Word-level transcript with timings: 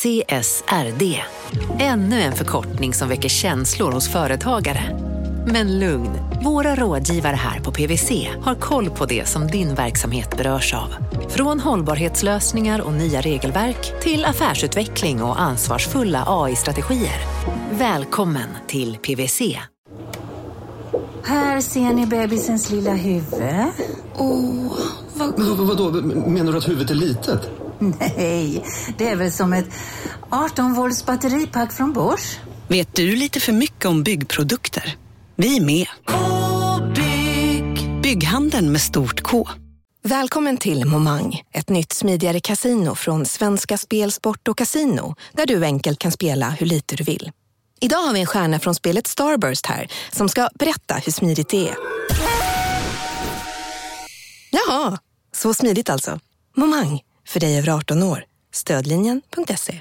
CSRD. 0.00 1.20
Ännu 1.78 2.20
en 2.20 2.32
förkortning 2.32 2.94
som 2.94 3.08
väcker 3.08 3.28
känslor 3.28 3.92
hos 3.92 4.08
företagare. 4.08 4.98
Men 5.46 5.78
lugn, 5.78 6.10
våra 6.44 6.74
rådgivare 6.74 7.36
här 7.36 7.60
på 7.60 7.72
PWC 7.72 8.28
har 8.42 8.54
koll 8.54 8.90
på 8.90 9.06
det 9.06 9.28
som 9.28 9.46
din 9.46 9.74
verksamhet 9.74 10.36
berörs 10.36 10.74
av. 10.74 10.88
Från 11.28 11.60
hållbarhetslösningar 11.60 12.80
och 12.80 12.92
nya 12.92 13.20
regelverk 13.20 14.02
till 14.02 14.24
affärsutveckling 14.24 15.22
och 15.22 15.40
ansvarsfulla 15.40 16.24
AI-strategier. 16.26 17.20
Välkommen 17.70 18.48
till 18.66 18.96
PWC. 18.96 19.58
Här 21.24 21.60
ser 21.60 21.94
ni 21.94 22.06
bebisens 22.06 22.70
lilla 22.70 22.94
huvud. 22.94 23.42
Åh, 24.16 24.78
vad... 25.14 25.38
Men 25.38 25.56
vad, 25.56 25.66
vadå, 25.66 25.90
menar 26.30 26.52
du 26.52 26.58
att 26.58 26.68
huvudet 26.68 26.90
är 26.90 26.94
litet? 26.94 27.59
Nej, 28.00 28.64
det 28.98 29.08
är 29.08 29.16
väl 29.16 29.32
som 29.32 29.52
ett 29.52 29.68
18 30.30 30.74
volts 30.74 31.06
batteripack 31.06 31.72
från 31.72 31.92
Bosch. 31.92 32.38
Vet 32.68 32.94
du 32.94 33.16
lite 33.16 33.40
för 33.40 33.52
mycket 33.52 33.84
om 33.84 34.02
byggprodukter? 34.02 34.96
Vi 35.36 35.56
är 35.56 35.60
med. 35.60 35.86
-bygg. 36.06 38.02
Bygghandeln 38.02 38.72
med 38.72 38.80
stort 38.80 39.22
K. 39.22 39.48
Välkommen 40.02 40.56
till 40.56 40.84
Momang, 40.84 41.42
ett 41.52 41.68
nytt 41.68 41.92
smidigare 41.92 42.40
casino 42.40 42.94
från 42.94 43.26
Svenska 43.26 43.78
Spel, 43.78 44.12
Sport 44.12 44.48
och 44.48 44.58
Casino 44.58 45.14
där 45.32 45.46
du 45.46 45.64
enkelt 45.64 45.98
kan 45.98 46.12
spela 46.12 46.50
hur 46.50 46.66
lite 46.66 46.96
du 46.96 47.04
vill. 47.04 47.30
Idag 47.80 47.98
har 47.98 48.12
vi 48.12 48.20
en 48.20 48.26
stjärna 48.26 48.58
från 48.58 48.74
spelet 48.74 49.06
Starburst 49.06 49.66
här 49.66 49.88
som 50.12 50.28
ska 50.28 50.48
berätta 50.54 50.94
hur 50.94 51.12
smidigt 51.12 51.48
det 51.48 51.68
är. 51.68 51.76
Jaha, 54.50 54.98
så 55.32 55.54
smidigt 55.54 55.90
alltså. 55.90 56.18
Momang, 56.56 57.00
för 57.30 57.40
dig 57.40 57.58
över 57.58 57.68
18 57.68 58.02
år. 58.02 58.24
Stödlinjen.se. 58.52 59.74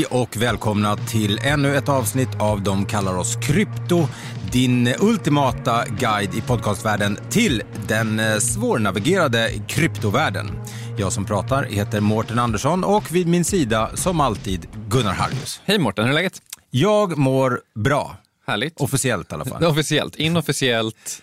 Hej 0.00 0.06
och 0.10 0.36
välkomna 0.36 0.96
till 0.96 1.38
ännu 1.38 1.76
ett 1.76 1.88
avsnitt 1.88 2.28
av 2.38 2.62
De 2.62 2.86
kallar 2.86 3.16
oss 3.16 3.36
krypto. 3.36 4.08
Din 4.52 4.94
ultimata 5.00 5.84
guide 5.86 6.34
i 6.34 6.40
podcastvärlden 6.40 7.18
till 7.30 7.62
den 7.88 8.20
eh, 8.20 8.36
svårnavigerade 8.36 9.52
kryptovärlden. 9.68 10.50
Jag 10.98 11.12
som 11.12 11.24
pratar 11.24 11.62
heter 11.62 12.00
Mårten 12.00 12.38
Andersson 12.38 12.84
och 12.84 13.14
vid 13.14 13.26
min 13.28 13.44
sida 13.44 13.90
som 13.94 14.20
alltid 14.20 14.66
Gunnar 14.88 15.14
Harjus. 15.14 15.60
Hej 15.64 15.78
Mårten, 15.78 16.04
hur 16.04 16.10
är 16.10 16.14
läget? 16.14 16.42
Jag 16.70 17.18
mår 17.18 17.60
bra. 17.74 18.16
Härligt. 18.46 18.80
Officiellt 18.80 19.32
i 19.32 19.34
alla 19.34 19.44
fall. 19.44 19.64
Officiellt, 19.70 20.16
inofficiellt. 20.16 21.22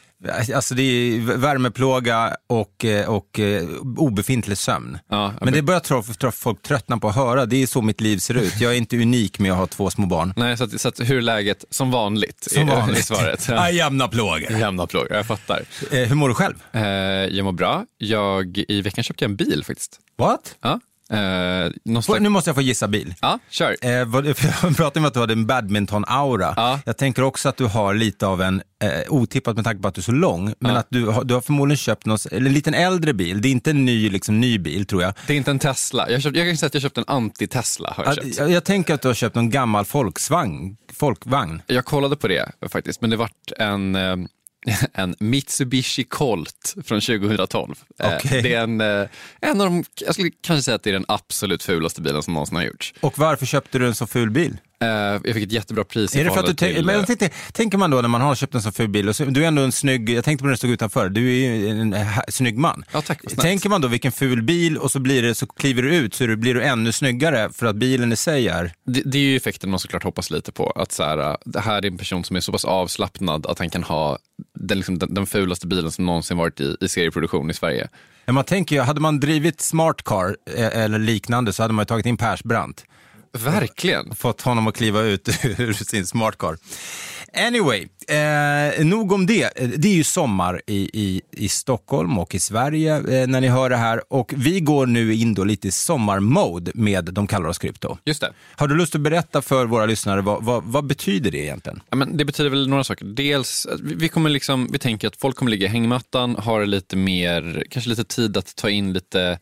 Alltså 0.56 0.76
det 0.76 0.82
är 0.84 1.20
värmeplåga 1.20 2.36
och, 2.48 2.86
eh, 2.86 3.10
och 3.10 3.40
eh, 3.40 3.68
obefintlig 3.98 4.58
sömn. 4.58 4.98
Ja, 5.10 5.34
men 5.42 5.54
det 5.54 5.62
börjar 5.62 5.80
tro, 5.80 6.04
tro, 6.04 6.32
folk 6.32 6.62
tröttna 6.62 6.98
på 6.98 7.08
att 7.10 7.16
höra. 7.16 7.46
Det 7.46 7.64
är 7.64 7.68
så 7.68 7.82
mitt 7.82 8.02
liv 8.02 8.18
ser 8.18 8.34
ut. 8.38 8.62
Jag 8.62 8.74
är 8.74 8.78
inte 8.78 8.98
unik 8.98 9.40
med 9.40 9.52
att 9.52 9.58
ha 9.58 9.68
två 9.68 9.90
små 9.90 10.06
barn. 10.08 10.34
Nej, 10.38 10.58
så, 10.58 10.64
att, 10.64 10.82
så 10.82 10.88
att, 10.88 11.00
hur 11.00 11.18
är 11.18 11.22
läget? 11.22 11.66
Som 11.70 11.92
vanligt, 11.92 12.48
Som 12.52 12.68
vanligt. 12.68 13.00
i 13.00 13.04
svaret. 13.04 13.46
Ja. 13.50 13.70
jämna 13.72 14.08
plågor. 14.08 14.52
Jämna 14.52 14.88
plågor, 14.88 15.14
jag 15.14 15.26
fattar. 15.26 15.62
Eh, 15.92 16.00
hur 16.00 16.16
mår 16.16 16.28
du 16.30 16.36
själv? 16.36 16.56
Eh, 16.72 16.82
jag 17.36 17.44
mår 17.44 17.52
bra. 17.52 17.84
Jag, 17.98 18.58
I 18.68 18.82
veckan 18.82 19.04
köpte 19.04 19.24
jag 19.24 19.30
en 19.30 19.36
bil 19.36 19.64
faktiskt. 19.68 20.00
What? 20.18 20.56
Ja. 20.62 20.80
Eh, 21.10 22.02
slags... 22.02 22.22
Nu 22.22 22.30
måste 22.30 22.50
jag 22.50 22.56
få 22.56 22.62
gissa 22.62 22.88
bil. 22.88 23.14
Ja, 23.22 23.40
kör. 23.50 23.76
Eh, 23.82 24.06
vad, 24.06 24.26
jag 24.28 24.36
pratade 24.78 25.00
om 25.00 25.06
att 25.06 25.14
du 25.14 25.20
hade 25.20 25.34
en 25.34 25.48
badminton-aura. 25.48 26.54
Ja. 26.56 26.80
Jag 26.86 26.98
tänker 26.98 27.22
också 27.22 27.50
att 27.50 27.58
du 27.58 27.66
har 27.66 27.94
lite 27.94 28.28
av 28.28 28.42
en, 28.42 28.62
eh, 28.84 28.90
otippat 29.10 29.56
med 29.56 29.66
tanke 29.66 29.82
på 29.82 29.88
att 29.88 29.96
du 29.96 30.00
är 30.00 30.04
så 30.04 30.12
lång, 30.12 30.54
men 30.60 30.74
Ja. 30.74 30.80
att 30.80 30.88
du, 30.90 31.06
har- 31.06 31.24
du 31.24 31.34
har 31.34 31.42
förmodligen 31.42 31.78
köpt 31.78 32.06
någon, 32.06 32.18
eller 32.32 32.48
en 32.48 32.54
liten 32.54 32.74
äldre 32.74 33.14
bil. 33.14 33.42
Det 33.42 33.48
är 33.48 33.52
inte 33.52 33.70
en 33.70 33.86
ny, 33.86 34.10
liksom, 34.10 34.40
ny 34.40 34.58
bil 34.60 34.86
tror 34.86 35.02
jag. 35.02 35.14
Det 35.28 35.34
är 35.34 35.38
inte 35.38 35.52
en 35.52 35.60
Tesla. 35.60 36.10
Jag, 36.12 36.22
köpt, 36.22 36.38
jag 36.38 36.48
kan 36.48 36.58
säga 36.58 36.68
att 36.68 36.74
jag 36.74 36.84
köpte 36.84 37.02
en 37.02 37.06
anti-Tesla. 37.06 37.94
Har 37.96 38.04
jag, 38.04 38.12
Att, 38.12 38.24
köpt. 38.24 38.38
jag, 38.38 38.52
jag 38.52 38.64
tänker 38.64 38.94
att 38.94 39.02
du 39.02 39.08
har 39.08 39.16
köpt 39.16 39.36
någon 39.36 39.50
gammal 39.50 39.86
folksvagn, 39.86 40.78
folkvagn. 40.94 41.62
jag 41.68 41.86
kollade 41.86 42.16
på 42.16 42.28
det 42.28 42.52
faktiskt, 42.72 43.02
men 43.02 43.10
det 43.10 43.16
vart 43.18 43.52
en, 43.60 43.96
eh, 43.96 44.16
en 44.94 45.16
Mitsubishi 45.20 46.04
Colt 46.04 46.76
från 46.86 47.02
2012. 47.02 47.76
Eh, 48.00 48.16
Okej. 48.16 48.42
Det 48.42 48.54
är 48.54 48.64
en, 48.64 48.82
eh, 48.82 49.08
en 49.42 49.62
av 49.62 49.68
de, 49.68 49.84
jag 50.06 50.14
skulle 50.14 50.32
kanske 50.42 50.64
säga 50.64 50.76
att 50.76 50.84
det 50.84 50.90
är 50.90 50.94
den 50.94 51.06
absolut 51.08 51.64
fulaste 51.64 52.02
bilen 52.02 52.24
som 52.24 52.34
någonsin 52.34 52.56
har 52.56 52.64
gjorts. 52.64 52.94
Och 53.00 53.18
varför 53.18 53.46
köpte 53.46 53.80
du 53.80 53.88
en 53.88 53.96
så 53.96 54.08
ful 54.08 54.30
bil? 54.30 54.58
Eh, 54.80 54.88
jag 55.24 55.34
fick 55.34 55.44
ett 55.44 55.52
jättebra 55.52 55.84
pris 55.84 56.16
Är 56.16 56.24
det 56.24 56.32
för 56.32 56.40
att 56.40 56.46
du 56.46 56.54
till, 56.54 56.86
men 56.86 57.00
eh, 57.00 57.06
tänkte, 57.06 57.30
tänker 57.52 57.78
man 57.78 57.92
då 57.92 58.02
när 58.02 58.10
man 58.10 58.22
har 58.22 58.36
köpt 58.36 58.56
en 58.56 58.62
så 58.62 58.72
ful 58.72 58.90
bil, 58.90 59.10
och 59.10 59.16
så, 59.16 59.26
du 59.26 59.44
är 59.44 59.48
ändå 59.48 59.62
en 59.62 59.72
snygg, 59.72 60.10
jag 60.10 60.24
tänkte 60.24 60.42
på 60.42 60.46
när 60.46 60.52
du 60.52 60.58
stod 60.58 60.70
utanför, 60.70 61.10
du 61.10 61.30
är 61.30 61.34
ju 61.34 61.70
en, 61.70 61.94
ha- 61.94 62.24
snygg 62.30 62.58
man. 62.58 62.84
Ja, 62.92 63.02
tack. 63.02 63.22
Tänker 63.38 63.70
man 63.70 63.82
då 63.82 63.88
vilken 63.88 64.12
ful 64.12 64.42
bil 64.42 64.78
och 64.78 64.92
så, 64.92 65.00
blir 65.00 65.22
det, 65.24 65.36
så 65.36 65.48
kliver 65.48 65.82
du 65.84 65.96
ut 65.96 66.16
så 66.16 66.36
blir 66.36 66.54
du 66.54 66.64
ännu 66.64 66.92
snyggare 66.92 67.50
för 67.54 67.66
att 67.66 67.76
bilen 67.76 68.12
i 68.12 68.16
sig 68.16 68.48
är... 68.48 68.74
Det, 68.86 69.02
det 69.06 69.18
är 69.18 69.22
ju 69.22 69.38
effekten 69.38 69.70
man 69.70 69.80
såklart 69.80 70.04
hoppas 70.04 70.32
lite 70.32 70.52
på. 70.52 70.72
Att 70.72 70.92
så 70.92 71.04
här, 71.04 71.18
äh, 71.18 71.36
det 71.46 71.60
här 71.60 71.82
är 71.82 71.86
en 71.88 71.98
person 71.98 72.24
som 72.24 72.36
är 72.36 72.40
så 72.40 72.52
pass 72.52 72.66
avslappnad 72.66 73.46
att 73.46 73.60
han 73.60 73.70
kan 73.70 73.84
ha 73.84 74.18
den, 74.60 74.78
liksom, 74.78 75.00
den, 75.00 75.14
den 75.14 75.26
fulaste 75.26 75.68
bilen 75.68 75.92
som 75.92 76.06
någonsin 76.06 76.38
varit 76.38 76.60
i, 76.60 76.78
i 76.82 76.90
serieproduktion 76.90 77.50
i 77.50 77.54
Sverige. 77.54 77.88
Ja, 78.26 78.34
man 78.34 78.44
tänker 78.44 78.76
ju, 78.76 78.82
hade 78.82 79.02
man 79.02 79.20
drivit 79.20 79.62
Smart 79.62 80.04
Car 80.04 80.36
eh, 80.56 80.84
eller 80.84 81.00
liknande 81.00 81.54
så 81.54 81.62
hade 81.64 81.74
man 81.74 81.84
ju 81.84 81.86
tagit 81.86 82.06
in 82.06 82.18
Persbrandt. 82.18 82.86
Verkligen. 83.34 84.16
Fått 84.16 84.42
honom 84.42 84.68
att 84.68 84.76
kliva 84.78 85.02
ut 85.02 85.30
ur 85.58 85.74
sin 85.74 86.06
Smart 86.08 86.38
Car. 86.38 86.58
Anyway, 87.48 87.88
eh, 88.08 88.86
nog 88.86 89.12
om 89.12 89.26
det. 89.26 89.60
Eh, 89.62 89.70
Det 89.70 89.88
är 89.88 89.94
ju 89.94 90.04
sommar 90.04 90.62
i, 90.68 90.90
i, 90.94 91.22
i 91.32 91.50
Stockholm 91.50 92.18
och 92.18 92.36
i 92.36 92.40
Sverige 92.40 92.96
eh, 92.96 93.28
när 93.28 93.42
ni 93.42 93.48
hör 93.48 93.70
det 93.70 93.78
här. 93.78 94.02
Och 94.14 94.34
vi 94.38 94.60
går 94.60 94.86
nu 94.86 95.14
in 95.14 95.34
då 95.34 95.44
lite 95.44 95.68
i 95.68 95.72
sommarmode 95.72 96.72
med 96.76 97.06
De 97.06 97.28
kallar 97.28 97.50
oss 97.50 97.58
krypto. 97.58 97.98
Just 98.06 98.22
det. 98.22 98.34
Har 98.56 98.68
du 98.68 98.76
lust 98.76 98.96
att 98.96 99.02
berätta 99.02 99.42
för 99.42 99.66
våra 99.66 99.86
lyssnare 99.86 100.22
vad, 100.22 100.44
vad, 100.44 100.64
vad 100.64 100.86
betyder 100.86 101.32
det 101.32 101.38
egentligen? 101.38 101.82
Ja, 101.90 101.96
men 101.96 102.18
det 102.18 102.26
betyder 102.26 102.50
väl 102.50 102.70
några 102.70 102.84
saker. 102.84 103.06
Dels, 103.06 103.68
vi, 103.82 103.96
vi, 103.96 104.10
kommer 104.10 104.30
liksom, 104.30 104.68
vi 104.72 104.80
tänker 104.80 105.08
att 105.08 105.16
folk 105.18 105.36
kommer 105.36 105.52
ligga 105.52 105.66
i 105.66 105.70
hängmattan, 105.70 106.36
har 106.36 106.66
lite 106.66 106.96
mer, 106.96 107.64
kanske 107.70 107.90
lite 107.90 108.04
tid 108.04 108.38
att 108.38 108.56
ta 108.56 108.70
in 108.70 108.94
lite 108.94 109.40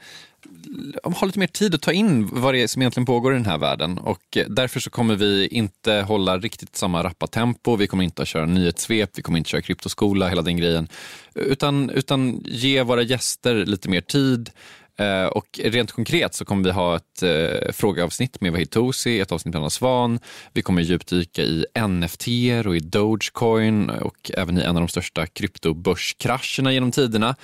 ha 1.04 1.26
lite 1.26 1.40
mer 1.40 1.48
tid 1.48 1.76
att 1.76 1.82
ta 1.82 1.92
in 1.92 2.30
vad 2.32 2.54
det 2.54 2.64
är 2.64 2.68
som 2.68 2.82
egentligen 2.82 3.06
pågår 3.06 3.34
i 3.34 3.36
den 3.36 3.46
här 3.46 3.58
världen. 3.58 3.98
Och 3.98 4.38
eh, 4.38 4.46
därför 4.48 4.80
så 4.80 4.90
kommer 4.90 5.16
vi 5.16 5.48
inte 5.48 5.94
hålla 5.94 6.38
riktigt 6.38 6.76
samma 6.76 7.04
rappa 7.04 7.28
tempo, 7.28 7.76
vi 7.76 7.88
kommer 7.88 8.04
inte 8.04 8.22
att 8.22 8.28
köra 8.28 8.46
nyhetssvep, 8.46 9.10
vi 9.16 9.22
kommer 9.22 9.38
inte 9.38 9.50
köra 9.50 9.62
kryptoskola, 9.62 10.28
hela 10.30 10.42
den 10.42 10.58
grejen, 10.58 10.88
utan, 11.36 11.90
utan 11.90 12.44
ge 12.46 12.84
våra 12.84 13.02
gäster 13.02 13.66
lite 13.66 13.90
mer 13.90 14.02
tid. 14.02 14.50
Eh, 14.98 15.26
Och 15.26 15.60
rent 15.64 15.92
konkret 15.92 16.34
så 16.34 16.46
kommer 16.46 16.64
vi 16.64 16.72
ha 16.72 16.96
ett 16.96 17.24
eh, 17.24 17.72
frågeavsnitt 17.72 18.42
med 18.42 18.52
Vahid 18.52 18.70
Tosi, 18.70 19.20
ett 19.20 19.32
avsnitt 19.32 19.54
med 19.54 19.60
Anna 19.60 19.70
Svan. 19.70 20.20
Vi 20.54 20.62
kommer 20.62 20.82
djupdyka 20.82 21.42
i 21.42 21.66
NFT 21.88 22.28
och 22.66 22.76
i 22.76 22.80
Dogecoin 22.80 23.90
och 23.90 24.32
även 24.34 24.58
i 24.58 24.62
en 24.62 24.76
av 24.76 24.82
de 24.82 24.88
största 24.88 25.28
kryptobörskrascherna 25.28 26.74
genom 26.74 26.92
tiderna. 26.92 27.36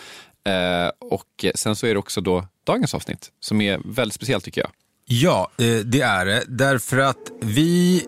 Eh, 0.48 0.92
och 1.12 1.46
sen 1.56 1.75
så 1.75 1.88
är 1.88 1.94
det 1.94 2.00
också 2.00 2.22
då 2.22 2.48
dagens 2.66 2.95
avsnitt 2.95 3.29
som 3.39 3.61
är 3.61 3.81
väldigt 3.85 4.16
speciellt 4.16 4.44
tycker 4.45 4.61
jag. 4.61 4.69
Ja, 5.05 5.51
eh, 5.57 5.66
det 5.85 6.01
är 6.01 6.25
det. 6.25 6.44
Därför 6.47 6.97
att 6.97 7.31
vi... 7.41 8.05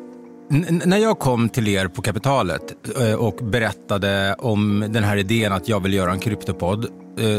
n- 0.51 0.81
När 0.85 0.97
jag 0.97 1.19
kom 1.19 1.49
till 1.49 1.67
er 1.67 1.87
på 1.87 2.01
Kapitalet 2.01 2.75
eh, 2.99 3.13
och 3.13 3.35
berättade 3.35 4.35
om 4.39 4.85
den 4.89 5.03
här 5.03 5.17
idén 5.17 5.51
att 5.51 5.67
jag 5.67 5.79
vill 5.79 5.93
göra 5.93 6.11
en 6.11 6.19
kryptopodd 6.19 6.87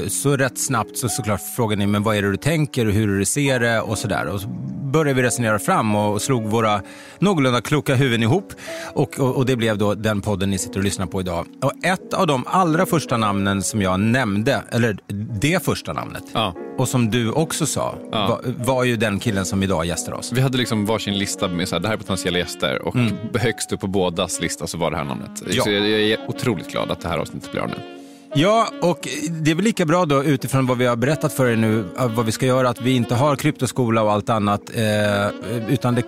så 0.08 0.36
rätt 0.36 0.58
snabbt 0.58 0.98
så 0.98 1.08
såklart 1.08 1.40
frågade 1.56 1.78
ni 1.78 1.86
men 1.86 2.02
vad 2.02 2.16
är 2.16 2.22
det 2.22 2.30
du 2.30 2.36
tänker 2.36 2.86
och 2.86 2.92
hur 2.92 3.18
du 3.18 3.24
ser 3.24 3.60
det 3.60 3.80
och 3.80 3.98
sådär. 3.98 4.26
Och 4.26 4.40
så 4.40 4.48
började 4.92 5.14
vi 5.14 5.22
resonera 5.22 5.58
fram 5.58 5.94
och 5.94 6.22
slog 6.22 6.44
våra 6.44 6.80
någorlunda 7.18 7.60
kloka 7.60 7.94
huvuden 7.94 8.22
ihop 8.22 8.52
och, 8.92 9.20
och, 9.20 9.36
och 9.36 9.46
det 9.46 9.56
blev 9.56 9.78
då 9.78 9.94
den 9.94 10.20
podden 10.20 10.50
ni 10.50 10.58
sitter 10.58 10.78
och 10.78 10.84
lyssnar 10.84 11.06
på 11.06 11.20
idag. 11.20 11.46
Och 11.62 11.72
ett 11.84 12.14
av 12.14 12.26
de 12.26 12.44
allra 12.46 12.86
första 12.86 13.16
namnen 13.16 13.62
som 13.62 13.82
jag 13.82 14.00
nämnde, 14.00 14.62
eller 14.70 14.96
det 15.40 15.64
första 15.64 15.92
namnet, 15.92 16.22
Ja. 16.32 16.54
och 16.78 16.88
som 16.88 17.10
du 17.10 17.30
också 17.32 17.66
sa, 17.66 17.94
Ja. 18.12 18.26
var, 18.44 18.64
var 18.64 18.84
ju 18.84 18.96
den 18.96 19.18
killen 19.18 19.44
som 19.44 19.62
idag 19.62 19.84
gästar 19.86 20.12
oss. 20.12 20.32
Vi 20.32 20.40
hade 20.40 20.58
liksom 20.58 20.86
varsin 20.86 21.18
lista 21.18 21.48
med 21.48 21.68
så 21.68 21.74
här, 21.74 21.80
det 21.82 21.88
här 21.88 21.94
är 21.94 21.98
potentiella 21.98 22.38
gäster 22.38 22.82
och 22.82 22.94
högst 23.40 23.72
upp 23.72 23.80
på 23.80 23.86
bådas 23.86 24.40
lista 24.40 24.66
så 24.66 24.78
var 24.78 24.90
det 24.90 24.96
här 24.96 25.04
namnet. 25.04 25.42
Ja. 25.50 25.62
Så 25.64 25.70
jag, 25.70 25.88
jag 25.88 26.00
är 26.00 26.18
otroligt 26.28 26.70
glad 26.70 26.90
att 26.90 27.00
det 27.00 27.08
här 27.08 27.18
avsnittet 27.18 27.50
blir 27.52 27.60
av 27.60 27.68
nu. 27.68 28.03
Ja, 28.36 28.68
och 28.82 29.08
det 29.30 29.50
är 29.50 29.54
väl 29.54 29.64
lika 29.64 29.84
bra 29.84 30.04
då 30.04 30.24
utifrån 30.24 30.66
vad 30.66 30.78
vi 30.78 30.86
har 30.86 30.96
berättat 30.96 31.32
för 31.32 31.46
er 31.46 31.56
nu, 31.56 31.84
vad 31.96 32.26
vi 32.26 32.32
ska 32.32 32.46
göra, 32.46 32.68
att 32.68 32.80
vi 32.80 32.96
inte 32.96 33.14
har 33.14 33.36
kryptoskola 33.36 34.02
och 34.02 34.12
allt 34.12 34.30
annat, 34.30 34.60
eh, 34.74 35.28
utan 35.68 35.94
det, 35.94 36.04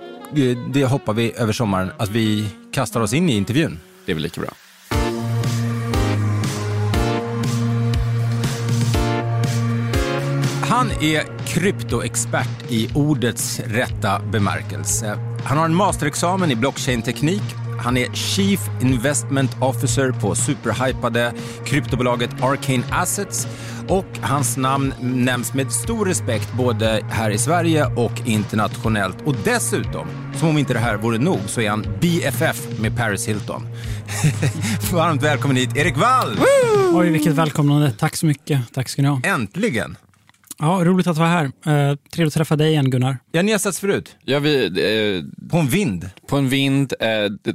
det 0.74 0.84
hoppar 0.84 1.12
vi 1.12 1.32
över 1.36 1.52
sommaren, 1.52 1.90
att 1.96 2.08
vi 2.08 2.48
kastar 2.72 3.00
oss 3.00 3.12
in 3.12 3.28
i 3.28 3.36
intervjun. 3.36 3.78
Det 4.06 4.12
är 4.12 4.14
väl 4.14 4.22
lika 4.22 4.40
bra. 4.40 4.50
Han 10.68 10.76
Han 10.86 11.04
är 11.04 11.46
kryptoexpert 11.46 12.70
i 12.70 12.88
ordets 12.94 13.60
rätta 13.60 14.20
bemärkelse. 14.32 15.18
Han 15.44 15.58
har 15.58 15.64
en 15.64 15.74
masterexamen 15.74 16.50
i 16.50 16.56
blockchain-teknik. 16.56 17.65
Han 17.78 17.96
är 17.96 18.12
Chief 18.12 18.60
Investment 18.80 19.56
Officer 19.60 20.12
på 20.12 20.34
superhypade 20.34 21.32
kryptobolaget 21.64 22.30
Arcane 22.42 22.82
Assets 22.90 23.46
och 23.88 24.06
hans 24.20 24.56
namn 24.56 24.94
nämns 25.00 25.54
med 25.54 25.72
stor 25.72 26.06
respekt 26.06 26.52
både 26.52 27.04
här 27.10 27.30
i 27.30 27.38
Sverige 27.38 27.86
och 27.86 28.12
internationellt. 28.24 29.16
Och 29.24 29.34
dessutom, 29.44 30.06
som 30.34 30.48
om 30.48 30.58
inte 30.58 30.72
det 30.72 30.78
här 30.78 30.96
vore 30.96 31.18
nog, 31.18 31.40
så 31.46 31.60
är 31.60 31.70
han 31.70 31.86
BFF 32.00 32.80
med 32.80 32.96
Paris 32.96 33.28
Hilton. 33.28 33.62
Varmt 34.92 35.22
välkommen 35.22 35.56
hit, 35.56 35.76
Erik 35.76 35.96
Wall! 35.96 36.38
Oj, 36.94 37.10
vilket 37.10 37.32
välkomnande. 37.32 37.92
Tack 37.98 38.16
så 38.16 38.26
mycket. 38.26 38.60
Tack 38.74 38.88
ska 38.88 39.02
ni 39.02 39.08
ha. 39.08 39.20
Äntligen! 39.24 39.96
Ja, 40.58 40.80
roligt 40.84 41.06
att 41.06 41.16
vara 41.18 41.28
här. 41.28 41.44
Eh, 41.44 41.96
trevligt 42.12 42.32
att 42.32 42.34
träffa 42.38 42.56
dig 42.56 42.68
igen, 42.70 42.90
Gunnar. 42.90 43.18
Ja, 43.32 43.42
ni 43.42 43.52
har 43.52 43.58
setts 43.58 43.80
förut. 43.80 44.16
Ja, 44.24 44.38
vi, 44.38 44.64
eh, 44.66 45.48
På 45.50 45.56
en 45.56 45.66
vind. 45.68 46.10
på 46.26 46.36
en 46.36 46.48
vind, 46.48 46.92
eh, 47.00 47.08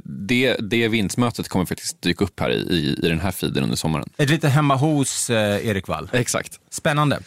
det, 0.04 0.56
det 0.60 0.88
vindsmötet 0.88 1.48
kommer 1.48 1.64
faktiskt 1.66 2.02
dyka 2.02 2.24
upp 2.24 2.40
här 2.40 2.50
i, 2.50 2.54
i, 2.54 2.98
i 3.06 3.08
den 3.08 3.20
här 3.20 3.30
feeden 3.30 3.62
under 3.62 3.76
sommaren. 3.76 4.08
Ett 4.16 4.30
lite 4.30 4.48
hemma 4.48 4.76
hos 4.76 5.30
eh, 5.30 5.66
Erik 5.66 5.88
Wall. 5.88 6.08
Exakt. 6.12 6.60
Spännande. 6.70 7.18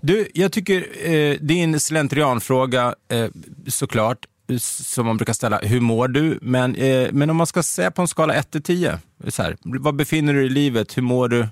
Du, 0.00 0.28
jag 0.34 0.52
tycker 0.52 0.76
eh, 1.02 1.36
det 1.40 1.54
är 1.60 1.64
en 1.64 1.80
slentrianfråga 1.80 2.94
eh, 3.12 3.26
såklart, 3.68 4.18
som 4.60 5.06
man 5.06 5.16
brukar 5.16 5.32
ställa. 5.32 5.58
Hur 5.58 5.80
mår 5.80 6.08
du? 6.08 6.38
Men, 6.42 6.74
eh, 6.74 7.08
men 7.12 7.30
om 7.30 7.36
man 7.36 7.46
ska 7.46 7.62
säga 7.62 7.90
på 7.90 8.02
en 8.02 8.08
skala 8.08 8.34
1 8.34 8.50
till 8.50 8.62
10, 8.62 8.98
så 9.28 9.42
här, 9.42 9.56
vad 9.62 9.96
befinner 9.96 10.32
du 10.32 10.38
dig 10.38 10.46
i 10.46 10.50
livet? 10.50 10.96
Hur 10.96 11.02
mår 11.02 11.28
du? 11.28 11.48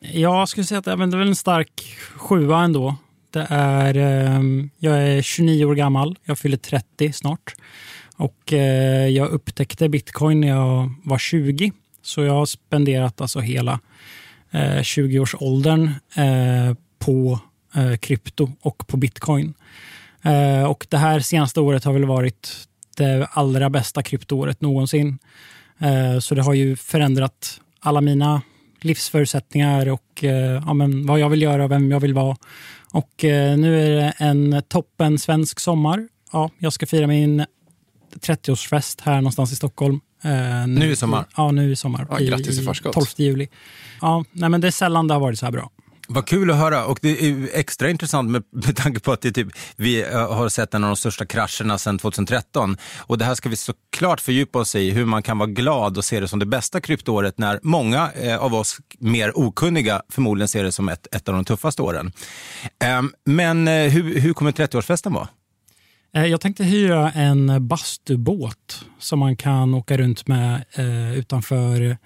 Jag 0.00 0.48
skulle 0.48 0.66
säga 0.66 0.78
att 0.78 0.84
det 0.84 0.92
är 0.92 0.96
väl 0.96 1.28
en 1.28 1.36
stark 1.36 1.96
sjua 2.16 2.60
ändå. 2.60 2.96
Det 3.30 3.46
är, 3.50 3.96
ehm, 3.96 4.70
jag 4.78 5.02
är 5.02 5.22
29 5.22 5.64
år 5.64 5.74
gammal. 5.74 6.18
Jag 6.24 6.38
fyller 6.38 6.56
30 6.56 7.12
snart. 7.12 7.54
Och 8.16 8.52
eh, 8.52 9.08
jag 9.08 9.28
upptäckte 9.28 9.88
bitcoin 9.88 10.40
när 10.40 10.48
jag 10.48 10.94
var 11.04 11.18
20. 11.18 11.72
Så 12.02 12.22
jag 12.22 12.32
har 12.32 12.46
spenderat 12.46 13.20
alltså 13.20 13.40
hela 13.40 13.80
eh, 14.50 14.78
20-årsåldern 14.78 15.90
eh, 16.14 16.76
på 16.98 17.38
krypto 18.00 18.52
och 18.60 18.86
på 18.86 18.96
bitcoin. 18.96 19.54
Och 20.68 20.86
det 20.88 20.96
här 20.96 21.20
senaste 21.20 21.60
året 21.60 21.84
har 21.84 21.92
väl 21.92 22.04
varit 22.04 22.68
det 22.96 23.28
allra 23.32 23.70
bästa 23.70 24.02
kryptoåret 24.02 24.60
någonsin. 24.60 25.18
Så 26.20 26.34
det 26.34 26.42
har 26.42 26.54
ju 26.54 26.76
förändrat 26.76 27.60
alla 27.80 28.00
mina 28.00 28.42
livsförutsättningar 28.84 29.88
och 29.88 30.24
eh, 30.24 30.62
ja, 30.66 30.74
men 30.74 31.06
vad 31.06 31.20
jag 31.20 31.28
vill 31.28 31.42
göra 31.42 31.64
och 31.64 31.70
vem 31.70 31.90
jag 31.90 32.00
vill 32.00 32.14
vara. 32.14 32.36
Och 32.92 33.24
eh, 33.24 33.56
nu 33.58 33.80
är 33.82 33.90
det 33.90 34.12
en 34.18 34.62
toppen 34.68 35.18
svensk 35.18 35.60
sommar. 35.60 36.08
Ja, 36.32 36.50
jag 36.58 36.72
ska 36.72 36.86
fira 36.86 37.06
min 37.06 37.44
30-årsfest 38.14 39.00
här 39.02 39.14
någonstans 39.16 39.52
i 39.52 39.56
Stockholm. 39.56 40.00
Eh, 40.24 40.66
Nu 40.66 40.90
i 40.92 40.96
sommar? 40.96 41.24
Ja, 41.36 41.50
nu 41.50 41.72
i 41.72 41.76
sommar. 41.76 42.06
Ja, 42.10 42.16
grattis 42.16 42.58
i 42.60 42.64
förskott. 42.64 42.92
12 42.94 43.06
juli. 43.16 43.48
Ja, 44.00 44.24
nej, 44.32 44.50
men 44.50 44.60
det 44.60 44.66
är 44.66 44.70
sällan 44.72 45.08
det 45.08 45.14
har 45.14 45.20
varit 45.20 45.38
så 45.38 45.46
här 45.46 45.52
bra. 45.52 45.70
Vad 46.12 46.26
kul 46.26 46.50
att 46.50 46.56
höra 46.56 46.84
och 46.84 46.98
det 47.02 47.26
är 47.26 47.48
extra 47.52 47.90
intressant 47.90 48.30
med, 48.30 48.42
med 48.66 48.76
tanke 48.76 49.00
på 49.00 49.12
att 49.12 49.20
det 49.20 49.32
typ, 49.32 49.48
vi 49.76 50.02
eh, 50.02 50.32
har 50.32 50.48
sett 50.48 50.74
en 50.74 50.84
av 50.84 50.90
de 50.90 50.96
största 50.96 51.26
krascherna 51.26 51.78
sedan 51.78 51.98
2013. 51.98 52.76
Och 52.98 53.18
det 53.18 53.24
här 53.24 53.34
ska 53.34 53.48
vi 53.48 53.56
såklart 53.56 54.20
fördjupa 54.20 54.58
oss 54.58 54.74
i, 54.74 54.90
hur 54.90 55.04
man 55.04 55.22
kan 55.22 55.38
vara 55.38 55.50
glad 55.50 55.98
och 55.98 56.04
se 56.04 56.20
det 56.20 56.28
som 56.28 56.38
det 56.38 56.46
bästa 56.46 56.80
kryptoåret 56.80 57.38
när 57.38 57.60
många 57.62 58.10
eh, 58.12 58.36
av 58.36 58.54
oss 58.54 58.78
mer 58.98 59.38
okunniga 59.38 60.02
förmodligen 60.08 60.48
ser 60.48 60.64
det 60.64 60.72
som 60.72 60.88
ett, 60.88 61.14
ett 61.14 61.28
av 61.28 61.34
de 61.34 61.44
tuffaste 61.44 61.82
åren. 61.82 62.12
Ehm, 62.84 63.12
men 63.24 63.68
eh, 63.68 63.90
hur, 63.90 64.20
hur 64.20 64.32
kommer 64.32 64.52
30-årsfesten 64.52 65.14
vara? 65.14 65.28
Eh, 66.14 66.26
jag 66.26 66.40
tänkte 66.40 66.64
hyra 66.64 67.10
en 67.10 67.68
bastubåt 67.68 68.84
som 69.00 69.18
man 69.18 69.36
kan 69.36 69.74
åka 69.74 69.96
runt 69.96 70.28
med 70.28 70.64
eh, 70.72 71.18
utanför 71.18 71.96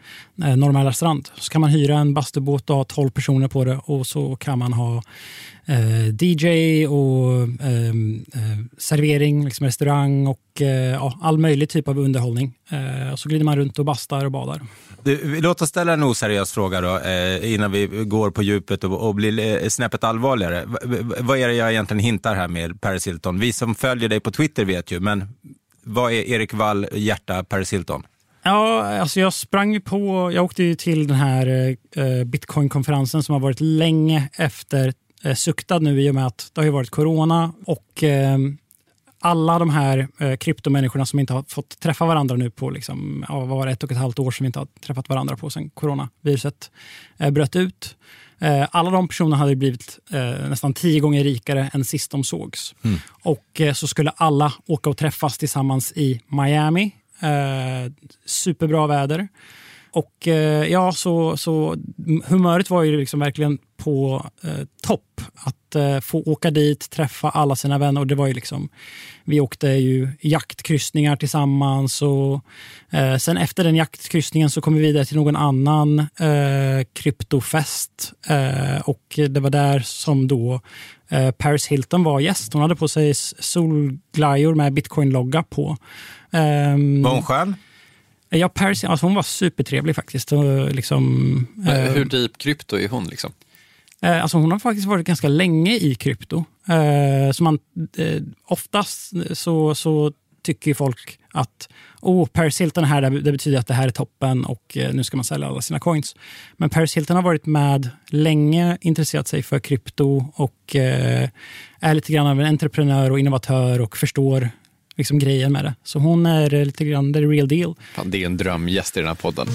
eh, 0.45 0.57
Norra 0.57 0.93
strand. 0.93 1.29
Så 1.35 1.53
kan 1.53 1.61
man 1.61 1.71
hyra 1.71 1.99
en 1.99 2.15
bastubåt 2.15 2.71
och 2.71 2.77
ha 2.77 2.85
12 2.85 3.11
personer 3.11 3.49
på 3.49 3.65
det 3.65 3.81
och 3.85 4.07
så 4.07 4.37
kan 4.37 4.59
man 4.59 4.73
ha 4.73 5.03
eh, 5.67 6.09
DJ 6.09 6.87
och 6.87 7.43
ehm, 7.43 8.25
eh, 8.35 8.41
servering, 8.79 9.45
liksom 9.45 9.67
restaurang 9.67 10.27
och 10.27 10.63
eh, 10.63 10.69
ja, 10.69 11.19
all 11.23 11.39
möjlig 11.39 11.69
typ 11.69 11.89
av 11.89 11.99
underhållning. 11.99 12.55
Eh, 12.69 13.13
och 13.13 13.19
så 13.19 13.29
glider 13.29 13.45
man 13.45 13.57
runt 13.57 13.79
och 13.79 13.85
bastar 13.85 14.25
och 14.25 14.33
badar. 14.33 14.61
Du, 15.03 15.41
låt 15.41 15.63
oss 15.63 15.69
ställa 15.69 15.93
en 15.93 16.03
oseriös 16.03 16.53
fråga 16.53 16.81
då, 16.81 16.99
eh, 16.99 17.55
innan 17.55 17.73
vi 17.73 17.87
går 17.87 18.31
på 18.31 18.43
djupet 18.43 18.85
och, 18.85 19.09
och 19.09 19.15
blir 19.15 19.63
eh, 19.63 19.69
snäppet 19.69 20.05
allvarligare. 20.05 20.65
V, 20.67 20.79
v, 20.85 21.15
vad 21.21 21.39
är 21.39 21.49
det 21.49 21.55
jag 21.55 21.71
egentligen 21.71 22.05
hintar 22.05 22.35
här 22.35 22.49
med 22.49 22.81
Paris 22.81 23.07
Hilton? 23.07 23.39
Vi 23.39 23.53
som 23.53 23.75
följer 23.75 24.09
dig 24.09 24.21
på 24.21 24.31
Twitter 24.31 24.65
vet 24.65 24.91
ju, 24.91 25.01
men 25.01 25.29
vad 25.85 26.13
är 26.13 26.23
Erik 26.23 26.55
Wall 26.55 26.87
hjärta 26.93 27.45
Paris 27.45 27.73
Hilton? 27.73 28.07
Ja, 28.43 28.83
alltså 28.99 29.21
jag 29.21 29.33
sprang 29.33 29.73
ju 29.73 29.81
på, 29.81 30.31
jag 30.33 30.45
åkte 30.45 30.63
ju 30.63 30.75
till 30.75 31.07
den 31.07 31.17
här 31.17 31.77
eh, 31.97 32.25
bitcoin-konferensen 32.25 33.23
som 33.23 33.33
har 33.33 33.41
varit 33.41 33.61
länge 33.61 34.29
efter 34.33 34.93
eh, 35.25 35.35
suktad 35.35 35.79
nu 35.79 36.03
i 36.03 36.11
och 36.11 36.15
med 36.15 36.27
att 36.27 36.51
det 36.53 36.61
har 36.61 36.65
ju 36.65 36.71
varit 36.71 36.91
corona 36.91 37.53
och 37.67 38.05
eh, 38.05 38.39
alla 39.25 39.59
de 39.59 39.71
här 39.71 40.09
eh, 40.19 40.37
kryptomänniskorna 40.37 41.07
som 41.07 41.19
inte 41.19 41.33
har 41.33 41.45
fått 41.49 41.81
träffa 41.81 42.07
varandra 42.07 42.37
nu 42.37 42.51
på 42.51 42.71
liksom, 42.71 43.25
ja, 43.29 43.39
vad 43.39 43.49
var 43.49 43.67
det, 43.67 43.73
ett 43.73 43.83
och 43.83 43.93
ett 43.93 43.99
halvt 43.99 44.19
år 44.19 44.31
som 44.31 44.45
vi 44.45 44.47
inte 44.47 44.59
har 44.59 44.69
träffat 44.87 45.09
varandra 45.09 45.37
på 45.37 45.51
sen 45.51 45.71
coronaviruset 45.71 46.71
eh, 47.19 47.31
bröt 47.31 47.57
ut. 47.57 47.97
Eh, 48.45 48.69
alla 48.71 48.91
de 48.91 49.09
personerna 49.09 49.37
hade 49.37 49.57
blivit 49.57 49.99
eh, 50.11 50.49
nästan 50.49 50.75
tio 50.75 51.01
gånger 51.01 51.25
rikare 51.25 51.71
än 51.73 51.85
sist 51.85 52.11
de 52.11 52.25
sågs. 52.25 52.75
Och 53.23 53.61
eh, 53.61 53.73
så 53.73 53.87
skulle 53.87 54.11
alla 54.11 54.53
åka 54.67 54.91
och 54.91 54.97
träffas 54.97 55.39
tillsammans 55.39 55.93
i 55.93 56.21
Miami. 56.29 56.91
Superbra 58.27 58.87
väder. 58.87 59.29
Och 59.95 60.29
eh, 60.29 60.67
ja, 60.73 60.93
så, 60.93 61.37
så 61.37 61.77
humöret 62.25 62.71
var 62.71 62.83
ju 62.83 62.99
liksom 62.99 63.21
verkligen 63.21 63.59
på 63.77 64.27
eh, 64.45 64.67
topp. 64.83 65.21
Att 65.35 65.75
eh, 65.75 66.01
få 66.01 66.23
åka 66.27 66.51
dit, 66.51 66.91
träffa 66.91 67.31
alla 67.31 67.57
sina 67.57 67.79
vänner. 67.79 68.01
Och 68.01 68.07
det 68.07 68.15
var 68.15 68.27
ju 68.27 68.33
liksom, 68.33 68.69
vi 69.25 69.41
åkte 69.41 69.69
ju 69.69 70.09
jaktkryssningar 70.21 71.17
tillsammans. 71.17 72.03
Och, 72.03 72.45
eh, 72.91 73.17
sen 73.17 73.37
efter 73.37 73.65
den 73.65 73.77
jaktkryssningen 73.77 74.51
så 74.51 74.61
kom 74.61 74.75
vi 74.75 74.81
vidare 74.81 75.05
till 75.05 75.17
någon 75.17 75.37
annan 75.37 75.99
eh, 75.99 76.87
kryptofest. 76.93 78.13
Eh, 78.29 78.81
och 78.85 79.19
det 79.29 79.41
var 79.41 79.51
där 79.51 79.81
som 79.81 80.29
då 80.29 80.61
eh, 81.09 81.31
Paris 81.31 81.67
Hilton 81.67 82.05
var 82.05 82.21
gäst. 82.21 82.53
Hon 82.53 82.63
hade 82.63 82.77
på 82.77 82.89
sig 82.89 83.15
solglajor 83.15 83.99
solglajjor 84.15 84.55
med 84.55 84.73
bitcoin-logga 84.73 85.43
på. 85.43 85.77
Ehm, 86.33 87.03
Var 87.03 87.11
hon 87.11 87.23
skön? 87.23 87.57
Ja, 88.39 88.49
Paris, 88.49 88.85
alltså 88.85 89.07
hon 89.07 89.15
var 89.15 89.23
supertrevlig 89.23 89.97
faktiskt. 89.97 90.33
Och 90.33 90.75
Liksom, 90.75 91.47
eh, 91.67 91.75
Hur 91.75 92.05
deep 92.05 92.39
krypto 92.39 92.77
är 92.79 92.89
hon 92.89 93.05
liksom? 93.05 93.33
eh, 94.03 94.23
alltså 94.23 94.39
hon 94.39 94.53
har 94.53 94.59
faktiskt 94.59 94.87
varit 94.87 95.07
ganska 95.07 95.29
länge 95.29 95.77
i 95.77 95.95
krypto. 95.95 96.45
Eh, 96.69 97.33
så 97.33 97.43
man, 97.43 97.59
oftast 98.47 99.13
så, 99.33 99.75
så 99.75 100.13
tycker 100.43 100.75
folk 100.75 101.19
att 101.33 101.69
oh, 102.01 102.27
Paris 102.27 102.61
Hilton 102.61 102.85
är 102.85 102.89
här, 102.89 103.03
det 103.03 103.33
betyder 103.33 103.59
att 103.59 103.67
det 103.67 103.75
här 103.75 103.87
är 103.87 103.91
toppen 103.91 104.45
och 104.45 104.79
nu 104.93 105.05
ska 105.05 105.17
man 105.17 105.25
sälja 105.25 105.49
alla 105.49 105.61
sina 105.63 105.81
coins. 105.81 106.17
Men 106.57 106.71
Paris 106.71 106.97
Hilton 106.97 107.17
har 107.17 107.23
varit 107.23 107.47
med 107.47 107.91
länge, 108.09 108.79
intresserat 108.81 109.29
sig 109.29 109.43
för 109.43 109.59
krypto 109.59 110.25
och 110.35 110.77
är 111.81 111.95
lite 111.95 112.13
grann 112.13 112.27
av 112.27 112.41
en 112.41 112.47
entreprenör 112.47 113.11
och 113.11 113.19
innovatör 113.19 113.81
och 113.81 113.97
förstår 113.97 114.51
liksom 114.97 115.19
grejen 115.19 115.53
med 115.53 115.65
det. 115.65 115.75
Så 115.83 115.99
hon 115.99 116.27
är 116.27 116.65
lite 116.65 116.85
grann 116.85 117.13
the 117.13 117.21
real 117.21 117.49
deal. 117.49 117.75
Fan, 117.95 118.11
det 118.11 118.23
är 118.23 118.27
en 118.27 118.37
drömgäst 118.37 118.97
i 118.97 119.01
den 119.01 119.09
här 119.09 119.15
podden. 119.15 119.47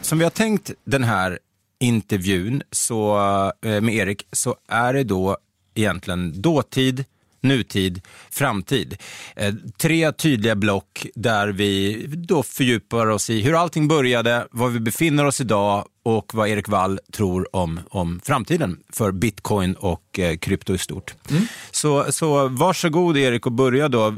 Som 0.00 0.18
vi 0.18 0.24
har 0.24 0.30
tänkt 0.30 0.70
den 0.84 1.04
här 1.04 1.38
intervjun 1.80 2.62
så, 2.70 3.18
eh, 3.64 3.80
med 3.80 3.94
Erik 3.94 4.26
så 4.32 4.56
är 4.68 4.92
det 4.94 5.04
då 5.04 5.36
egentligen 5.74 6.42
dåtid, 6.42 7.04
nutid, 7.42 8.00
framtid. 8.30 8.96
Eh, 9.36 9.54
tre 9.80 10.12
tydliga 10.12 10.56
block 10.56 11.06
där 11.14 11.48
vi 11.48 12.04
då 12.06 12.42
fördjupar 12.42 13.06
oss 13.06 13.30
i 13.30 13.40
hur 13.40 13.60
allting 13.60 13.88
började, 13.88 14.46
var 14.50 14.68
vi 14.68 14.80
befinner 14.80 15.26
oss 15.26 15.40
idag 15.40 15.84
och 16.02 16.34
vad 16.34 16.48
Erik 16.48 16.68
Wall 16.68 16.98
tror 17.12 17.56
om, 17.56 17.80
om 17.90 18.20
framtiden 18.24 18.76
för 18.92 19.12
bitcoin 19.12 19.74
och 19.74 20.18
eh, 20.18 20.36
krypto 20.36 20.74
i 20.74 20.78
stort. 20.78 21.14
Så, 21.70 22.12
så 22.12 22.48
varsågod 22.48 23.16
Erik 23.16 23.46
och 23.46 23.52
börja 23.52 23.88
då. 23.88 24.06
Eh, 24.06 24.12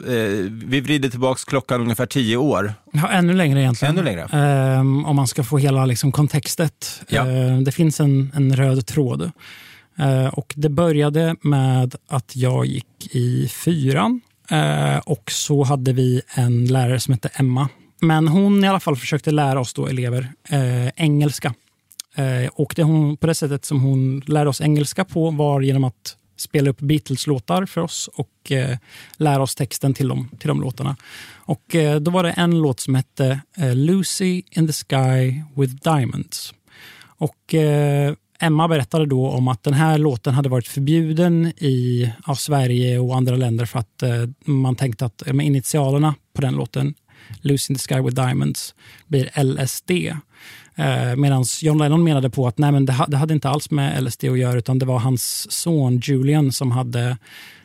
vi 0.50 0.80
vrider 0.80 1.08
tillbaka 1.08 1.40
klockan 1.46 1.80
ungefär 1.80 2.06
tio 2.06 2.36
år. 2.36 2.74
Ja, 2.92 3.08
ännu 3.08 3.32
längre 3.32 3.60
egentligen. 3.60 3.94
Ännu 3.94 4.04
längre. 4.04 4.28
Ehm, 4.32 5.04
om 5.04 5.16
man 5.16 5.26
ska 5.26 5.44
få 5.44 5.58
hela 5.58 5.86
liksom, 5.86 6.12
kontextet. 6.12 7.02
Ja. 7.08 7.26
Ehm, 7.26 7.64
det 7.64 7.72
finns 7.72 8.00
en, 8.00 8.32
en 8.34 8.56
röd 8.56 8.86
tråd. 8.86 9.30
Eh, 9.98 10.26
och 10.26 10.54
det 10.56 10.68
började 10.68 11.36
med 11.40 11.94
att 12.08 12.36
jag 12.36 12.66
gick 12.66 13.08
i 13.10 13.48
fyran 13.48 14.20
eh, 14.50 14.98
och 14.98 15.30
så 15.30 15.62
hade 15.64 15.92
vi 15.92 16.22
en 16.34 16.66
lärare 16.66 17.00
som 17.00 17.14
hette 17.14 17.30
Emma. 17.34 17.68
Men 18.00 18.28
hon 18.28 18.64
i 18.64 18.68
alla 18.68 18.80
fall 18.80 18.96
försökte 18.96 19.30
lära 19.30 19.60
oss 19.60 19.74
då 19.74 19.86
elever 19.86 20.32
eh, 20.48 20.88
engelska. 20.96 21.54
och 22.52 22.72
det, 22.76 22.82
hon, 22.82 23.16
på 23.16 23.26
det 23.26 23.34
sättet 23.34 23.64
som 23.64 23.80
hon 23.80 24.22
lärde 24.26 24.50
oss 24.50 24.60
engelska 24.60 25.04
på 25.04 25.30
var 25.30 25.60
genom 25.60 25.84
att 25.84 26.16
spela 26.42 26.70
upp 26.70 26.80
Beatles-låtar 26.80 27.66
för 27.66 27.80
oss 27.80 28.08
och 28.14 28.52
eh, 28.52 28.78
lära 29.16 29.42
oss 29.42 29.54
texten 29.54 29.94
till 29.94 30.08
de, 30.08 30.28
till 30.38 30.48
de 30.48 30.60
låtarna. 30.60 30.96
Och 31.30 31.74
eh, 31.74 32.00
Då 32.00 32.10
var 32.10 32.22
det 32.22 32.30
en 32.30 32.58
låt 32.58 32.80
som 32.80 32.94
hette 32.94 33.40
eh, 33.56 33.74
Lucy 33.74 34.42
in 34.50 34.66
the 34.66 34.72
sky 34.72 35.42
with 35.56 35.74
diamonds. 35.74 36.54
Och 37.04 37.54
eh, 37.54 38.14
Emma 38.42 38.68
berättade 38.68 39.06
då 39.06 39.28
om 39.28 39.48
att 39.48 39.62
den 39.62 39.74
här 39.74 39.98
låten 39.98 40.34
hade 40.34 40.48
varit 40.48 40.68
förbjuden 40.68 41.46
i 41.46 42.10
av 42.24 42.34
Sverige 42.34 42.98
och 42.98 43.16
andra 43.16 43.36
länder 43.36 43.66
för 43.66 43.78
att 43.78 44.02
eh, 44.02 44.10
man 44.44 44.76
tänkte 44.76 45.04
att 45.04 45.22
med 45.26 45.46
initialerna 45.46 46.14
på 46.34 46.40
den 46.40 46.54
låten, 46.54 46.94
Lucy 47.40 47.72
in 47.72 47.78
the 47.78 47.94
sky 47.94 48.00
with 48.00 48.14
diamonds, 48.14 48.74
blir 49.06 49.42
LSD. 49.42 49.90
Eh, 50.74 51.16
Medan 51.16 51.44
John 51.62 51.78
Lennon 51.78 52.04
menade 52.04 52.30
på 52.30 52.46
att 52.46 52.58
nej, 52.58 52.72
men 52.72 52.86
det, 52.86 53.04
det, 53.08 53.16
hade 53.16 53.34
inte 53.34 53.48
alls 53.48 53.70
med 53.70 54.04
LSD 54.04 54.24
att 54.24 54.38
göra 54.38 54.58
utan 54.58 54.78
det 54.78 54.86
var 54.86 54.98
hans 54.98 55.52
son 55.52 56.00
Julian 56.04 56.52
som 56.52 56.70
hade 56.70 57.16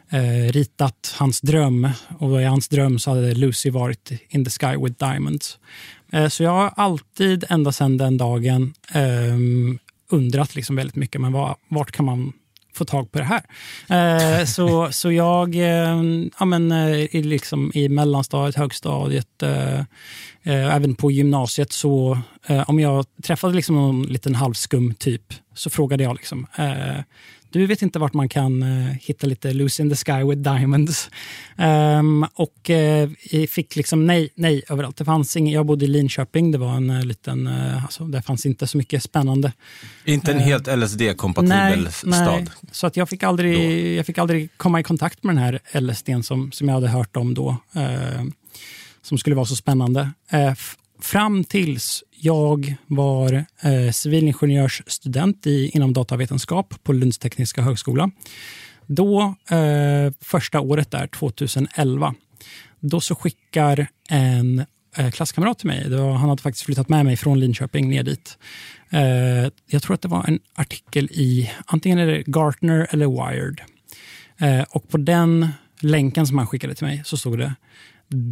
eh, 0.09 0.51
ritat 0.51 1.15
hans 1.17 1.41
dröm. 1.41 1.89
Och 2.17 2.41
i 2.41 2.45
hans 2.45 2.67
dröm 2.67 2.99
så 2.99 3.09
hade 3.09 3.33
Lucy 3.33 3.69
varit 3.69 4.11
in 4.29 4.45
the 4.45 4.51
sky 4.51 4.77
with 4.77 5.05
diamonds. 5.05 5.59
Eh, 6.11 6.27
så 6.27 6.43
jag 6.43 6.51
har 6.51 6.73
alltid, 6.75 7.45
ända 7.49 7.71
sedan 7.71 7.97
den 7.97 8.17
dagen, 8.17 8.73
eh, 8.93 9.37
undrat 10.11 10.55
liksom 10.55 10.75
väldigt 10.75 10.95
mycket, 10.95 11.21
men 11.21 11.31
var, 11.31 11.55
vart 11.67 11.91
kan 11.91 12.05
man 12.05 12.33
få 12.77 12.85
tag 12.85 13.11
på 13.11 13.19
det 13.19 13.25
här. 13.25 13.43
Eh, 13.89 14.45
så, 14.45 14.87
så 14.91 15.11
jag, 15.11 15.55
eh, 15.55 16.03
ja, 16.39 16.45
men, 16.45 16.71
eh, 16.71 17.15
i, 17.15 17.23
liksom, 17.23 17.71
i 17.73 17.89
mellanstadiet, 17.89 18.55
högstadiet, 18.55 19.43
eh, 19.43 19.79
eh 20.43 20.75
även 20.75 20.95
på 20.95 21.11
gymnasiet, 21.11 21.71
så 21.71 22.19
eh, 22.47 22.69
om 22.69 22.79
jag 22.79 23.05
träffade 23.23 23.53
liksom 23.53 23.75
någon 23.75 24.03
liten 24.03 24.35
halvskum 24.35 24.93
typ, 24.93 25.33
så 25.53 25.69
frågade 25.69 26.03
jag 26.03 26.15
liksom, 26.15 26.47
du 27.49 27.65
vet 27.65 27.81
inte 27.81 27.99
vart 27.99 28.13
man 28.13 28.29
kan 28.29 28.63
uh, 28.63 28.91
hitta 29.01 29.27
lite 29.27 29.53
Lucy 29.53 29.83
in 29.83 29.89
the 29.89 29.95
sky 29.95 30.23
with 30.23 30.41
diamonds. 30.41 31.09
Um, 31.57 32.23
och 32.33 32.69
uh, 32.69 33.47
fick 33.47 33.75
liksom 33.75 34.07
nej, 34.07 34.29
nej 34.35 34.63
överallt. 34.69 34.97
Det 34.97 35.05
fanns 35.05 35.35
ingen, 35.35 35.53
jag 35.53 35.65
bodde 35.65 35.85
i 35.85 35.87
Linköping, 35.87 36.51
det 36.51 36.57
var 36.57 36.75
en 36.77 36.89
uh, 36.89 37.05
liten, 37.05 37.47
uh, 37.47 37.83
alltså, 37.83 38.03
det 38.03 38.21
fanns 38.21 38.45
inte 38.45 38.67
så 38.67 38.77
mycket 38.77 39.03
spännande. 39.03 39.53
Inte 40.05 40.31
en 40.31 40.39
helt 40.39 40.67
LSD-kompatibel 40.67 41.91
stad? 41.91 42.05
Nej, 42.05 42.47
så 42.71 42.87
att 42.87 42.97
jag, 42.97 43.09
fick 43.09 43.23
aldrig, 43.23 43.95
jag 43.97 44.05
fick 44.05 44.17
aldrig 44.17 44.49
komma 44.57 44.79
i 44.79 44.83
kontakt 44.83 45.23
med 45.23 45.35
den 45.35 45.43
här 45.43 45.81
LSD 45.81 46.09
som, 46.25 46.51
som 46.51 46.67
jag 46.67 46.75
hade 46.75 46.87
hört 46.87 47.17
om 47.17 47.33
då. 47.33 47.57
som 49.01 49.17
skulle 49.17 49.35
vara 49.35 49.45
så 49.45 49.55
spännande. 49.55 50.11
fram 51.01 51.43
tills 51.43 52.03
jag 52.19 52.75
var 52.87 53.45
eh, 53.61 53.91
civilingenjörsstudent 53.91 55.47
i, 55.47 55.69
inom 55.73 55.93
datavetenskap 55.93 56.73
på 56.83 56.93
Lunds 56.93 57.17
tekniska 57.17 57.61
högskola. 57.61 58.11
Då, 58.85 59.35
eh, 59.49 60.13
första 60.21 60.59
året 60.59 60.91
där, 60.91 61.07
2011, 61.07 62.15
då 62.79 63.01
så 63.01 63.15
skickar 63.15 63.87
en 64.09 64.65
eh, 64.97 65.11
klasskamrat 65.11 65.59
till 65.59 65.67
mig, 65.67 65.89
var, 65.89 66.13
han 66.13 66.29
hade 66.29 66.41
faktiskt 66.41 66.65
flyttat 66.65 66.89
med 66.89 67.05
mig 67.05 67.17
från 67.17 67.39
Linköping 67.39 67.89
ner 67.89 68.03
dit. 68.03 68.37
Eh, 68.89 69.51
jag 69.65 69.83
tror 69.83 69.93
att 69.93 70.01
det 70.01 70.07
var 70.07 70.25
en 70.27 70.39
artikel 70.55 71.05
i 71.11 71.51
antingen 71.65 71.99
är 71.99 72.07
det 72.07 72.23
Gartner 72.27 72.87
eller 72.89 73.07
Wired. 73.07 73.61
Eh, 74.37 74.65
och 74.69 74.89
på 74.89 74.97
den 74.97 75.47
länken 75.81 76.27
som 76.27 76.37
han 76.37 76.47
skickade 76.47 76.75
till 76.75 76.87
mig 76.87 77.01
så 77.05 77.17
stod 77.17 77.39
det 77.39 77.55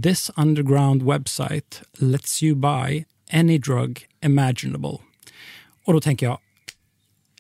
This 0.04 0.32
underground 0.36 1.04
website 1.04 1.82
lets 1.98 2.44
you 2.44 2.56
buy 2.56 3.04
any 3.36 3.58
drug 3.58 4.06
imaginable. 4.26 4.98
Och 5.86 5.94
då 5.94 6.02
tänker 6.02 6.26
jag, 6.26 6.40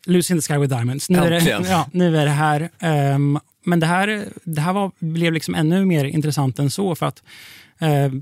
Lucy 0.05 0.33
in 0.33 0.41
the 0.41 0.53
Sky 0.53 0.57
with 0.57 0.75
Diamonds. 0.75 1.09
Nu, 1.09 1.19
är 1.19 1.29
det, 1.29 1.39
ja, 1.69 1.89
nu 1.91 2.17
är 2.17 2.25
det 2.25 2.31
här. 2.31 2.69
Um, 3.15 3.39
men 3.65 3.79
det 3.79 3.85
här, 3.85 4.27
det 4.43 4.61
här 4.61 4.73
var, 4.73 4.91
blev 4.99 5.33
liksom 5.33 5.55
ännu 5.55 5.85
mer 5.85 6.05
intressant 6.05 6.59
än 6.59 6.69
så. 6.69 6.95
för 6.95 7.05
att 7.05 7.23
uh, 7.81 8.13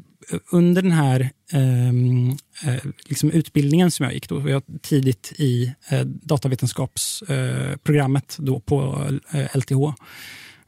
under 0.51 0.81
den 0.81 0.91
här 0.91 1.29
um, 1.53 2.29
uh, 2.67 2.85
liksom 3.05 3.31
utbildningen 3.31 3.91
som 3.91 4.03
jag 4.03 4.13
gick, 4.13 4.29
då, 4.29 4.49
jag 4.49 4.63
tidigt 4.81 5.33
i 5.37 5.73
uh, 5.93 6.01
datavetenskapsprogrammet 6.01 8.37
då 8.39 8.59
på 8.59 9.07
LTH, 9.53 9.93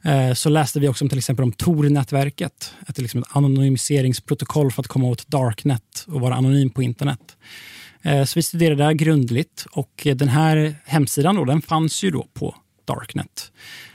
Eh, 0.06 0.32
så 0.34 0.48
läste 0.48 0.80
vi 0.80 0.88
också 0.88 1.04
om 1.04 1.08
till 1.08 1.18
exempel 1.18 1.42
om 1.42 1.52
Tor-nätverket, 1.52 2.74
ett, 2.88 2.98
liksom 2.98 3.20
ett 3.20 3.28
anonymiseringsprotokoll 3.30 4.72
för 4.72 4.82
att 4.82 4.88
komma 4.88 5.06
åt 5.06 5.28
Darknet 5.28 6.04
och 6.06 6.20
vara 6.20 6.34
anonym 6.34 6.70
på 6.70 6.82
internet. 6.82 7.36
Eh, 8.02 8.24
så 8.24 8.38
vi 8.38 8.42
studerade 8.42 8.86
det 8.86 8.94
grundligt 8.94 9.66
och 9.70 10.06
den 10.14 10.28
här 10.28 10.74
hemsidan 10.84 11.36
då, 11.36 11.44
den 11.44 11.62
fanns 11.62 12.04
ju 12.04 12.10
då 12.10 12.26
på 12.34 12.54
Darknet 12.84 13.52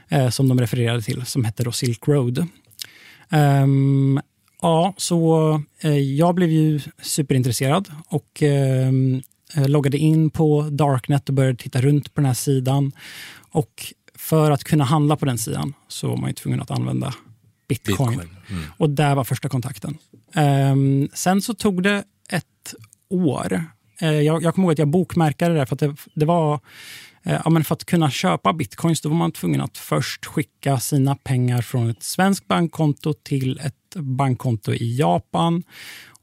eh, 0.08 0.28
som 0.28 0.48
de 0.48 0.60
refererade 0.60 1.02
till, 1.02 1.26
som 1.26 1.44
hette 1.44 1.64
då 1.64 1.72
Silk 1.72 2.08
Road. 2.08 2.46
Um, 3.30 4.20
ja, 4.62 4.94
så 4.96 5.62
eh, 5.80 5.98
jag 5.98 6.34
blev 6.34 6.50
ju 6.50 6.80
superintresserad 7.02 7.88
och 8.08 8.42
ehm, 8.42 9.22
eh, 9.54 9.68
loggade 9.68 9.98
in 9.98 10.30
på 10.30 10.62
Darknet 10.62 11.28
och 11.28 11.34
började 11.34 11.56
titta 11.56 11.80
runt 11.80 12.14
på 12.14 12.20
den 12.20 12.26
här 12.26 12.34
sidan. 12.34 12.92
Och 13.50 13.94
för 14.22 14.50
att 14.50 14.64
kunna 14.64 14.84
handla 14.84 15.16
på 15.16 15.24
den 15.24 15.38
sidan 15.38 15.74
så 15.88 16.08
var 16.08 16.16
man 16.16 16.30
ju 16.30 16.34
tvungen 16.34 16.60
att 16.60 16.70
använda 16.70 17.14
bitcoin. 17.68 18.10
bitcoin. 18.10 18.36
Mm. 18.48 18.64
Och 18.76 18.90
där 18.90 19.14
var 19.14 19.24
första 19.24 19.48
kontakten. 19.48 19.98
Um, 20.34 21.08
sen 21.14 21.42
så 21.42 21.54
tog 21.54 21.82
det 21.82 22.04
ett 22.28 22.74
år. 23.10 23.64
Uh, 24.02 24.20
jag, 24.20 24.42
jag 24.42 24.54
kommer 24.54 24.66
ihåg 24.66 24.72
att 24.72 24.78
jag 24.78 24.88
bokmärkade 24.88 25.54
det 25.54 25.66
för 25.66 25.74
att 25.74 25.80
det, 25.80 25.96
det 26.14 26.26
var 26.26 26.54
uh, 27.26 27.40
ja, 27.44 27.50
men 27.50 27.64
för 27.64 27.74
att 27.74 27.84
kunna 27.84 28.10
köpa 28.10 28.52
bitcoins 28.52 29.00
då 29.00 29.08
var 29.08 29.16
man 29.16 29.32
tvungen 29.32 29.60
att 29.60 29.78
först 29.78 30.26
skicka 30.26 30.80
sina 30.80 31.16
pengar 31.16 31.62
från 31.62 31.90
ett 31.90 32.02
svenskt 32.02 32.48
bankkonto 32.48 33.12
till 33.12 33.60
ett 33.64 33.94
bankkonto 33.94 34.72
i 34.72 34.96
Japan. 34.96 35.62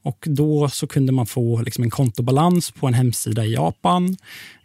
Och 0.02 0.24
Då 0.28 0.68
så 0.68 0.86
kunde 0.86 1.12
man 1.12 1.26
få 1.26 1.62
liksom 1.62 1.84
en 1.84 1.90
kontobalans 1.90 2.70
på 2.70 2.86
en 2.86 2.94
hemsida 2.94 3.44
i 3.44 3.52
Japan. 3.52 4.16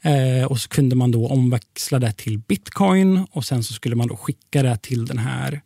Eh, 0.01 0.46
och 0.48 0.60
så 0.60 0.70
kunde 0.70 0.96
man 0.96 1.12
då 1.12 1.27
omväxla 1.27 2.00
det 2.00 2.13
till 2.13 2.39
bitcoin 2.39 3.27
och 3.32 3.46
sen 3.46 3.63
så 3.63 3.74
skulle 3.74 3.96
man 3.96 4.08
då 4.08 4.15
skicka 4.15 4.63
det 4.63 4.77
till 4.77 5.06
den 5.06 5.18
här 5.18 5.62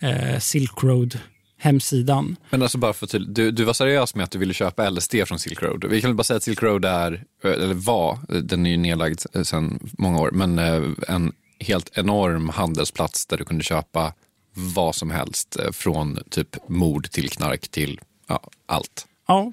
eh, 0.00 0.38
Silk 0.38 0.82
Road 0.82 1.18
hemsidan. 1.60 2.36
Men 2.50 2.62
alltså 2.62 2.78
bara 2.78 2.92
för 2.92 3.06
att 3.06 3.34
du, 3.34 3.50
du 3.50 3.64
var 3.64 3.72
seriös 3.72 4.14
med 4.14 4.24
att 4.24 4.30
du 4.30 4.38
ville 4.38 4.54
köpa 4.54 4.90
LSD 4.90 5.14
från 5.26 5.38
Silk 5.38 5.62
Road. 5.62 5.84
Vi 5.84 6.00
kan 6.00 6.10
väl 6.10 6.16
bara 6.16 6.24
säga 6.24 6.36
att 6.36 6.42
Silk 6.42 6.62
Road 6.62 6.84
är, 6.84 7.24
eh, 7.44 7.50
eller 7.50 7.74
var, 7.74 8.12
eh, 8.12 8.36
den 8.36 8.66
är 8.66 8.70
ju 8.70 8.76
nedlagd 8.76 9.20
eh, 9.34 9.42
sedan 9.42 9.78
många 9.98 10.20
år, 10.20 10.30
men 10.30 10.58
en 11.08 11.32
helt 11.58 11.98
enorm 11.98 12.48
handelsplats 12.48 13.26
där 13.26 13.36
du 13.36 13.44
kunde 13.44 13.64
köpa 13.64 14.12
vad 14.54 14.94
som 14.94 15.10
helst. 15.10 15.56
Från 15.72 16.18
typ 16.30 16.68
mord 16.68 17.10
till 17.10 17.30
knark 17.30 17.68
till 17.68 18.00
ja, 18.28 18.40
allt. 18.66 19.06
Ja, 19.30 19.52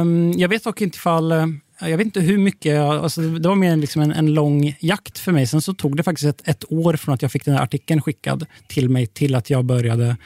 um, 0.00 0.32
jag 0.32 0.48
vet 0.48 0.64
dock 0.64 0.80
inte 0.80 0.96
ifall... 0.96 1.32
Eh, 1.32 1.46
jag 1.80 1.96
vet 1.98 2.04
inte 2.04 2.20
hur 2.20 2.38
mycket, 2.38 2.80
alltså 2.80 3.20
det 3.20 3.48
var 3.48 3.54
mer 3.54 3.76
liksom 3.76 4.02
en, 4.02 4.12
en, 4.12 4.34
lång 4.34 4.76
jakt 4.80 5.18
för 5.18 5.32
mig. 5.32 5.46
Sen 5.46 5.62
så 5.62 5.74
tog 5.74 5.96
det 5.96 6.02
faktiskt 6.02 6.28
ett, 6.28 6.48
ett, 6.48 6.64
år 6.72 6.96
från 6.96 7.14
att 7.14 7.22
jag 7.22 7.32
fick 7.32 7.44
den 7.44 7.54
här 7.54 7.62
artikeln 7.62 8.02
skickad 8.02 8.46
till 8.66 8.88
mig 8.88 9.06
till 9.06 9.34
att 9.34 9.50
jag 9.50 9.64
började 9.64 10.16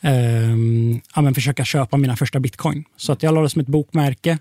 um, 0.00 1.00
ja, 1.14 1.34
försöka 1.34 1.64
köpa 1.64 1.96
mina 1.96 2.16
första 2.16 2.40
bitcoin. 2.40 2.84
Så 2.96 3.12
att 3.12 3.22
jag 3.22 3.34
la 3.34 3.42
det 3.42 3.50
som 3.50 3.60
ett 3.60 3.68
bokmärke. 3.68 4.38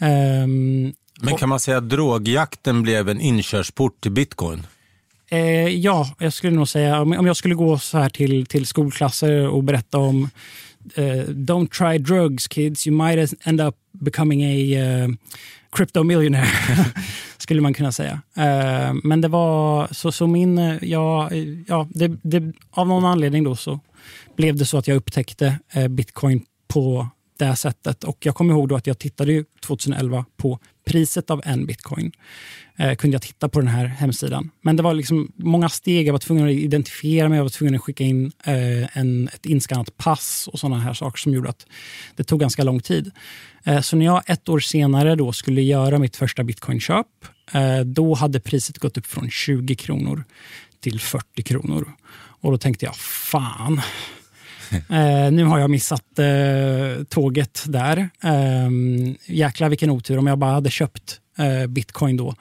Um, 0.00 0.94
men 1.20 1.36
kan 1.38 1.48
man 1.48 1.60
säga 1.60 1.76
att 1.76 1.88
drogjakten 1.88 2.82
blev 2.82 3.08
en 3.08 3.20
inkörsport 3.20 4.00
till 4.00 4.12
bitcoin? 4.12 4.66
Eh, 5.30 5.68
ja, 5.68 6.14
jag 6.18 6.32
skulle 6.32 6.56
nog 6.56 6.68
säga 6.68 7.00
om, 7.00 7.26
jag 7.26 7.36
skulle 7.36 7.54
gå 7.54 7.78
så 7.78 7.98
här 7.98 8.08
till, 8.08 8.46
till 8.46 8.66
skolklasser 8.66 9.48
och 9.48 9.64
berätta 9.64 9.98
om 9.98 10.30
Eh, 10.94 11.24
don't 11.28 11.70
try 11.70 11.98
drugs 11.98 12.48
kids, 12.48 12.86
you 12.86 12.96
might 12.96 13.34
end 13.44 13.60
up 13.60 13.76
becoming 13.92 14.42
a 14.42 15.04
uh, 15.04 15.14
crypto 15.72 16.02
millionaire. 16.02 16.48
skulle 17.38 17.60
man 17.60 17.74
kunna 17.74 17.92
säga. 17.92 18.20
Uh, 18.38 18.94
men 19.04 19.20
det 19.20 19.28
var 19.28 19.88
så, 19.94 20.12
så 20.12 20.26
min, 20.26 20.78
ja, 20.82 21.30
ja 21.66 21.88
det, 21.90 22.08
det, 22.22 22.52
av 22.70 22.88
någon 22.88 23.04
anledning 23.04 23.44
då 23.44 23.56
så 23.56 23.80
blev 24.36 24.56
det 24.56 24.66
så 24.66 24.78
att 24.78 24.88
jag 24.88 24.96
upptäckte 24.96 25.58
bitcoin 25.88 26.44
på 26.68 27.08
det 27.38 27.56
sättet. 27.56 28.04
Och 28.04 28.26
jag 28.26 28.34
kommer 28.34 28.54
ihåg 28.54 28.68
då 28.68 28.76
att 28.76 28.86
jag 28.86 28.98
tittade 28.98 29.44
2011 29.66 30.24
på 30.36 30.58
priset 30.86 31.30
av 31.30 31.42
en 31.44 31.66
bitcoin. 31.66 32.12
Eh, 32.76 32.94
kunde 32.94 33.14
jag 33.14 33.22
titta 33.22 33.48
på 33.48 33.60
den 33.60 33.68
här 33.68 33.86
hemsidan. 33.86 34.50
Men 34.62 34.76
det 34.76 34.82
var 34.82 34.94
liksom 34.94 35.32
många 35.36 35.68
steg. 35.68 36.06
Jag 36.06 36.12
var 36.12 36.18
tvungen 36.18 36.46
att 36.46 36.52
identifiera 36.52 37.28
mig, 37.28 37.36
jag 37.36 37.44
var 37.44 37.50
tvungen 37.50 37.74
att 37.74 37.82
skicka 37.82 38.04
in 38.04 38.32
eh, 38.44 38.98
en, 38.98 39.28
ett 39.28 39.46
inskannat 39.46 39.96
pass 39.96 40.48
och 40.52 40.58
sådana 40.58 40.78
här 40.78 40.94
saker 40.94 41.18
som 41.18 41.34
gjorde 41.34 41.48
att 41.48 41.66
det 42.16 42.24
tog 42.24 42.40
ganska 42.40 42.64
lång 42.64 42.80
tid. 42.80 43.10
Eh, 43.64 43.80
så 43.80 43.96
när 43.96 44.06
jag 44.06 44.22
ett 44.26 44.48
år 44.48 44.60
senare 44.60 45.14
då 45.14 45.32
skulle 45.32 45.62
göra 45.62 45.98
mitt 45.98 46.16
första 46.16 46.44
bitcoinköp, 46.44 47.06
eh, 47.52 47.80
då 47.80 48.14
hade 48.14 48.40
priset 48.40 48.78
gått 48.78 48.98
upp 48.98 49.06
från 49.06 49.30
20 49.30 49.74
kronor 49.74 50.24
till 50.80 51.00
40 51.00 51.42
kronor. 51.42 51.92
Och 52.40 52.52
då 52.52 52.58
tänkte 52.58 52.84
jag, 52.84 52.96
fan, 52.96 53.80
Eh, 54.72 55.32
nu 55.32 55.44
har 55.44 55.58
jag 55.58 55.70
missat 55.70 56.18
eh, 56.18 57.04
tåget 57.08 57.64
där. 57.66 58.10
Eh, 58.22 58.70
jäklar 59.26 59.68
vilken 59.68 59.90
otur 59.90 60.18
om 60.18 60.26
jag 60.26 60.38
bara 60.38 60.52
hade 60.52 60.70
köpt 60.70 61.20
eh, 61.38 61.66
bitcoin 61.66 62.16
då. 62.16 62.34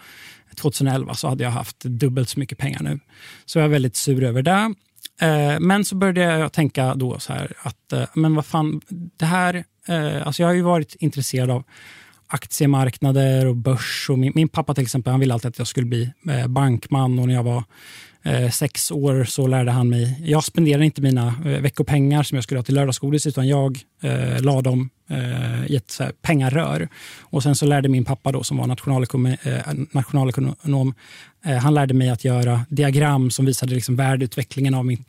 2011 0.56 1.14
så 1.14 1.28
hade 1.28 1.44
jag 1.44 1.52
haft 1.52 1.80
dubbelt 1.80 2.30
så 2.30 2.40
mycket 2.40 2.58
pengar 2.58 2.84
nu. 2.84 3.00
Så 3.46 3.60
jag 3.60 3.66
är 3.66 3.70
väldigt 3.70 3.96
sur 3.96 4.24
över 4.24 4.42
det. 4.42 4.74
Eh, 5.22 5.60
men 5.60 5.86
så 5.86 5.96
började 5.96 6.22
jag 6.22 6.54
tänka 6.54 6.96
då 6.96 7.20
så 7.20 7.34
här 7.34 7.54
att, 7.62 7.94
eh, 7.94 8.04
men 8.14 8.36
vad 8.36 8.46
fan, 8.46 8.82
det 9.18 9.26
här, 9.26 9.64
eh, 9.88 10.28
alltså 10.28 10.42
jag 10.42 10.50
har 10.50 10.54
ju 10.54 10.62
varit 10.62 10.96
intresserad 11.00 11.52
av 11.52 11.64
aktiemarknader 12.28 13.46
och 13.46 13.56
börs. 13.56 14.08
Och 14.10 14.20
min, 14.20 14.32
min, 14.36 14.48
pappa 14.48 14.74
till 14.74 14.84
exempel, 14.84 15.12
han 15.12 15.20
ville 15.20 15.34
alltid 15.34 15.50
att 15.50 15.58
jag 15.58 15.68
skulle 15.68 15.88
bli 15.88 16.12
bankman 16.48 17.20
och 17.20 17.28
när 17.28 17.34
jag 17.34 17.44
var 17.44 17.64
eh, 18.28 18.50
sex 18.50 18.92
år 18.92 19.24
så 19.24 19.48
lärde 19.48 19.72
han 19.72 19.90
mig. 19.90 20.22
Jag 20.24 20.44
spenderade 20.44 20.86
inte 20.86 21.02
mina 21.02 21.28
eh, 21.28 21.62
veckopengar 21.62 22.24
som 22.24 22.36
jag 22.36 22.44
skulle 22.44 22.60
ha 22.60 22.64
till 22.64 22.76
lördagsgodis 22.76 23.28
utan 23.28 23.48
jag 23.48 23.80
eh, 24.02 24.42
la 24.42 24.62
dem 24.62 24.90
eh, 25.10 25.72
i 25.72 25.76
ett 25.76 25.92
så 25.92 26.04
här, 26.04 26.12
pengarör. 26.22 26.90
Och 27.20 27.44
sen 27.44 27.56
så 27.56 27.66
lärde 27.66 27.90
min 27.90 28.06
pappa 28.06 28.32
då 28.32 28.44
som 28.44 28.58
var 28.58 28.68
nationalekonom, 28.68 29.26
eh, 29.26 29.74
nationalekonom 29.92 30.94
eh, 31.46 31.58
han 31.58 31.74
lärde 31.74 31.94
mig 31.94 32.10
att 32.10 32.26
göra 32.26 32.66
diagram 32.70 33.32
som 33.32 33.46
visade 33.46 33.76
liksom 33.76 33.96
värdeutvecklingen 33.96 34.74
av 34.74 34.86
min 34.86 35.04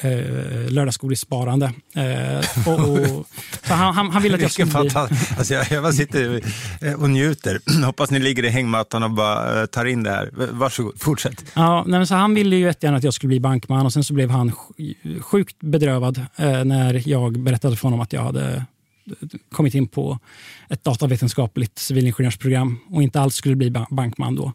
eh, 0.00 0.70
lördagsgodissparande. 0.70 1.72
Eh, 1.94 2.68
och, 2.68 2.90
och, 2.90 3.26
han, 3.62 3.94
han, 3.94 4.10
han 4.10 4.22
ville 4.22 4.34
att 4.34 4.40
jag 4.40 4.50
skulle 4.50 4.66
bli... 4.66 4.90
Alltså 4.94 5.54
jag, 5.54 5.66
jag 5.70 5.82
bara 5.82 5.92
sitter 5.92 6.40
eh, 6.80 7.02
och 7.02 7.10
njuter. 7.10 7.60
Hoppas 7.84 8.10
ni 8.10 8.18
ligger 8.18 8.44
i 8.44 8.48
hängmattan 8.48 9.02
och 9.02 9.10
bara 9.10 9.66
tar 9.66 9.84
in 9.84 10.02
det 10.02 10.10
här. 10.10 10.30
Varsågod, 10.52 11.00
fortsätt. 11.00 11.44
Ja, 11.54 11.84
nej, 11.86 12.06
så 12.06 12.14
han 12.14 12.34
ville 12.34 12.56
ju 12.56 12.62
jättegärna 12.62 12.98
att 12.98 13.04
jag 13.04 13.14
skulle 13.14 13.28
bli 13.28 13.40
bankman 13.40 13.86
och 13.86 13.92
sen 13.92 14.04
så 14.04 14.14
blev 14.14 14.30
han 14.30 14.52
sjukt 15.20 15.56
bedrövad 15.60 16.18
eh, 16.36 16.64
när 16.64 17.08
jag 17.08 17.38
berättade 17.40 17.76
för 17.76 17.82
honom 17.82 18.00
att 18.00 18.12
jag 18.12 18.22
hade 18.22 18.64
kommit 19.52 19.74
in 19.74 19.88
på 19.88 20.18
ett 20.68 20.84
datavetenskapligt 20.84 21.78
civilingenjörsprogram 21.78 22.78
och 22.90 23.02
inte 23.02 23.20
alls 23.20 23.34
skulle 23.34 23.56
bli 23.56 23.72
bankman 23.90 24.34
då. 24.34 24.52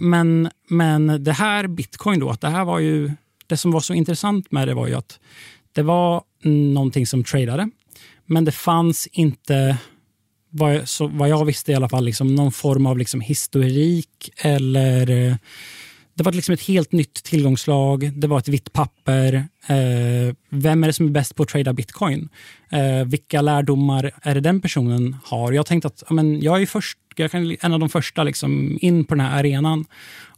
Men, 0.00 0.50
men 0.68 1.24
det 1.24 1.32
här 1.32 1.66
bitcoin 1.66 2.20
då, 2.20 2.30
att 2.30 2.40
det 2.40 2.48
här 2.48 2.64
var 2.64 2.78
ju 2.78 3.10
det 3.46 3.56
som 3.56 3.70
var 3.70 3.80
så 3.80 3.94
intressant 3.94 4.52
med 4.52 4.68
det 4.68 4.74
var 4.74 4.86
ju 4.86 4.94
att 4.94 5.20
det 5.72 5.82
var 5.82 6.22
någonting 6.42 7.06
som 7.06 7.24
tradade, 7.24 7.70
men 8.26 8.44
det 8.44 8.52
fanns 8.52 9.06
inte, 9.06 9.78
vad 10.50 10.74
jag, 10.74 10.88
så, 10.88 11.06
vad 11.06 11.28
jag 11.28 11.44
visste 11.44 11.72
i 11.72 11.74
alla 11.74 11.88
fall, 11.88 12.04
liksom 12.04 12.34
någon 12.34 12.52
form 12.52 12.86
av 12.86 12.98
liksom 12.98 13.20
historik 13.20 14.30
eller 14.36 15.10
eh, 15.10 15.36
det 16.16 16.22
var 16.22 16.32
liksom 16.32 16.54
ett 16.54 16.62
helt 16.62 16.92
nytt 16.92 17.14
tillgångslag. 17.14 18.10
Det 18.14 18.26
var 18.26 18.38
ett 18.38 18.48
vitt 18.48 18.72
papper. 18.72 19.34
Eh, 19.66 20.34
vem 20.50 20.84
är 20.84 20.86
det 20.86 20.92
som 20.92 21.06
är 21.06 21.10
bäst 21.10 21.36
på 21.36 21.42
att 21.42 21.48
trada 21.48 21.72
bitcoin? 21.72 22.28
Eh, 22.70 23.04
vilka 23.06 23.42
lärdomar 23.42 24.12
är 24.22 24.34
det 24.34 24.40
den 24.40 24.60
personen 24.60 25.16
har? 25.24 25.52
Jag 25.52 25.66
tänkte 25.66 25.88
att 25.88 26.02
amen, 26.10 26.40
jag 26.40 26.62
är 26.62 26.66
först, 26.66 26.98
jag 27.16 27.30
kan, 27.30 27.56
en 27.60 27.72
av 27.72 27.80
de 27.80 27.88
första 27.88 28.24
liksom, 28.24 28.78
in 28.80 29.04
på 29.04 29.14
den 29.14 29.26
här 29.26 29.38
arenan. 29.38 29.84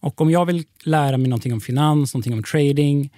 Och 0.01 0.21
om 0.21 0.31
jag 0.31 0.47
vill 0.47 0.65
lära 0.85 1.17
mig 1.17 1.29
någonting 1.29 1.53
om 1.53 1.61
finans, 1.61 2.15
någonting 2.15 2.33
om 2.33 2.43
trading, 2.43 3.11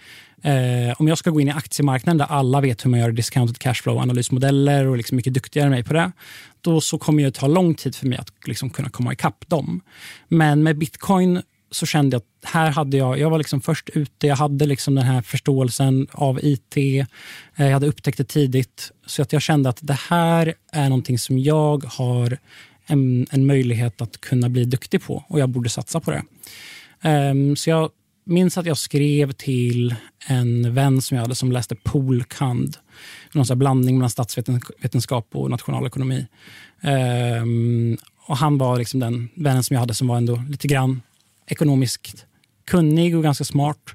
eh, 0.42 1.00
om 1.00 1.08
jag 1.08 1.18
ska 1.18 1.30
gå 1.30 1.40
in 1.40 1.48
i 1.48 1.52
aktiemarknaden 1.52 2.18
där 2.18 2.26
alla 2.26 2.60
vet 2.60 2.84
hur 2.84 2.90
man 2.90 3.00
gör 3.00 3.12
discounted 3.12 3.56
cashflow-analysmodeller 3.56 4.86
och 4.86 4.96
liksom 4.96 5.16
mycket 5.16 5.34
duktigare 5.34 5.66
än 5.66 5.72
mig 5.72 5.84
på 5.84 5.92
det, 5.92 6.12
då 6.60 6.80
så 6.80 6.98
kommer 6.98 7.22
det 7.22 7.30
ta 7.30 7.46
lång 7.46 7.74
tid 7.74 7.94
för 7.94 8.06
mig 8.06 8.18
att 8.18 8.32
liksom 8.46 8.70
kunna 8.70 8.90
komma 8.90 9.12
ikapp 9.12 9.48
dem. 9.48 9.80
Men 10.28 10.62
med 10.62 10.78
bitcoin 10.78 11.42
så 11.70 11.86
kände 11.86 12.14
jag 12.14 12.18
att 12.20 12.50
här 12.52 12.70
hade 12.70 12.96
jag, 12.96 13.18
jag 13.18 13.30
var 13.30 13.38
liksom 13.38 13.60
först 13.60 13.88
ute, 13.88 14.26
jag 14.26 14.36
hade 14.36 14.66
liksom 14.66 14.94
den 14.94 15.04
här 15.04 15.22
förståelsen 15.22 16.06
av 16.12 16.40
IT, 16.42 16.76
eh, 16.76 17.06
jag 17.56 17.72
hade 17.72 17.86
upptäckt 17.86 18.18
det 18.18 18.24
tidigt. 18.24 18.92
Så 19.06 19.22
att 19.22 19.32
jag 19.32 19.42
kände 19.42 19.68
att 19.68 19.78
det 19.82 19.98
här 20.08 20.54
är 20.72 20.88
någonting 20.88 21.18
som 21.18 21.38
jag 21.38 21.84
har 21.84 22.38
en, 22.86 23.26
en 23.30 23.46
möjlighet 23.46 24.00
att 24.00 24.20
kunna 24.20 24.48
bli 24.48 24.64
duktig 24.64 25.02
på 25.02 25.24
och 25.28 25.40
jag 25.40 25.48
borde 25.48 25.68
satsa 25.68 26.00
på 26.00 26.10
det. 26.10 26.22
Um, 27.02 27.56
så 27.56 27.70
jag 27.70 27.90
minns 28.24 28.58
att 28.58 28.66
jag 28.66 28.78
skrev 28.78 29.32
till 29.32 29.94
en 30.26 30.74
vän 30.74 31.02
som 31.02 31.16
jag 31.16 31.22
hade 31.22 31.34
som 31.34 31.52
läste 31.52 31.74
polkand. 31.74 32.76
Någon 33.32 33.46
sån 33.46 33.58
blandning 33.58 33.98
mellan 33.98 34.10
statsvetenskap 34.10 35.28
och 35.32 35.50
nationalekonomi. 35.50 36.26
Um, 37.42 37.98
och 38.26 38.36
han 38.36 38.58
var 38.58 38.78
liksom 38.78 39.00
den 39.00 39.28
vännen 39.34 39.62
som 39.62 39.74
jag 39.74 39.80
hade 39.80 39.94
som 39.94 40.08
var 40.08 40.16
ändå 40.16 40.42
lite 40.48 40.68
grann 40.68 41.02
ekonomiskt 41.52 42.26
kunnig 42.66 43.16
och 43.16 43.22
ganska 43.22 43.44
smart. 43.44 43.94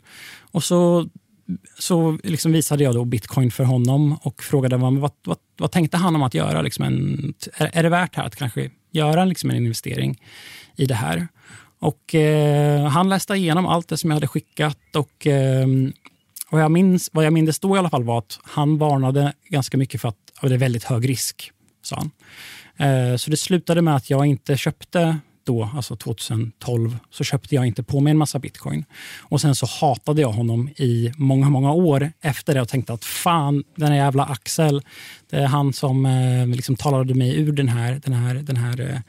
Och 0.51 0.63
så, 0.63 1.09
så 1.79 2.17
liksom 2.23 2.51
visade 2.51 2.83
jag 2.83 2.95
då 2.95 3.05
bitcoin 3.05 3.51
för 3.51 3.63
honom 3.63 4.17
och 4.21 4.43
frågade 4.43 4.77
vad, 4.77 4.97
vad, 4.97 5.11
vad, 5.25 5.37
vad 5.57 5.71
tänkte 5.71 5.97
han 5.97 6.15
om 6.15 6.23
att 6.23 6.33
göra. 6.33 6.61
Liksom 6.61 6.85
en, 6.85 7.33
är, 7.57 7.69
är 7.73 7.83
det 7.83 7.89
värt 7.89 8.15
här 8.15 8.25
att 8.25 8.35
kanske 8.35 8.69
göra 8.91 9.25
liksom 9.25 9.49
en 9.49 9.55
investering 9.55 10.21
i 10.75 10.85
det 10.85 10.95
här? 10.95 11.27
Och 11.79 12.15
eh, 12.15 12.87
Han 12.87 13.09
läste 13.09 13.33
igenom 13.33 13.65
allt 13.65 13.87
det 13.87 13.97
som 13.97 14.09
jag 14.09 14.15
hade 14.15 14.27
skickat 14.27 14.95
och 14.95 15.27
eh, 15.27 15.67
vad, 16.49 16.61
jag 16.61 16.71
minns, 16.71 17.09
vad 17.13 17.25
jag 17.25 17.33
minns 17.33 17.59
då 17.59 17.75
i 17.75 17.79
alla 17.79 17.89
fall 17.89 18.03
var 18.03 18.17
att 18.17 18.39
han 18.43 18.77
varnade 18.77 19.33
ganska 19.49 19.77
mycket 19.77 20.01
för 20.01 20.09
att 20.09 20.17
det 20.41 20.53
är 20.53 20.57
väldigt 20.57 20.83
hög 20.83 21.09
risk, 21.09 21.51
sa 21.81 21.95
han. 21.95 22.11
Eh, 22.77 23.17
så 23.17 23.31
det 23.31 23.37
slutade 23.37 23.81
med 23.81 23.95
att 23.95 24.09
jag 24.09 24.25
inte 24.25 24.57
köpte 24.57 25.17
då, 25.45 25.69
alltså 25.75 25.95
2012, 25.95 26.97
så 27.09 27.23
köpte 27.23 27.55
jag 27.55 27.65
inte 27.65 27.83
på 27.83 27.99
mig 27.99 28.11
en 28.11 28.17
massa 28.17 28.39
bitcoin. 28.39 28.85
Och 29.21 29.41
sen 29.41 29.55
så 29.55 29.65
hatade 29.65 30.21
jag 30.21 30.31
honom 30.31 30.69
i 30.69 31.11
många, 31.17 31.49
många 31.49 31.71
år 31.71 32.11
efter 32.21 32.53
det 32.53 32.61
och 32.61 32.69
tänkte 32.69 32.93
att 32.93 33.05
fan, 33.05 33.63
den 33.75 33.87
här 33.87 33.95
jävla 33.95 34.25
Axel, 34.25 34.81
det 35.29 35.37
är 35.37 35.45
han 35.45 35.73
som 35.73 36.05
eh, 36.05 36.47
liksom 36.47 36.75
talade 36.75 37.13
mig 37.13 37.35
ur 37.35 37.51
den 37.51 37.67
här, 37.67 38.01
den 38.03 38.13
här, 38.13 38.35
den 38.35 38.57
här 38.57 38.81
eh, 38.81 38.99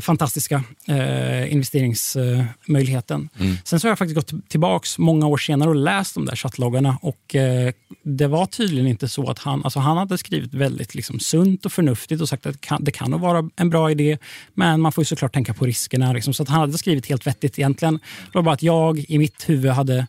fantastiska 0.00 0.64
eh, 0.86 1.52
investeringsmöjligheten. 1.52 3.28
Mm. 3.40 3.56
Sen 3.64 3.80
så 3.80 3.86
har 3.86 3.90
jag 3.90 3.98
faktiskt 3.98 4.14
gått 4.14 4.48
tillbaks 4.48 4.98
många 4.98 5.26
år 5.26 5.36
senare 5.36 5.68
och 5.70 5.76
läst 5.76 6.14
de 6.14 6.24
där 6.24 6.36
chattloggarna 6.36 6.98
och 7.02 7.34
eh, 7.34 7.72
det 8.02 8.26
var 8.26 8.46
tydligen 8.46 8.86
inte 8.86 9.08
så 9.08 9.30
att 9.30 9.38
han, 9.38 9.64
alltså 9.64 9.78
han 9.78 9.96
hade 9.96 10.18
skrivit 10.18 10.54
väldigt 10.54 10.94
liksom, 10.94 11.20
sunt 11.20 11.66
och 11.66 11.72
förnuftigt 11.72 12.22
och 12.22 12.28
sagt 12.28 12.46
att 12.46 12.52
det 12.52 12.60
kan, 12.60 12.84
det 12.84 12.90
kan 12.90 13.10
nog 13.10 13.20
vara 13.20 13.50
en 13.56 13.70
bra 13.70 13.90
idé, 13.90 14.18
men 14.54 14.80
man 14.80 14.92
får 14.92 15.02
ju 15.02 15.06
såklart 15.06 15.32
tänka 15.32 15.54
på 15.54 15.66
riskerna. 15.66 16.12
Liksom, 16.12 16.34
så 16.34 16.42
att 16.42 16.48
han 16.48 16.60
hade 16.60 16.78
skrivit 16.78 17.06
helt 17.06 17.26
vettigt 17.26 17.58
egentligen. 17.58 17.94
Det 17.94 18.34
var 18.38 18.42
bara 18.42 18.54
att 18.54 18.62
jag 18.62 18.98
i 18.98 19.18
mitt 19.18 19.48
huvud 19.48 19.70
hade 19.70 20.06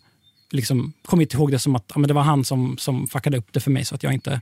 liksom 0.51 0.93
kommit 1.05 1.34
ihåg 1.34 1.51
det 1.51 1.60
som 1.60 1.75
att 1.75 1.86
ja, 1.93 1.99
men 1.99 2.08
det 2.08 2.13
var 2.13 2.21
han 2.21 2.45
som, 2.45 2.77
som 2.77 3.08
fuckade 3.08 3.38
upp 3.38 3.47
det 3.51 3.60
för 3.60 3.71
mig 3.71 3.86
så 3.86 3.95
att 3.95 4.03
jag 4.03 4.13
inte 4.13 4.41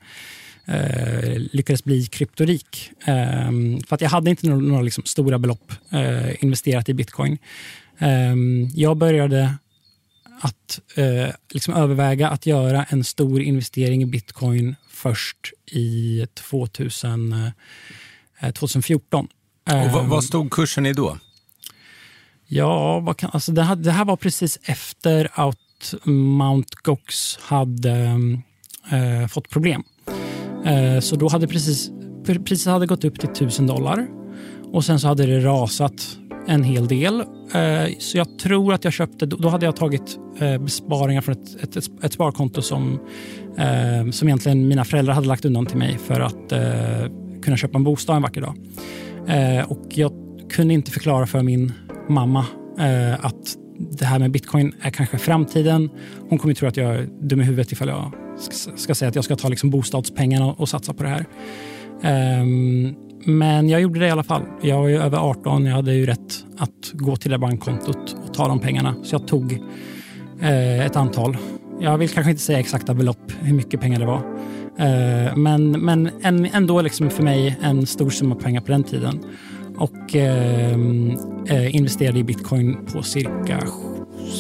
eh, 0.68 1.40
lyckades 1.52 1.84
bli 1.84 2.06
kryptorik. 2.06 2.92
Eh, 3.06 3.52
för 3.88 3.96
att 3.96 4.02
jag 4.02 4.10
hade 4.10 4.30
inte 4.30 4.48
några, 4.48 4.62
några 4.62 4.82
liksom 4.82 5.04
stora 5.04 5.40
belopp 5.40 5.72
eh, 5.92 6.44
investerat 6.44 6.90
i 6.90 6.94
bitcoin. 6.94 7.38
Ehm, 8.00 8.70
jag 8.76 8.98
började 8.98 9.56
att 10.42 10.80
eh, 10.96 11.34
liksom 11.50 11.74
överväga 11.74 12.30
att 12.30 12.46
göra 12.46 12.84
en 12.84 13.04
stor 13.04 13.42
investering 13.42 14.02
i 14.02 14.06
bitcoin 14.06 14.76
först 14.90 15.38
i 15.72 16.26
2000, 16.34 17.52
2014. 18.54 19.28
Eh, 19.70 19.86
Och 19.86 19.92
vad, 19.92 20.06
vad, 20.06 20.18
ehm, 20.18 20.22
stod 20.22 20.52
kursen 20.52 20.86
i 20.86 20.94
då? 20.94 21.18
Ja, 22.48 23.00
vad 23.00 23.18
kan, 23.18 23.30
alltså 23.34 23.52
det, 23.52 23.64
här, 23.64 23.76
det 23.76 23.92
här 23.92 24.06
var 24.06 24.18
precis 24.18 24.60
efter 24.64 25.30
att 25.34 25.94
Mount 26.04 26.70
Gox 26.84 27.38
hade 27.42 28.20
äh, 28.92 29.28
fått 29.28 29.50
problem. 29.50 29.84
Eh, 30.66 31.00
så 31.00 31.16
då 31.16 31.28
hade 31.28 31.48
precis, 31.48 31.92
priset 32.46 32.74
hade 32.74 32.86
gått 32.86 33.04
upp 33.04 33.20
till 33.20 33.30
1000 33.30 33.68
dollar 33.68 34.08
och 34.74 34.86
sen 34.86 35.00
så 35.00 35.08
hade 35.08 35.26
det 35.26 35.40
rasat 35.40 36.18
en 36.48 36.64
hel 36.64 36.88
del. 36.88 37.20
Eh, 37.54 37.98
så 38.00 38.18
jag 38.18 38.40
tror 38.40 38.74
att 38.74 38.84
jag 38.84 38.94
köpte, 38.94 39.26
då 39.26 39.50
hade 39.50 39.66
jag 39.66 39.76
tagit 39.76 40.20
eh, 40.40 40.58
besparingar 40.58 41.22
från 41.22 41.36
ett, 41.36 41.78
ett, 41.78 42.04
ett 42.04 42.14
sparkonto 42.14 42.62
som, 42.62 43.00
som 44.12 44.28
egentligen 44.28 44.68
mina 44.68 44.86
föräldrar 44.86 45.14
hade 45.14 45.28
lagt 45.28 45.46
undan 45.46 45.66
till 45.66 45.78
mig 45.78 45.98
för 45.98 46.20
att 46.20 46.54
kunna 47.42 47.58
köpa 47.58 47.78
en 47.78 47.84
bostad 47.84 48.16
en 48.16 48.22
vacker 48.22 48.42
dag. 48.42 48.56
Och 49.68 49.86
jag 49.90 50.12
kunde 50.50 50.74
inte 50.74 50.92
förklara 50.92 51.28
för 51.28 51.44
min 51.44 51.74
mamma 52.10 52.46
att 53.20 53.56
det 54.00 54.06
här 54.06 54.20
med 54.20 54.32
bitcoin 54.32 54.76
är 54.82 54.90
kanske 54.90 55.18
framtiden. 55.18 55.90
Hon 56.30 56.40
kommer 56.40 56.54
tro 56.54 56.68
att 56.68 56.78
jag 56.78 56.96
är 56.96 57.10
dum 57.22 57.42
i 57.42 57.44
huvudet 57.44 57.72
ifall 57.72 57.88
jag 57.88 58.27
ska 58.76 58.96
säga 58.96 59.10
att 59.10 59.16
jag 59.16 59.24
ska 59.24 59.36
ta 59.36 59.50
liksom 59.50 59.70
bostadspengarna 59.70 60.46
och, 60.46 60.70
satsa 60.70 60.94
på 60.94 61.04
det 61.04 61.10
här. 61.10 61.26
Um, 62.42 62.96
men 63.26 63.70
jag 63.70 63.82
gjorde 63.82 64.00
det 64.00 64.08
i 64.08 64.12
alla 64.12 64.24
fall. 64.24 64.42
Jag 64.62 64.78
var 64.78 64.88
ju 64.88 64.98
över 64.98 65.18
18, 65.18 65.66
jag 65.66 65.76
hade 65.76 65.94
ju 65.94 66.06
rätt 66.06 66.46
att 66.58 66.92
gå 66.94 67.16
till 67.16 67.32
det 67.32 67.38
bankkontot 67.38 68.16
och 68.28 68.34
ta 68.34 68.48
de 68.48 68.60
pengarna. 68.60 68.96
Så 69.04 69.16
jag 69.16 69.28
tog 69.28 69.54
eh, 70.42 70.86
ett 70.86 70.96
antal. 70.96 71.38
Jag 71.80 71.98
vill 71.98 72.10
kanske 72.10 72.32
inte 72.32 72.44
säga 72.44 72.60
exakta 72.60 72.94
belopp, 72.94 73.32
hur 73.42 73.54
mycket 73.54 73.82
pengar 73.82 74.00
det 74.00 74.06
var. 74.06 74.22
Eh, 74.78 75.36
men 75.36 75.72
men 75.72 76.10
en, 76.22 76.46
ändå 76.46 76.82
liksom 76.82 77.10
för 77.10 77.24
mig 77.24 77.58
en 77.62 77.86
stor 77.86 78.10
summa 78.10 78.36
pengar 78.36 78.62
på 78.62 78.72
den 78.72 78.84
tiden. 78.84 79.20
Och 79.78 80.16
ehm, 80.16 81.18
eh, 81.48 81.76
investerade 81.76 82.20
i 82.20 82.24
bitcoin 82.24 82.78
på 82.94 83.04
cirka 83.04 83.60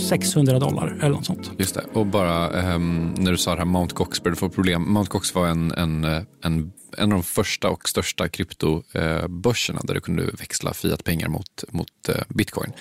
600 0.07 0.59
dollar 0.59 0.97
eller 1.01 1.09
något 1.09 1.25
sånt. 1.25 1.51
Just 1.57 1.75
det. 1.75 1.83
Och 1.93 2.05
bara 2.05 2.73
um, 2.75 3.13
när 3.17 3.31
du 3.31 3.37
sa 3.37 3.51
det 3.51 3.57
här 3.57 3.65
Mount 3.65 3.95
Gox 3.95 4.23
började 4.23 4.39
få 4.39 4.49
problem. 4.49 4.93
Mount 4.93 5.09
Gox 5.11 5.35
var 5.35 5.47
en, 5.47 5.71
en, 5.71 6.03
en, 6.03 6.25
en 6.43 6.71
av 7.03 7.09
de 7.09 7.23
första 7.23 7.69
och 7.69 7.89
största 7.89 8.27
kryptobörserna 8.29 9.81
där 9.83 9.93
du 9.93 10.01
kunde 10.01 10.23
växla 10.23 10.73
fiatpengar 10.73 11.27
mot, 11.27 11.63
mot 11.71 12.09
eh, 12.09 12.15
bitcoin. 12.29 12.71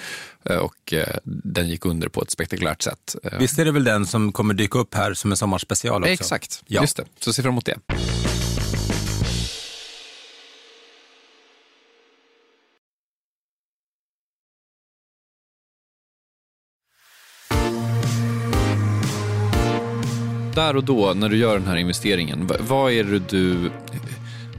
Eh, 0.45 0.57
och 0.57 0.93
eh, 0.93 1.17
den 1.25 1.69
gick 1.69 1.85
under 1.87 2.09
på 2.09 2.23
ett 2.23 2.31
spektakulärt 2.31 2.83
sätt. 2.83 3.17
Eh, 3.23 3.39
Visst 3.39 3.59
är 3.59 3.65
det 3.65 3.73
väl 3.73 3.85
den 3.85 4.07
som 4.07 4.33
kommer 4.33 4.55
dyka 4.55 4.79
upp 4.79 4.95
här 4.95 5.15
som 5.15 5.31
en 5.31 5.37
sommarspecial 5.37 6.03
också? 6.03 6.13
Exakt, 6.13 6.63
Ja. 6.67 6.81
just 6.81 6.97
det. 6.97 7.05
Så 7.21 7.33
se 7.33 7.43
fram 7.43 7.53
emot 7.53 7.65
det. 7.67 7.77
Där 20.67 20.77
och 20.77 20.85
då, 20.85 21.15
när 21.15 21.29
du 21.29 21.37
gör 21.37 21.59
den 21.59 21.69
här 21.69 21.77
investeringen, 21.77 22.51
vad 22.61 22.93
är 22.93 23.05
det 23.05 23.19
du... 23.19 23.71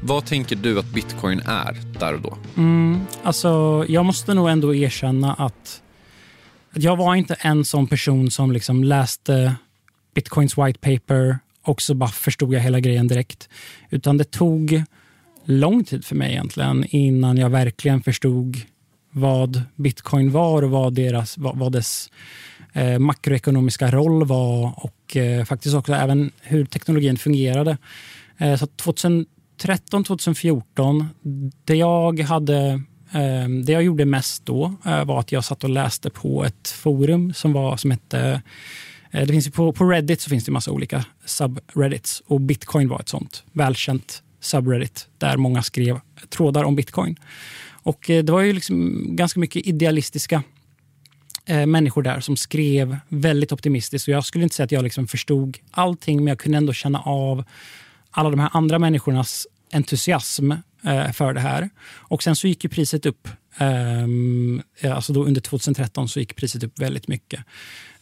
Vad 0.02 0.26
tänker 0.26 0.56
du 0.56 0.80
att 0.80 0.86
bitcoin 0.86 1.40
är 1.40 2.00
där 2.00 2.14
och 2.14 2.22
då? 2.22 2.38
Mm, 2.58 3.02
alltså, 3.24 3.86
jag 3.88 4.06
måste 4.06 4.34
nog 4.34 4.50
ändå 4.50 4.76
erkänna 4.76 5.34
att, 5.34 5.82
att 6.72 6.84
jag 6.84 6.96
var 6.96 7.16
inte 7.16 7.34
en 7.34 7.66
sån 7.66 7.88
person 7.88 8.32
som 8.32 8.52
liksom 8.52 8.84
läste 8.84 9.56
Bitcoins 10.16 10.58
white 10.58 10.80
paper 10.80 11.40
och 11.64 11.82
så 11.82 11.94
bara 11.94 12.10
förstod 12.10 12.54
jag 12.54 12.60
hela 12.60 12.80
grejen 12.80 13.08
direkt. 13.08 13.50
Utan 13.90 14.18
det 14.18 14.32
tog 14.32 14.84
lång 15.46 15.84
tid 15.84 16.06
för 16.06 16.16
mig 16.16 16.32
egentligen 16.32 16.86
innan 16.90 17.38
jag 17.38 17.50
verkligen 17.50 18.04
förstod 18.04 18.58
vad 19.12 19.62
bitcoin 19.76 20.32
var 20.32 20.64
och 20.64 20.70
vad, 20.70 20.94
deras, 20.94 21.38
vad, 21.38 21.58
vad 21.58 21.72
dess 21.72 22.10
Eh, 22.78 23.00
makroekonomiska 23.00 23.92
roll 23.92 24.26
var 24.26 24.74
och 24.76 25.18
eh, 25.18 25.46
faktiskt 25.46 25.76
också 25.76 25.94
även 25.94 26.32
hur 26.42 26.66
teknologin 26.66 27.18
fungerade. 27.18 27.78
Eh, 28.38 28.56
så 28.56 28.68
2013, 28.68 30.04
2014, 30.04 31.10
det 31.66 31.76
jag 31.76 32.20
hade 32.20 32.82
det 33.66 33.72
jag 33.72 33.84
gjorde 33.84 34.06
mest 34.06 34.46
då 34.46 34.74
var 34.84 35.20
att 35.20 35.32
jag 35.32 35.44
satt 35.44 35.64
och 35.64 35.70
läste 35.70 36.10
på 36.10 36.46
ett 36.46 36.68
forum 36.70 37.34
som, 37.34 37.54
var, 37.54 37.78
som 37.78 37.92
hette 37.92 38.42
det 39.12 39.28
finns 39.28 39.48
ju 39.48 39.52
på, 39.52 39.72
på 39.72 39.86
Reddit 39.86 40.22
så 40.22 40.30
finns 40.30 40.46
det 40.46 40.50
en 40.50 40.54
massa 40.54 40.72
olika 40.72 41.06
subreddits 41.26 42.24
och 42.26 42.42
bitcoin 42.42 42.90
var 42.90 43.00
ett 43.00 43.10
sånt 43.10 43.44
välkänt 43.52 44.24
subreddit 44.40 45.08
där 45.18 45.38
många 45.38 45.64
skrev 45.64 46.00
trådar 46.30 46.64
om 46.64 46.76
bitcoin. 46.76 47.20
Och 47.70 48.04
det 48.08 48.30
var 48.30 48.42
ju 48.42 48.54
liksom 48.54 49.04
ganska 49.16 49.40
mycket 49.40 49.68
idealistiska 49.68 50.44
eh, 51.48 51.66
människor 51.66 52.02
där 52.02 52.20
som 52.20 52.38
skrev 52.38 52.98
väldigt 53.08 53.52
optimistiskt. 53.52 54.08
Och 54.08 54.14
jag 54.14 54.26
skulle 54.26 54.44
inte 54.44 54.56
säga 54.56 54.66
att 54.66 54.72
jag 54.72 54.84
liksom 54.84 55.08
förstod 55.08 55.58
allting, 55.72 56.18
men 56.18 56.28
jag 56.28 56.40
kunde 56.40 56.58
ändå 56.58 56.74
känna 56.74 57.00
av 57.00 57.44
alla 58.12 58.30
de 58.30 58.40
här 58.40 58.50
andra 58.54 58.80
människornas 58.80 59.48
entusiasm 59.74 60.52
eh, 60.84 61.12
för 61.12 61.34
det 61.34 61.40
här. 61.40 61.70
Och 61.88 62.24
sen 62.24 62.36
så 62.36 62.48
gick 62.48 62.64
ju 62.64 62.70
priset 62.70 63.06
upp. 63.06 63.28
Eh, 63.58 64.04
eh 64.82 64.96
alltså 64.96 65.14
då 65.14 65.26
under 65.26 65.42
2013 65.42 66.10
så 66.10 66.20
gick 66.20 66.36
priset 66.36 66.64
upp 66.64 66.80
väldigt 66.80 67.08
mycket. 67.08 67.40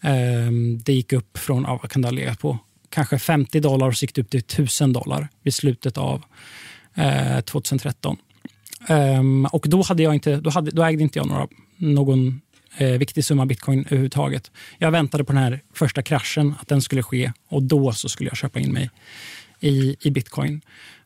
Eh, 0.02 0.52
det 0.84 0.94
gick 0.94 1.14
upp 1.14 1.38
från, 1.38 1.64
ja, 1.64 1.80
vad 1.82 1.92
kan 1.92 2.02
det 2.02 2.08
ha 2.08 2.14
legat 2.14 2.40
på? 2.40 2.58
Kanske 2.90 3.20
50 3.20 3.60
dollar 3.60 3.88
och 3.88 3.98
så 3.98 4.04
gick 4.04 4.16
det 4.16 4.22
upp 4.22 4.30
till 4.30 4.40
1000 4.40 4.94
dollar 4.94 5.28
vid 5.44 5.54
slutet 5.54 5.98
av 5.98 6.24
eh, 6.96 7.42
2013. 7.42 8.18
Um, 8.90 9.46
eh, 9.46 9.54
och 9.54 9.66
då, 9.70 9.82
hade 9.82 10.04
jag 10.04 10.14
inte, 10.14 10.36
då, 10.36 10.50
hade, 10.50 10.72
då 10.72 10.84
ägde 10.84 11.04
inte 11.04 11.20
jag 11.20 11.28
några, 11.28 11.48
någon 11.78 12.42
eh, 12.78 12.88
viktig 12.88 13.26
summa 13.26 13.46
bitcoin 13.46 13.86
överhuvudtaget. 13.86 14.52
Jag 14.78 14.92
väntade 14.92 15.24
på 15.24 15.34
den 15.34 15.42
här 15.42 15.62
första 15.74 16.02
kraschen, 16.02 16.56
att 16.62 16.68
den 16.68 16.82
skulle 16.82 17.04
ske 17.04 17.32
och 17.50 17.64
då 17.64 17.94
så 17.94 18.10
skulle 18.10 18.30
jag 18.30 18.38
köpa 18.38 18.60
in 18.60 18.74
mig 18.74 18.90
i, 19.60 19.96
i 20.02 20.12
bitcoin. 20.12 20.62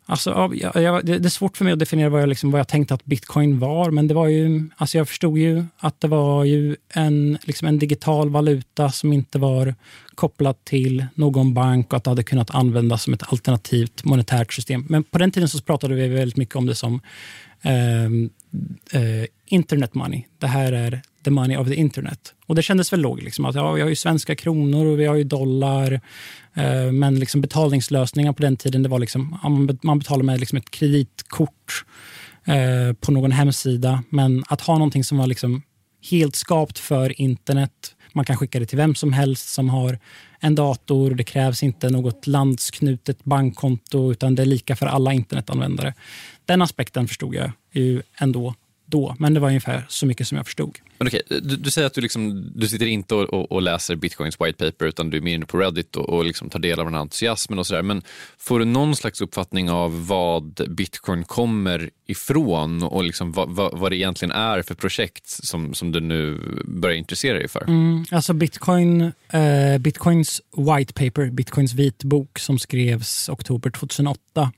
Alltså, 0.09 0.51
jag, 0.53 0.75
jag, 0.75 1.05
det 1.05 1.25
är 1.25 1.29
svårt 1.29 1.57
för 1.57 1.65
mig 1.65 1.73
att 1.73 1.79
definiera 1.79 2.09
vad 2.09 2.21
jag, 2.21 2.29
liksom, 2.29 2.51
vad 2.51 2.59
jag 2.59 2.67
tänkte 2.67 2.93
att 2.93 3.05
bitcoin 3.05 3.59
var, 3.59 3.91
men 3.91 4.07
det 4.07 4.13
var 4.13 4.27
ju, 4.27 4.69
alltså 4.77 4.97
jag 4.97 5.07
förstod 5.07 5.37
ju 5.37 5.65
att 5.77 6.01
det 6.01 6.07
var 6.07 6.43
ju 6.43 6.75
en, 6.93 7.37
liksom 7.43 7.67
en 7.67 7.79
digital 7.79 8.29
valuta 8.29 8.91
som 8.91 9.13
inte 9.13 9.39
var 9.39 9.75
kopplad 10.15 10.63
till 10.63 11.05
någon 11.15 11.53
bank 11.53 11.93
och 11.93 11.97
att 11.97 12.03
det 12.03 12.09
hade 12.09 12.23
kunnat 12.23 12.55
användas 12.55 13.03
som 13.03 13.13
ett 13.13 13.23
alternativt 13.31 14.03
monetärt 14.03 14.53
system. 14.53 14.85
Men 14.89 15.03
på 15.03 15.17
den 15.17 15.31
tiden 15.31 15.49
så 15.49 15.61
pratade 15.61 15.95
vi 15.95 16.07
väldigt 16.07 16.37
mycket 16.37 16.55
om 16.55 16.65
det 16.65 16.75
som 16.75 17.01
eh, 17.61 18.05
eh, 19.01 19.25
internet 19.45 19.93
money. 19.93 20.23
Det 20.37 20.47
här 20.47 20.71
är 20.71 21.01
the 21.23 21.31
money 21.31 21.57
of 21.57 21.67
the 21.67 21.75
internet. 21.75 22.33
Och 22.45 22.55
det 22.55 22.61
kändes 22.61 22.93
väl 22.93 22.99
logiskt. 22.99 23.25
Liksom, 23.25 23.45
att, 23.45 23.55
ja, 23.55 23.71
vi 23.71 23.81
har 23.81 23.89
ju 23.89 23.95
svenska 23.95 24.35
kronor 24.35 24.85
och 24.85 24.99
vi 24.99 25.05
har 25.05 25.15
ju 25.15 25.23
dollar. 25.23 26.01
Eh, 26.53 26.91
men 26.91 27.19
liksom 27.19 27.41
betalningslösningar 27.41 28.33
på 28.33 28.41
den 28.41 28.57
tiden, 28.57 28.83
det 28.83 28.89
var 28.89 28.99
liksom, 28.99 29.39
man 29.83 29.99
betalade 29.99 30.23
med 30.23 30.39
liksom 30.39 30.57
ett 30.57 30.71
kreditkort 30.71 31.85
eh, 32.45 32.93
på 32.99 33.11
någon 33.11 33.31
hemsida. 33.31 34.03
Men 34.09 34.43
att 34.47 34.61
ha 34.61 34.73
någonting 34.73 35.03
som 35.03 35.17
var 35.17 35.27
liksom 35.27 35.61
helt 36.11 36.35
skapt 36.35 36.79
för 36.79 37.21
internet. 37.21 37.95
Man 38.13 38.25
kan 38.25 38.37
skicka 38.37 38.59
det 38.59 38.65
till 38.65 38.77
vem 38.77 38.95
som 38.95 39.13
helst 39.13 39.49
som 39.49 39.69
har 39.69 39.99
en 40.39 40.55
dator. 40.55 41.11
Det 41.11 41.23
krävs 41.23 41.63
inte 41.63 41.89
något 41.89 42.27
landsknutet 42.27 43.23
bankkonto 43.23 44.11
utan 44.11 44.35
det 44.35 44.41
är 44.41 44.45
lika 44.45 44.75
för 44.75 44.85
alla 44.85 45.13
internetanvändare. 45.13 45.93
Den 46.45 46.61
aspekten 46.61 47.07
förstod 47.07 47.35
jag 47.35 47.51
ju 47.71 48.01
ändå 48.17 48.53
då, 48.89 49.15
men 49.19 49.33
det 49.33 49.39
var 49.39 49.47
ungefär 49.47 49.85
så 49.89 50.05
mycket 50.05 50.27
som 50.27 50.37
jag 50.37 50.45
förstod. 50.45 50.77
Men 50.97 51.07
okej, 51.07 51.21
du, 51.27 51.39
du 51.39 51.71
säger 51.71 51.87
att 51.87 51.93
du, 51.93 52.01
liksom, 52.01 52.51
du 52.55 52.67
sitter 52.67 52.85
inte 52.85 53.15
och, 53.15 53.33
och, 53.33 53.51
och 53.51 53.61
läser 53.61 53.95
bitcoins 53.95 54.41
white 54.41 54.65
paper 54.65 54.85
utan 54.85 55.09
du 55.09 55.17
är 55.17 55.21
mer 55.21 55.35
inne 55.35 55.45
på 55.45 55.57
Reddit 55.57 55.95
och, 55.95 56.09
och 56.09 56.25
liksom 56.25 56.49
tar 56.49 56.59
del 56.59 56.79
av 56.79 56.85
den 56.85 56.93
här 56.93 57.01
entusiasmen 57.01 57.59
och 57.59 57.67
sådär. 57.67 57.81
Men 57.81 58.01
får 58.37 58.59
du 58.59 58.65
någon 58.65 58.95
slags 58.95 59.21
uppfattning 59.21 59.69
av 59.69 60.07
vad 60.07 60.61
bitcoin 60.69 61.23
kommer 61.23 61.89
ifrån 62.07 62.83
och 62.83 63.03
liksom 63.03 63.31
vad, 63.31 63.49
vad, 63.49 63.79
vad 63.79 63.91
det 63.91 63.95
egentligen 63.95 64.31
är 64.31 64.61
för 64.61 64.75
projekt 64.75 65.29
som, 65.29 65.73
som 65.73 65.91
du 65.91 65.99
nu 65.99 66.39
börjar 66.65 66.95
intressera 66.95 67.37
dig 67.37 67.47
för? 67.47 67.63
Mm, 67.63 68.05
alltså 68.11 68.33
Bitcoin, 68.33 69.01
eh, 69.29 69.77
Bitcoins 69.79 70.41
white 70.57 70.93
paper, 70.93 71.31
Bitcoins 71.31 71.73
vitbok 71.73 72.39
som 72.39 72.59
skrevs 72.59 73.29
oktober 73.29 73.69
2008. 73.69 74.51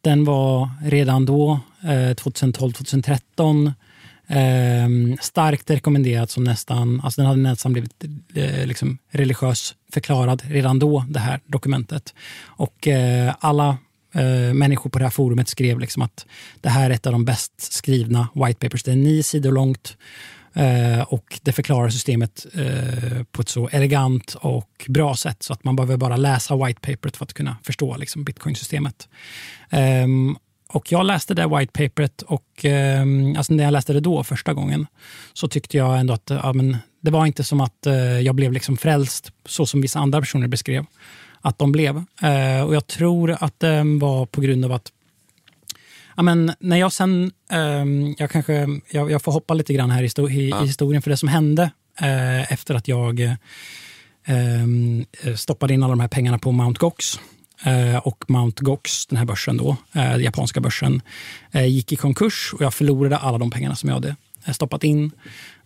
Den 0.00 0.24
var 0.24 0.70
redan 0.82 1.26
då, 1.26 1.60
eh, 1.82 2.14
2012-2013, 2.14 3.72
eh, 4.26 5.16
starkt 5.20 5.70
rekommenderad 5.70 6.30
som 6.30 6.44
nästan, 6.44 7.00
alltså 7.04 7.20
den 7.20 7.28
hade 7.28 7.42
nästan 7.42 7.72
blivit 7.72 8.04
eh, 8.34 8.66
liksom 8.66 8.98
religiös 9.10 9.74
förklarad 9.92 10.42
redan 10.48 10.78
då, 10.78 11.04
det 11.08 11.20
här 11.20 11.40
dokumentet. 11.46 12.14
Och 12.44 12.88
eh, 12.88 13.34
alla 13.40 13.78
eh, 14.14 14.54
människor 14.54 14.90
på 14.90 14.98
det 14.98 15.04
här 15.04 15.10
forumet 15.10 15.48
skrev 15.48 15.80
liksom 15.80 16.02
att 16.02 16.26
det 16.60 16.68
här 16.68 16.90
är 16.90 16.94
ett 16.94 17.06
av 17.06 17.12
de 17.12 17.24
bäst 17.24 17.72
skrivna 17.72 18.28
white 18.34 18.58
papers. 18.68 18.82
Det 18.82 18.92
är 18.92 18.96
nio 18.96 19.22
sidor 19.22 19.52
långt 19.52 19.96
eh, 20.54 21.02
och 21.02 21.40
det 21.42 21.52
förklarar 21.52 21.90
systemet 21.90 22.46
eh, 22.54 23.22
på 23.30 23.42
ett 23.42 23.48
så 23.48 23.68
elegant 23.68 24.34
och 24.34 24.86
bra 24.88 25.16
sätt 25.16 25.42
så 25.42 25.52
att 25.52 25.64
man 25.64 25.76
behöver 25.76 25.96
bara 25.96 26.16
läsa 26.16 26.66
whitepaperet 26.66 27.16
för 27.16 27.24
att 27.24 27.32
kunna 27.32 27.56
förstå 27.62 27.96
liksom, 27.96 28.24
bitcoinsystemet. 28.24 29.08
Ehm, 29.70 30.36
och 30.68 30.92
jag 30.92 31.06
läste 31.06 31.34
det 31.34 31.46
whitepaperet 31.58 32.22
och 32.22 32.64
ehm, 32.64 33.34
alltså 33.36 33.54
när 33.54 33.64
jag 33.64 33.72
läste 33.72 33.92
det 33.92 34.00
då 34.00 34.24
första 34.24 34.54
gången 34.54 34.86
så 35.32 35.48
tyckte 35.48 35.76
jag 35.76 36.00
ändå 36.00 36.14
att 36.14 36.30
ja, 36.30 36.52
men, 36.52 36.76
det 37.00 37.10
var 37.10 37.26
inte 37.26 37.44
som 37.44 37.60
att 37.60 37.86
eh, 37.86 37.94
jag 38.20 38.34
blev 38.34 38.52
liksom 38.52 38.76
frälst 38.76 39.32
så 39.46 39.66
som 39.66 39.80
vissa 39.80 39.98
andra 39.98 40.20
personer 40.20 40.48
beskrev 40.48 40.84
att 41.40 41.58
de 41.58 41.72
blev. 41.72 42.04
Eh, 42.22 42.62
och 42.66 42.74
jag 42.74 42.86
tror 42.86 43.36
att 43.40 43.60
det 43.60 43.82
var 44.00 44.26
på 44.26 44.40
grund 44.40 44.64
av 44.64 44.72
att 44.72 44.92
Ja, 46.16 46.22
men 46.22 46.52
när 46.60 46.76
jag 46.76 46.92
sen, 46.92 47.32
ehm, 47.50 48.14
jag 48.18 48.30
kanske, 48.30 48.68
jag, 48.90 49.10
jag 49.10 49.22
får 49.22 49.32
hoppa 49.32 49.54
lite 49.54 49.72
grann 49.72 49.90
här 49.90 50.02
i, 50.02 50.32
i, 50.32 50.48
i 50.48 50.66
historien 50.66 51.02
för 51.02 51.10
det 51.10 51.16
som 51.16 51.28
hände 51.28 51.70
eh, 52.00 52.52
efter 52.52 52.74
att 52.74 52.88
jag 52.88 53.36
ehm, 54.24 55.04
stoppade 55.36 55.74
in 55.74 55.82
alla 55.82 55.92
de 55.92 56.00
här 56.00 56.08
pengarna 56.08 56.38
på 56.38 56.52
Mt. 56.52 56.78
Gox. 56.78 57.20
Eh, 57.64 57.96
och 57.96 58.24
Mt. 58.30 58.60
Gox, 58.60 59.06
den 59.06 59.18
här 59.18 59.24
börsen 59.24 59.56
då, 59.56 59.76
eh, 59.92 60.16
japanska 60.16 60.60
börsen, 60.60 61.02
gick 61.52 61.92
i 61.92 61.96
konkurs 61.96 62.54
och 62.54 62.60
jag 62.62 62.74
förlorade 62.74 63.16
alla 63.16 63.38
de 63.38 63.50
pengarna 63.50 63.76
som 63.76 63.88
jag 63.88 63.96
hade 63.96 64.16
stoppat 64.52 64.84
in. 64.84 65.10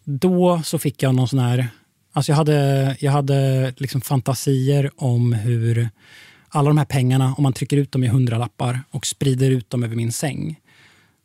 Då 0.04 0.62
så 0.64 0.78
fick 0.78 1.02
jag 1.02 1.14
någon 1.14 1.28
sån 1.28 1.38
här, 1.38 1.68
alltså 2.12 2.32
jag 2.32 2.36
hade, 2.36 2.96
jag 3.00 3.12
hade 3.12 3.72
liksom 3.76 4.00
fantasier 4.00 4.90
om 4.96 5.32
hur 5.32 5.88
alla 6.54 6.70
de 6.70 6.78
här 6.78 6.84
pengarna, 6.84 7.34
om 7.36 7.42
man 7.42 7.52
trycker 7.52 7.76
ut 7.76 7.92
dem 7.92 8.04
i 8.04 8.08
hundralappar 8.08 8.80
och 8.90 9.06
sprider 9.06 9.50
ut 9.50 9.70
dem 9.70 9.82
över 9.82 9.96
min 9.96 10.12
säng, 10.12 10.60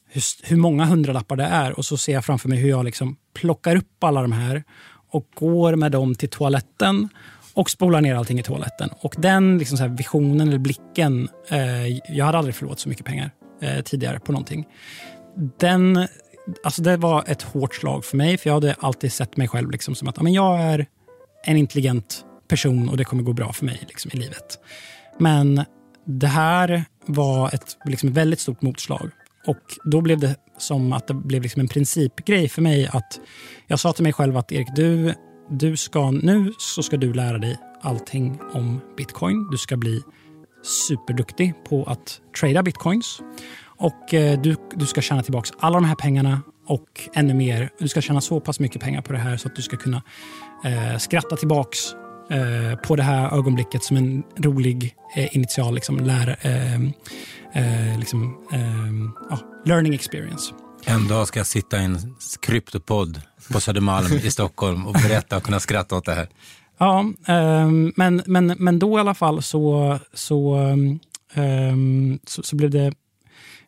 hur, 0.07 0.23
hur 0.43 0.57
många 0.57 0.85
hundralappar 0.85 1.35
det 1.35 1.43
är. 1.43 1.71
Och 1.71 1.85
så 1.85 1.97
ser 1.97 2.13
jag 2.13 2.25
framför 2.25 2.49
mig 2.49 2.57
hur 2.57 2.69
jag 2.69 2.85
liksom 2.85 3.15
plockar 3.33 3.75
upp 3.75 4.03
alla 4.03 4.21
de 4.21 4.31
här 4.31 4.63
och 5.11 5.27
går 5.35 5.75
med 5.75 5.91
dem 5.91 6.15
till 6.15 6.29
toaletten 6.29 7.09
och 7.53 7.69
spolar 7.69 8.01
ner 8.01 8.15
allting 8.15 8.39
i 8.39 8.43
toaletten. 8.43 8.89
Och 8.99 9.15
den 9.17 9.57
liksom 9.57 9.77
så 9.77 9.83
här 9.83 9.89
visionen 9.89 10.47
eller 10.47 10.59
blicken, 10.59 11.29
eh, 11.49 11.87
jag 12.15 12.25
hade 12.25 12.37
aldrig 12.37 12.55
förlorat 12.55 12.79
så 12.79 12.89
mycket 12.89 13.05
pengar 13.05 13.31
eh, 13.61 13.81
tidigare 13.81 14.19
på 14.19 14.31
någonting. 14.31 14.67
Den, 15.59 16.07
alltså 16.63 16.81
det 16.81 16.97
var 16.97 17.23
ett 17.27 17.41
hårt 17.41 17.75
slag 17.75 18.05
för 18.05 18.17
mig, 18.17 18.37
för 18.37 18.49
jag 18.49 18.53
hade 18.53 18.75
alltid 18.79 19.13
sett 19.13 19.37
mig 19.37 19.47
själv 19.47 19.71
liksom 19.71 19.95
som 19.95 20.07
att 20.07 20.21
men 20.21 20.33
jag 20.33 20.61
är 20.61 20.85
en 21.45 21.57
intelligent 21.57 22.25
person 22.47 22.89
och 22.89 22.97
det 22.97 23.03
kommer 23.03 23.23
gå 23.23 23.33
bra 23.33 23.53
för 23.53 23.65
mig 23.65 23.79
liksom, 23.87 24.11
i 24.13 24.17
livet. 24.17 24.59
Men 25.19 25.65
det 26.05 26.27
här 26.27 26.85
var 27.05 27.55
ett 27.55 27.77
liksom, 27.85 28.13
väldigt 28.13 28.39
stort 28.39 28.61
motslag. 28.61 29.09
Och 29.47 29.63
då 29.83 30.01
blev 30.01 30.19
det 30.19 30.35
som 30.57 30.93
att 30.93 31.07
det 31.07 31.13
blev 31.13 31.41
liksom 31.41 31.59
en 31.59 31.67
principgrej 31.67 32.49
för 32.49 32.61
mig 32.61 32.87
att 32.87 33.19
jag 33.67 33.79
sa 33.79 33.93
till 33.93 34.03
mig 34.03 34.13
själv 34.13 34.37
att 34.37 34.51
Erik, 34.51 34.67
du, 34.75 35.13
du 35.49 35.77
ska, 35.77 36.11
nu 36.11 36.53
så 36.57 36.83
ska 36.83 36.97
du 36.97 37.13
lära 37.13 37.37
dig 37.37 37.57
allting 37.81 38.39
om 38.53 38.81
bitcoin. 38.97 39.49
Du 39.51 39.57
ska 39.57 39.77
bli 39.77 40.01
superduktig 40.63 41.53
på 41.69 41.83
att 41.83 42.21
trada 42.39 42.63
bitcoins. 42.63 43.21
Och 43.63 44.13
eh, 44.13 44.41
du, 44.41 44.55
du 44.75 44.85
ska 44.85 45.01
tjäna 45.01 45.23
tillbaka 45.23 45.49
alla 45.59 45.75
de 45.75 45.85
här 45.85 45.95
pengarna 45.95 46.41
och 46.67 47.09
ännu 47.13 47.33
mer. 47.33 47.69
Du 47.79 47.87
ska 47.87 48.01
tjäna 48.01 48.21
så 48.21 48.39
pass 48.39 48.59
mycket 48.59 48.81
pengar 48.81 49.01
på 49.01 49.13
det 49.13 49.19
här 49.19 49.37
så 49.37 49.47
att 49.47 49.55
du 49.55 49.61
ska 49.61 49.77
kunna 49.77 50.03
eh, 50.65 50.97
skratta 50.97 51.35
tillbaks 51.35 51.79
eh, 52.31 52.75
på 52.75 52.95
det 52.95 53.03
här 53.03 53.37
ögonblicket 53.37 53.83
som 53.83 53.97
en 53.97 54.23
rolig 54.37 54.95
eh, 55.15 55.35
initial 55.35 55.75
liksom, 55.75 55.97
lär, 55.99 56.37
eh, 56.41 56.75
eh, 57.53 57.99
liksom, 57.99 58.37
ja, 59.29 59.39
learning 59.65 59.93
experience. 59.93 60.53
En 60.85 61.07
dag 61.07 61.27
ska 61.27 61.39
jag 61.39 61.47
sitta 61.47 61.81
i 61.81 61.83
en 61.83 62.15
kryptopodd 62.41 63.21
på 63.51 63.59
Södermalm 63.59 64.13
i 64.13 64.31
Stockholm 64.31 64.87
och 64.87 64.93
berätta 64.93 65.37
och 65.37 65.43
kunna 65.43 65.59
skratta 65.59 65.95
åt 65.95 66.05
det 66.05 66.13
här. 66.13 66.27
Ja, 66.77 67.05
um, 67.27 67.93
men, 67.95 68.23
men, 68.25 68.55
men 68.57 68.79
då 68.79 68.97
i 68.97 69.01
alla 69.01 69.13
fall 69.13 69.41
så, 69.41 69.99
så, 70.13 70.57
um, 71.35 72.19
så, 72.27 72.43
så, 72.43 72.55
blev 72.55 72.69
det 72.69 72.93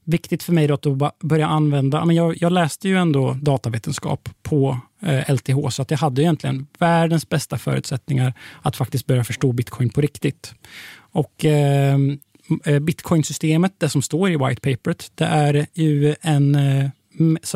viktigt 0.06 0.44
för 0.44 0.54
mig 0.54 0.68
då 0.68 0.74
att 0.74 1.20
börja 1.20 1.48
använda... 1.48 2.06
Men 2.06 2.16
jag, 2.16 2.38
jag 2.42 2.52
läste 2.52 2.88
ju 2.88 2.98
ändå 2.98 3.38
datavetenskap 3.42 4.30
på 4.44 4.80
eh, 5.02 5.34
LTH, 5.34 5.70
så 5.70 5.82
att 5.82 5.92
jag 5.92 5.98
hade 5.98 6.22
egentligen 6.22 6.68
världens 6.80 7.30
bästa 7.30 7.58
förutsättningar 7.58 8.34
att 8.62 8.76
faktiskt 8.76 9.06
börja 9.06 9.24
förstå 9.24 9.52
bitcoin 9.52 9.90
på 9.90 10.02
riktigt. 10.02 10.54
Och 10.98 11.46
ehm, 11.46 12.20
eh, 12.66 12.80
Bitcoinsystemet, 12.80 13.74
det 13.78 13.90
som 13.90 14.02
står 14.02 14.30
i 14.30 14.38
white 14.38 14.62
paperet, 14.62 15.12
det 15.16 15.26
är 15.26 15.68
ju 15.74 16.16
en 16.22 16.56
eh, 16.56 16.90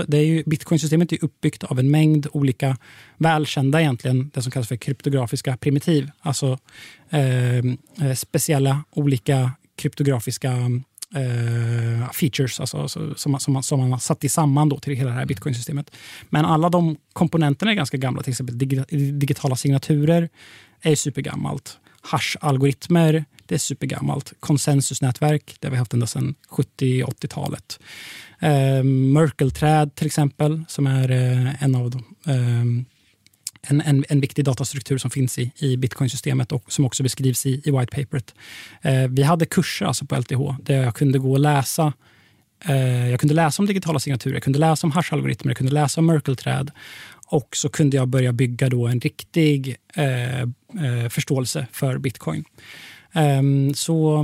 det 0.08 0.17
är 0.17 0.25
ju, 0.25 0.43
Bitcoinsystemet 0.45 1.12
är 1.12 1.23
uppbyggt 1.23 1.63
av 1.63 1.79
en 1.79 1.91
mängd 1.91 2.27
olika 2.31 2.77
välkända, 3.17 3.81
egentligen, 3.81 4.31
det 4.34 4.41
som 4.41 4.51
kallas 4.51 4.67
för 4.67 4.75
kryptografiska 4.75 5.58
primitiv. 5.58 6.12
Alltså 6.19 6.58
ehm, 7.10 7.77
eh, 8.01 8.13
speciella 8.13 8.84
olika 8.91 9.51
kryptografiska 9.77 10.51
eh, 11.15 12.12
features 12.12 12.60
alltså, 12.60 12.78
alltså, 12.78 13.15
som, 13.15 13.39
som, 13.39 13.63
som 13.63 13.80
man 13.80 13.91
har 13.91 13.99
satt 13.99 14.32
samman 14.32 14.69
då 14.69 14.80
till 14.80 14.95
hela 14.95 15.10
det 15.10 15.15
här 15.15 15.25
bitcoinsystemet. 15.25 15.91
Men 16.30 16.45
alla 16.45 16.69
de 16.69 16.97
komponenterna 17.13 17.71
är 17.71 17.75
ganska 17.75 17.97
gamla. 17.97 18.23
Till 18.23 18.32
exempel 18.32 18.58
digitala 19.19 19.56
signaturer 19.56 20.30
är 20.82 20.95
supergammalt. 20.95 21.78
Hash-algoritmer, 22.01 23.25
det 23.45 23.56
är 23.56 23.60
supergammalt. 23.60 24.34
Konsensusnätverk, 24.39 25.56
det 25.60 25.67
har 25.67 25.71
vi 25.71 25.78
haft 25.78 25.93
ända 25.93 26.08
sedan 26.08 26.36
70-80-talet. 26.49 27.80
Eh, 28.39 28.84
Merkle-träd 28.84 29.95
till 29.95 30.08
exempel, 30.08 30.63
som 30.67 30.88
är 30.88 31.12
eh, 31.12 31.63
en 31.63 31.75
av 31.75 31.91
de 31.91 31.97
eh, 32.32 32.86
en, 33.67 33.82
en, 33.82 34.06
en 34.10 34.21
viktig 34.21 34.45
datastruktur 34.45 34.97
som 34.97 35.12
finns 35.12 35.39
i, 35.39 35.51
i 35.58 35.78
bitcoinsystemet 35.78 36.51
och 36.51 36.73
som 36.73 36.86
också 36.86 37.04
beskrivs 37.04 37.45
i, 37.45 37.62
i 37.65 37.71
whitepaperet. 37.71 38.34
Eh, 38.82 39.08
vi 39.10 39.23
hade 39.23 39.45
kurser 39.45 39.86
alltså 39.86 40.06
på 40.06 40.15
LTH 40.15 40.63
där 40.63 40.84
jag 40.84 40.95
kunde 40.95 41.19
gå 41.19 41.32
och 41.32 41.39
läsa 41.39 41.93
eh, 42.65 43.10
jag 43.10 43.19
kunde 43.19 43.34
läsa 43.36 43.62
om 43.62 43.67
digitala 43.67 43.99
signaturer, 43.99 44.34
jag 44.34 44.43
kunde 44.43 44.60
läsa 44.60 44.88
om 44.88 44.91
hash-algoritmer, 44.91 45.49
jag 45.49 45.58
kunde 45.58 45.73
läsa 45.73 46.01
om 46.01 46.06
Merkle-träd 46.06 46.71
och 47.28 47.56
så 47.56 47.69
kunde 47.69 47.97
jag 47.97 48.08
börja 48.08 48.34
bygga 48.34 48.69
då 48.69 48.88
en 48.88 48.99
riktig 48.99 49.75
eh, 49.93 50.41
eh 50.41 51.10
förståelse 51.10 51.67
för 51.71 51.97
bitcoin. 51.97 52.43
Ehm, 53.13 53.73
så 53.73 54.23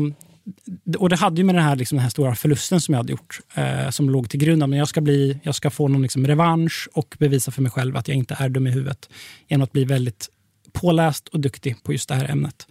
och 0.98 1.10
det 1.10 1.16
hade 1.16 1.38
ju 1.38 1.44
med 1.44 1.56
den 1.56 1.64
här, 1.64 1.76
liksom, 1.76 1.96
den 1.96 2.04
här 2.04 2.10
stora 2.10 2.36
förlusten 2.36 2.82
som 2.82 2.94
jag 2.94 3.00
hade 3.00 3.12
gjort 3.12 3.40
eh, 3.56 3.90
som 3.90 4.10
låg 4.10 4.30
till 4.30 4.40
grund. 4.40 4.60
Men 4.70 4.80
jag 4.80 4.88
ska, 4.88 5.02
bli, 5.02 5.40
jag 5.44 5.56
ska 5.56 5.70
få 5.70 5.88
någon 5.88 6.02
liksom, 6.02 6.28
revansch 6.28 6.90
och 6.94 7.16
bevisa 7.20 7.52
för 7.52 7.62
mig 7.62 7.72
själv 7.72 7.98
att 7.98 8.08
jag 8.08 8.18
inte 8.18 8.36
är 8.40 8.50
dum 8.50 8.68
i 8.68 8.72
huvudet 8.72 9.10
genom 9.48 9.64
att 9.64 9.72
bli 9.72 9.86
väldigt 9.86 10.30
påläst 10.72 11.28
och 11.28 11.40
duktig 11.40 11.84
på 11.84 11.92
just 11.92 12.10
det 12.10 12.16
här 12.16 12.32
ämnet. 12.32 12.68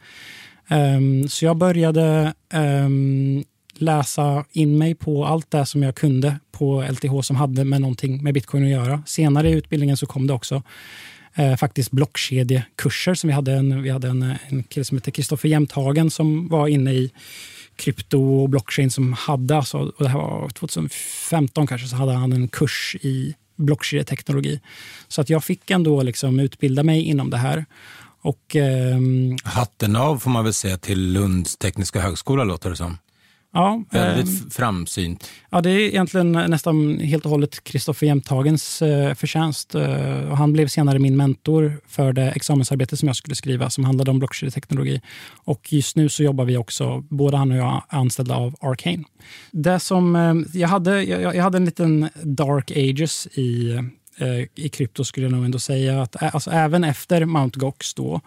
Um, 0.71 1.29
så 1.29 1.45
jag 1.45 1.57
började 1.57 2.35
um, 2.55 3.45
läsa 3.75 4.45
in 4.53 4.79
mig 4.79 4.95
på 4.95 5.27
allt 5.27 5.51
det 5.51 5.67
som 5.67 5.83
jag 5.83 5.95
kunde 5.95 6.37
på 6.53 6.85
LTH 6.91 7.21
som 7.23 7.37
hade 7.37 7.65
med 7.65 7.81
någonting 7.81 8.23
med 8.23 8.35
bitcoin 8.35 8.65
att 8.65 8.71
göra. 8.71 9.03
Senare 9.07 9.51
i 9.51 9.53
utbildningen 9.53 9.97
så 9.97 10.07
kom 10.07 10.27
det 10.27 10.33
också 10.33 10.63
eh, 11.35 11.57
faktiskt 11.57 11.91
blockkedjekurser. 11.91 13.15
Som 13.15 13.29
vi 13.29 13.35
hade 13.35 13.53
en, 13.53 13.83
vi 13.83 13.91
hade 13.91 14.09
en, 14.09 14.35
en 14.49 14.63
kille 14.63 14.85
som 14.85 14.97
hette 14.97 15.11
Kristoffer 15.11 15.49
Jämthagen 15.49 16.11
som 16.11 16.49
var 16.49 16.69
inne 16.69 16.93
i 16.93 17.11
krypto 17.81 18.23
och 18.23 18.49
blockchain 18.49 18.91
som 18.91 19.13
hade, 19.13 19.57
alltså, 19.57 19.79
och 19.79 20.05
det 20.05 20.09
här 20.09 20.19
var 20.19 20.49
2015 20.49 21.67
kanske, 21.67 21.89
så 21.89 21.97
hade 21.97 22.13
han 22.13 22.33
en 22.33 22.49
kurs 22.49 22.97
i 23.01 23.35
blockkedjeteknologi. 23.57 24.61
Så 25.09 25.21
att 25.21 25.31
jag 25.31 25.45
fick 25.45 25.71
ändå 25.71 26.03
liksom 26.03 26.41
utbilda 26.41 26.83
mig 26.83 27.03
inom 27.03 27.31
det 27.31 27.37
här. 27.37 27.65
Och, 28.23 28.57
eh, 28.57 28.99
Hatten 29.45 29.97
av 29.97 30.19
får 30.19 30.31
man 30.31 30.45
väl 30.45 30.55
säga 30.55 30.77
till 30.79 31.13
Lunds 31.13 31.57
tekniska 31.57 32.01
högskola 32.01 32.45
låter 32.45 32.71
det 32.71 32.77
som. 32.77 32.99
Ja, 33.53 33.85
Väldigt 33.91 34.43
eh, 34.45 34.49
framsynt. 34.51 35.31
Ja, 35.51 35.61
det 35.61 35.71
är 35.71 35.79
egentligen 35.79 36.33
nästan 36.33 36.99
helt 36.99 37.25
och 37.25 37.31
hållet 37.31 37.65
Kristoffer 37.65 38.07
Jämthagens 38.07 38.83
eh, 38.83 39.15
förtjänst. 39.15 39.75
Eh, 39.75 40.35
han 40.35 40.53
blev 40.53 40.69
senare 40.69 40.99
min 40.99 41.17
mentor 41.17 41.81
för 41.87 42.13
det 42.13 42.31
examensarbete 42.31 42.97
som 42.97 43.07
jag 43.07 43.17
skulle 43.17 43.37
skriva 43.37 43.71
som 43.71 43.85
handlade 43.85 44.11
om 44.11 44.19
blockkedjeteknologi. 44.19 45.01
Och 45.45 45.73
just 45.73 45.97
nu 45.97 46.09
så 46.09 46.23
jobbar 46.23 46.45
vi 46.45 46.57
också, 46.57 47.01
både 47.01 47.37
han 47.37 47.51
och 47.51 47.57
jag, 47.57 47.83
anställda 47.89 48.35
av 48.35 48.55
Arcane. 48.61 49.05
Det 49.51 49.81
som, 49.81 50.17
eh, 50.17 50.61
jag, 50.61 50.69
hade, 50.69 51.03
jag, 51.03 51.37
jag, 51.37 51.43
hade 51.43 51.57
en 51.57 51.65
liten 51.65 52.09
dark 52.23 52.71
ages 52.71 53.27
i, 53.27 53.71
eh, 54.19 54.65
i 54.65 54.69
krypto 54.69 55.05
skulle 55.05 55.27
jag 55.27 55.33
nog 55.33 55.45
ändå 55.45 55.59
säga. 55.59 56.03
Att, 56.03 56.35
alltså, 56.35 56.51
även 56.51 56.85
efter 56.85 57.23
Mt. 57.23 57.57
Gox 57.57 57.95
då, 57.95 58.21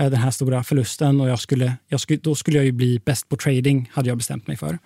Eh, 0.00 0.10
den 0.10 0.20
här 0.20 0.30
stora 0.30 0.62
förlusten 0.62 1.20
och 1.20 1.28
jag 1.28 1.40
skulle, 1.40 1.76
jag 1.88 2.00
skulle, 2.00 2.18
då 2.22 2.34
skulle 2.34 2.56
jag 2.56 2.64
ju 2.64 2.72
bli 2.72 3.00
bäst 3.04 3.28
på 3.28 3.36
trading, 3.36 3.90
hade 3.92 4.08
jag 4.08 4.18
bestämt 4.18 4.46
mig 4.46 4.56
för. 4.56 4.78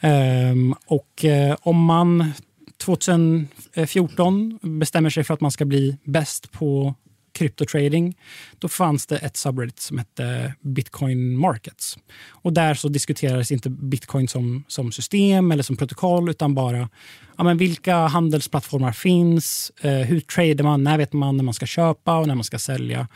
Ehm, 0.00 0.74
och 0.86 1.24
eh, 1.24 1.56
om 1.60 1.84
man 1.84 2.32
2014 2.78 4.58
bestämmer 4.62 5.10
sig 5.10 5.24
för 5.24 5.34
att 5.34 5.40
man 5.40 5.50
ska 5.50 5.64
bli 5.64 5.96
bäst 6.04 6.52
på 6.52 6.94
kryptotrading, 7.36 8.16
då 8.58 8.68
fanns 8.68 9.06
det 9.06 9.16
ett 9.16 9.36
subreddit 9.36 9.80
som 9.80 9.98
hette 9.98 10.54
Bitcoin 10.60 11.38
Markets. 11.38 11.98
Och 12.28 12.52
där 12.52 12.74
så 12.74 12.88
diskuterades 12.88 13.52
inte 13.52 13.70
bitcoin 13.70 14.28
som, 14.28 14.64
som 14.68 14.92
system 14.92 15.52
eller 15.52 15.62
som 15.62 15.76
protokoll, 15.76 16.28
utan 16.28 16.54
bara 16.54 16.88
ja, 17.36 17.44
men 17.44 17.58
vilka 17.58 17.96
handelsplattformar 17.96 18.92
finns, 18.92 19.72
eh, 19.80 19.92
hur 19.92 20.20
tradar 20.20 20.64
man, 20.64 20.84
när 20.84 20.98
vet 20.98 21.12
man 21.12 21.36
när 21.36 21.44
man 21.44 21.54
ska 21.54 21.66
köpa 21.66 22.18
och 22.18 22.26
när 22.26 22.34
man 22.34 22.44
ska 22.44 22.58
sälja. 22.58 23.08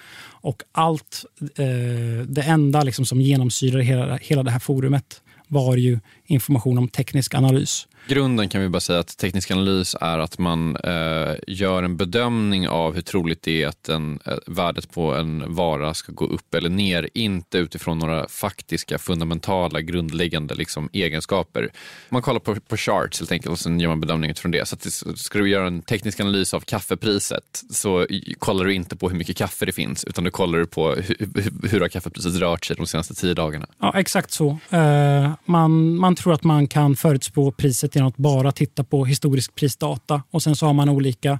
Och 0.42 0.62
allt, 0.72 1.24
eh, 1.40 2.26
det 2.26 2.42
enda 2.42 2.83
liksom 2.83 3.04
som 3.04 3.20
genomsyrar 3.20 3.80
hela, 3.80 4.16
hela 4.16 4.42
det 4.42 4.50
här 4.50 4.59
forumet 4.59 5.22
var 5.48 5.76
ju 5.76 6.00
information 6.30 6.78
om 6.78 6.88
teknisk 6.88 7.34
analys 7.34 7.86
grunden 8.10 8.48
kan 8.48 8.60
vi 8.60 8.68
bara 8.68 8.80
säga 8.80 8.98
att 8.98 9.18
teknisk 9.18 9.50
analys 9.50 9.96
är 10.00 10.18
att 10.18 10.38
man 10.38 10.76
eh, 10.76 11.34
gör 11.46 11.82
en 11.82 11.96
bedömning 11.96 12.68
av 12.68 12.94
hur 12.94 13.02
troligt 13.02 13.42
det 13.42 13.62
är 13.62 13.68
att 13.68 13.88
en, 13.88 14.18
eh, 14.26 14.34
värdet 14.46 14.90
på 14.90 15.14
en 15.14 15.54
vara 15.54 15.94
ska 15.94 16.12
gå 16.12 16.24
upp 16.24 16.54
eller 16.54 16.68
ner, 16.68 17.08
inte 17.14 17.58
utifrån 17.58 17.98
några 17.98 18.28
faktiska, 18.28 18.98
fundamentala, 18.98 19.80
grundläggande 19.80 20.54
liksom, 20.54 20.88
egenskaper. 20.92 21.70
Man 22.08 22.22
kollar 22.22 22.40
på, 22.40 22.54
på 22.54 22.76
charts 22.76 23.20
helt 23.20 23.32
enkelt 23.32 23.52
och 23.52 23.58
sen 23.58 23.80
gör 23.80 23.88
man 23.88 24.00
bedömningen 24.00 24.30
utifrån 24.30 24.50
det. 24.50 24.68
Så 24.68 24.74
att, 24.74 25.18
ska 25.18 25.38
du 25.38 25.50
göra 25.50 25.66
en 25.66 25.82
teknisk 25.82 26.20
analys 26.20 26.54
av 26.54 26.60
kaffepriset 26.60 27.62
så 27.70 28.06
kollar 28.38 28.64
du 28.64 28.74
inte 28.74 28.96
på 28.96 29.08
hur 29.08 29.16
mycket 29.16 29.36
kaffe 29.36 29.66
det 29.66 29.72
finns, 29.72 30.04
utan 30.04 30.24
du 30.24 30.30
kollar 30.30 30.64
på 30.64 30.94
hur, 30.94 31.16
hur, 31.18 31.68
hur 31.68 31.80
har 31.80 31.88
kaffepriset 31.88 32.34
rört 32.34 32.64
sig 32.64 32.76
de 32.76 32.86
senaste 32.86 33.14
tio 33.14 33.34
dagarna. 33.34 33.66
Ja, 33.78 33.98
exakt 33.98 34.30
så. 34.30 34.58
Uh, 34.72 35.32
man, 35.44 35.96
man 35.96 36.14
tror 36.20 36.33
att 36.33 36.44
man 36.44 36.66
kan 36.66 36.96
förutspå 36.96 37.50
priset 37.50 37.94
genom 37.94 38.09
att 38.09 38.16
bara 38.16 38.52
titta 38.52 38.85
på 38.85 39.04
historisk 39.04 39.54
prisdata. 39.54 40.22
Och 40.30 40.42
Sen 40.42 40.56
så 40.56 40.66
har 40.66 40.72
man 40.72 40.88
olika 40.88 41.38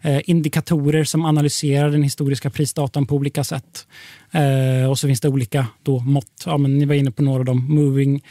eh, 0.00 0.20
indikatorer 0.24 1.04
som 1.04 1.24
analyserar 1.24 1.90
den 1.90 2.02
historiska 2.02 2.50
prisdatan 2.50 3.06
på 3.06 3.16
olika 3.16 3.44
sätt. 3.44 3.86
Eh, 4.30 4.90
och 4.90 4.98
så 4.98 5.06
finns 5.06 5.20
det 5.20 5.28
olika 5.28 5.66
då, 5.82 5.98
mått. 5.98 6.42
Ja, 6.46 6.58
men 6.58 6.78
ni 6.78 6.84
var 6.84 6.94
inne 6.94 7.10
på 7.10 7.22
några 7.22 7.38
av 7.38 7.44
dem. 7.44 7.74
Moving 7.74 8.22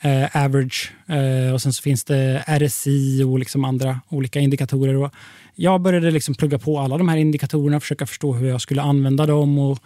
eh, 0.00 0.44
average 0.44 0.92
eh, 1.06 1.54
och 1.54 1.62
sen 1.62 1.72
så 1.72 1.82
finns 1.82 2.04
det 2.04 2.44
RSI 2.46 3.24
och 3.24 3.38
liksom 3.38 3.64
andra 3.64 4.00
olika 4.08 4.40
indikatorer. 4.40 4.96
Och 4.96 5.14
jag 5.54 5.80
började 5.80 6.10
liksom 6.10 6.34
plugga 6.34 6.58
på 6.58 6.78
alla 6.78 6.98
de 6.98 7.08
här 7.08 7.16
indikatorerna 7.16 7.76
och 7.76 7.82
försöka 7.82 8.06
förstå 8.06 8.32
hur 8.32 8.48
jag 8.48 8.60
skulle 8.60 8.82
använda 8.82 9.26
dem. 9.26 9.58
Och, 9.58 9.78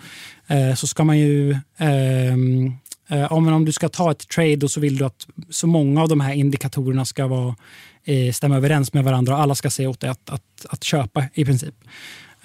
eh, 0.47 0.75
så 0.75 0.87
ska 0.87 1.05
man 1.05 1.19
ju 1.19 1.57
ehm, 1.79 2.73
ehm, 3.11 3.45
men 3.45 3.55
om 3.55 3.65
du 3.65 3.73
ska 3.73 3.89
ta 3.89 4.11
ett 4.11 4.29
trade 4.29 4.59
och 4.63 4.71
så 4.71 4.81
vill 4.81 4.97
du 4.97 5.05
att 5.05 5.27
så 5.51 5.67
många 5.67 6.03
av 6.03 6.09
de 6.09 6.21
här 6.21 6.35
indikatorerna 6.35 7.05
ska 7.05 7.27
vara, 7.27 7.57
eh, 8.05 8.33
stämma 8.33 8.57
överens 8.57 8.93
med 8.93 9.05
varandra 9.05 9.35
och 9.35 9.41
alla 9.41 9.55
ska 9.55 9.71
se 9.71 9.87
åt 9.87 10.01
dig 10.01 10.11
att, 10.11 10.31
att, 10.31 10.67
att 10.69 10.85
köpa 10.85 11.25
i 11.35 11.45
princip. 11.45 11.75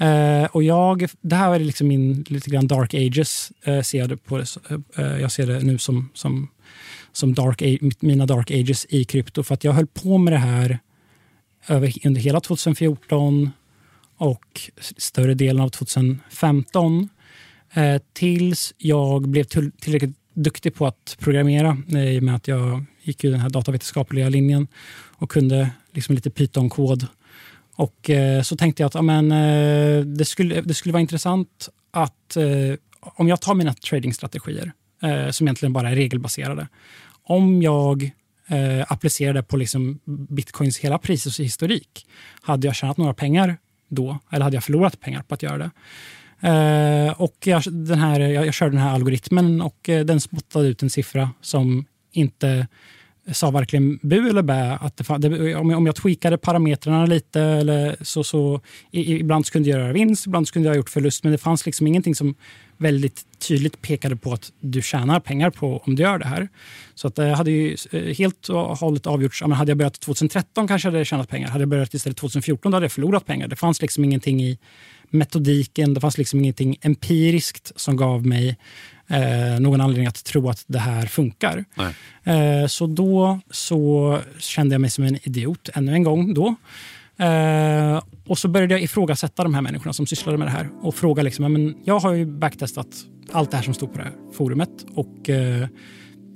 Uh, 0.01 0.45
och 0.45 0.63
jag, 0.63 1.09
det 1.21 1.35
här 1.35 1.55
är 1.55 1.59
liksom 1.59 1.87
min 1.87 2.25
lite 2.27 2.49
grann 2.49 2.67
dark 2.67 2.93
ages, 2.93 3.51
uh, 3.67 3.81
ser 3.81 3.99
jag, 3.99 4.09
det 4.09 4.17
på 4.17 4.37
uh, 4.37 5.21
jag 5.21 5.31
ser 5.31 5.47
det 5.47 5.59
nu 5.59 5.77
som, 5.77 6.09
som, 6.13 6.47
som 7.11 7.33
dark, 7.33 7.61
mina 7.99 8.25
dark 8.25 8.51
ages 8.51 8.85
i 8.89 9.03
krypto. 9.03 9.43
För 9.43 9.53
att 9.53 9.63
jag 9.63 9.73
höll 9.73 9.87
på 9.87 10.17
med 10.17 10.33
det 10.33 10.37
här 10.37 10.79
över, 11.67 11.93
under 12.05 12.21
hela 12.21 12.39
2014 12.39 13.51
och 14.17 14.71
större 14.97 15.33
delen 15.33 15.61
av 15.61 15.69
2015. 15.69 17.09
Eh, 17.73 18.01
tills 18.13 18.73
jag 18.77 19.27
blev 19.27 19.43
tillräckligt 19.43 20.15
duktig 20.35 20.75
på 20.75 20.87
att 20.87 21.17
programmera 21.19 21.77
eh, 21.93 22.09
i 22.09 22.19
och 22.19 22.23
med 22.23 22.35
att 22.35 22.47
jag 22.47 22.85
gick 23.01 23.23
ju 23.23 23.31
den 23.31 23.39
här 23.39 23.49
datavetenskapliga 23.49 24.29
linjen 24.29 24.67
och 25.17 25.31
kunde 25.31 25.69
liksom 25.93 26.15
lite 26.15 26.29
Python-kod. 26.29 27.07
Och 27.75 28.09
eh, 28.09 28.41
så 28.41 28.57
tänkte 28.57 28.83
jag 28.83 28.87
att 28.87 28.95
amen, 28.95 29.31
eh, 29.31 29.99
det, 30.01 30.25
skulle, 30.25 30.61
det 30.61 30.73
skulle 30.73 30.93
vara 30.93 31.01
intressant 31.01 31.69
att 31.91 32.37
eh, 32.37 32.45
om 33.01 33.27
jag 33.27 33.41
tar 33.41 33.53
mina 33.53 33.73
tradingstrategier 33.73 34.71
eh, 35.03 35.29
som 35.29 35.47
egentligen 35.47 35.73
bara 35.73 35.89
är 35.89 35.95
regelbaserade. 35.95 36.67
Om 37.23 37.61
jag 37.61 38.11
eh, 38.47 38.91
applicerade 38.91 39.43
på 39.43 39.57
liksom 39.57 39.99
bitcoins 40.05 40.79
hela 40.79 40.97
prishistorik, 40.97 42.07
hade 42.41 42.67
jag 42.67 42.75
tjänat 42.75 42.97
några 42.97 43.13
pengar 43.13 43.57
då 43.87 44.19
eller 44.31 44.43
hade 44.43 44.55
jag 44.55 44.63
förlorat 44.63 44.99
pengar 44.99 45.21
på 45.21 45.33
att 45.33 45.43
göra 45.43 45.57
det? 45.57 45.71
Eh, 46.45 47.21
och 47.21 47.35
jag, 47.43 47.63
den 47.71 47.99
här, 47.99 48.19
jag, 48.19 48.45
jag 48.45 48.53
körde 48.53 48.71
den 48.71 48.81
här 48.81 48.93
algoritmen 48.93 49.61
och 49.61 49.89
eh, 49.89 50.05
den 50.05 50.21
spottade 50.21 50.67
ut 50.67 50.83
en 50.83 50.89
siffra 50.89 51.29
som 51.41 51.85
inte 52.11 52.67
sa 53.31 53.51
varken 53.51 53.99
bu 54.01 54.29
eller 54.29 54.41
bä. 54.41 54.77
Att 54.81 54.97
det, 54.97 55.17
det, 55.17 55.55
om, 55.55 55.69
jag, 55.69 55.77
om 55.77 55.85
jag 55.85 55.95
tweakade 55.95 56.37
parametrarna 56.37 57.05
lite 57.05 57.41
eller 57.41 57.95
så, 58.01 58.23
så 58.23 58.61
i, 58.91 59.19
ibland 59.19 59.45
kunde 59.45 59.69
jag 59.69 59.79
göra 59.79 59.93
vinst, 59.93 60.27
ibland 60.27 60.49
kunde 60.49 60.67
jag 60.67 60.73
ha 60.73 60.77
gjort 60.77 60.89
förlust. 60.89 61.23
Men 61.23 61.31
det 61.31 61.37
fanns 61.37 61.65
liksom 61.65 61.87
ingenting 61.87 62.15
som 62.15 62.35
väldigt 62.77 63.39
tydligt 63.47 63.81
pekade 63.81 64.15
på 64.15 64.33
att 64.33 64.51
du 64.59 64.81
tjänar 64.81 65.19
pengar 65.19 65.49
på 65.49 65.77
om 65.77 65.95
du 65.95 66.03
gör 66.03 66.19
det 66.19 66.27
här. 66.27 66.47
Så 66.95 67.07
att 67.07 67.15
det 67.15 67.35
hade 67.35 67.51
ju 67.51 67.77
eh, 67.91 68.01
helt 68.01 68.49
och 68.49 68.77
hållet 68.77 69.07
avgjorts. 69.07 69.41
Ja, 69.41 69.53
hade 69.53 69.71
jag 69.71 69.77
börjat 69.77 69.99
2013 69.99 70.67
kanske 70.67 70.87
jag 70.87 70.93
hade 70.93 71.05
tjänat 71.05 71.29
pengar. 71.29 71.47
Hade 71.47 71.61
jag 71.61 71.69
börjat 71.69 71.93
istället 71.93 72.17
2014 72.17 72.71
då 72.71 72.75
hade 72.75 72.83
jag 72.83 72.91
förlorat 72.91 73.25
pengar. 73.25 73.47
Det 73.47 73.55
fanns 73.55 73.81
liksom 73.81 74.03
ingenting 74.03 74.43
i 74.43 74.57
metodiken, 75.15 75.93
det 75.93 76.01
fanns 76.01 76.17
liksom 76.17 76.39
ingenting 76.39 76.77
empiriskt 76.81 77.71
som 77.75 77.97
gav 77.97 78.25
mig 78.25 78.57
eh, 79.07 79.59
någon 79.59 79.81
anledning 79.81 80.07
att 80.07 80.23
tro 80.23 80.49
att 80.49 80.63
det 80.67 80.79
här 80.79 81.05
funkar. 81.05 81.65
Eh, 82.23 82.67
så 82.67 82.87
då 82.87 83.39
så 83.51 84.19
kände 84.39 84.73
jag 84.73 84.81
mig 84.81 84.89
som 84.89 85.03
en 85.03 85.19
idiot 85.23 85.69
ännu 85.73 85.93
en 85.93 86.03
gång. 86.03 86.33
då. 86.33 86.55
Eh, 87.25 88.03
och 88.27 88.37
så 88.37 88.47
började 88.47 88.73
jag 88.73 88.81
ifrågasätta 88.81 89.43
de 89.43 89.53
här 89.53 89.61
människorna 89.61 89.93
som 89.93 90.07
sysslade 90.07 90.37
med 90.37 90.47
det 90.47 90.51
här 90.51 90.69
och 90.81 90.95
fråga 90.95 91.23
liksom, 91.23 91.53
men 91.53 91.75
jag 91.83 91.99
har 91.99 92.13
ju 92.13 92.25
backtestat 92.25 92.87
allt 93.31 93.51
det 93.51 93.57
här 93.57 93.63
som 93.63 93.73
stod 93.73 93.91
på 93.91 93.97
det 93.97 94.03
här 94.03 94.13
forumet 94.33 94.85
och 94.95 95.29
eh, 95.29 95.67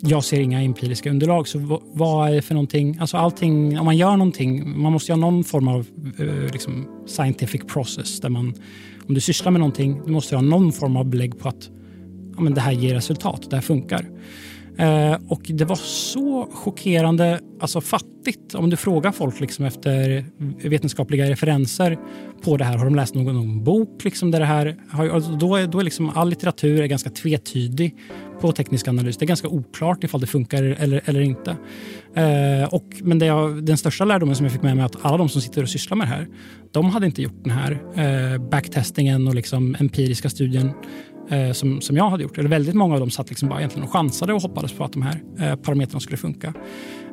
jag 0.02 0.24
ser 0.24 0.40
inga 0.40 0.62
empiriska 0.62 1.10
underlag. 1.10 1.48
Så 1.48 1.82
vad 1.94 2.30
är 2.30 2.36
det 2.36 2.42
för 2.42 2.54
någonting? 2.54 2.98
Alltså 3.00 3.18
allting, 3.18 3.80
om 3.80 3.86
man 3.86 3.98
gör 3.98 4.18
någonting, 4.18 4.80
man 4.80 4.92
måste 4.92 5.12
ha 5.12 5.18
någon 5.18 5.44
form 5.44 5.68
av 5.68 5.86
eh, 6.20 6.52
liksom 6.52 6.88
scientific 7.08 7.62
process. 7.68 8.20
Där 8.20 8.30
man, 8.30 8.54
om 9.08 9.14
du 9.14 9.22
sysslar 9.22 9.52
med 9.52 9.60
någonting, 9.60 10.02
du 10.06 10.12
måste 10.12 10.36
ha 10.36 10.42
någon 10.42 10.72
form 10.72 10.98
av 10.98 11.06
belägg 11.06 11.40
på 11.40 11.50
att 11.50 11.70
ja, 12.36 12.42
men 12.42 12.54
det 12.54 12.62
här 12.62 12.72
ger 12.72 12.96
resultat, 12.96 13.50
det 13.50 13.56
här 13.56 13.64
funkar. 13.64 14.10
Eh, 14.78 15.18
och 15.28 15.42
det 15.44 15.66
var 15.66 15.76
så 15.76 16.48
chockerande, 16.54 17.40
alltså 17.60 17.82
fattigt. 17.82 18.56
Om 18.56 18.70
du 18.70 18.78
frågar 18.78 19.12
folk 19.12 19.40
liksom 19.40 19.66
efter 19.66 20.26
vetenskapliga 20.70 21.30
referenser 21.30 21.98
på 22.42 22.58
det 22.58 22.64
här. 22.64 22.78
Har 22.78 22.86
de 22.86 22.96
läst 22.96 23.16
någon, 23.16 23.36
någon 23.36 23.64
bok? 23.64 24.04
Liksom 24.04 24.32
där 24.32 24.40
det 24.40 24.46
här, 24.46 24.76
har, 24.90 25.10
alltså, 25.10 25.32
då 25.32 25.56
är, 25.56 25.68
då 25.68 25.80
är 25.80 25.84
liksom 25.84 26.10
all 26.10 26.30
litteratur 26.30 26.82
är 26.82 26.86
ganska 26.86 27.10
tvetydig 27.10 27.96
på 28.42 28.52
teknisk 28.52 28.88
analys. 28.88 29.18
Det 29.18 29.26
är 29.26 29.28
ganska 29.28 29.48
oklart 29.48 30.04
ifall 30.04 30.22
det 30.22 30.28
funkar 30.28 30.64
eller, 30.64 31.02
eller 31.06 31.22
inte. 31.22 31.58
Eh, 32.16 32.74
och, 32.74 32.86
men 33.02 33.20
det 33.20 33.26
jag, 33.26 33.64
den 33.64 33.78
största 33.78 34.06
lärdomen 34.06 34.36
som 34.36 34.46
jag 34.46 34.54
fick 34.54 34.62
med 34.62 34.76
mig 34.76 34.82
är 34.82 34.86
att 34.86 35.06
alla 35.06 35.18
de 35.18 35.30
som 35.30 35.42
sitter 35.42 35.64
och 35.64 35.70
sysslar 35.70 35.98
med 35.98 36.08
det 36.08 36.12
här, 36.12 36.28
de 36.72 36.90
hade 36.90 37.06
inte 37.06 37.22
gjort 37.22 37.44
den 37.44 37.52
här 37.52 37.82
eh, 37.96 38.50
backtestingen 38.50 39.28
och 39.28 39.36
liksom 39.36 39.76
empiriska 39.80 40.30
studien 40.30 40.72
eh, 41.30 41.52
som, 41.52 41.82
som 41.82 41.98
jag 41.98 42.10
hade 42.10 42.24
gjort. 42.24 42.38
Eller 42.38 42.50
väldigt 42.50 42.76
många 42.76 42.94
av 42.94 43.00
dem 43.00 43.10
satt 43.10 43.30
liksom 43.30 43.50
bara 43.50 43.60
egentligen 43.60 43.88
och 43.88 43.94
chansade 43.94 44.34
och 44.34 44.42
hoppades 44.42 44.72
på 44.72 44.84
att 44.84 44.94
de 44.94 45.02
här 45.02 45.24
eh, 45.40 45.56
parametrarna 45.56 46.00
skulle 46.00 46.18
funka. 46.18 46.54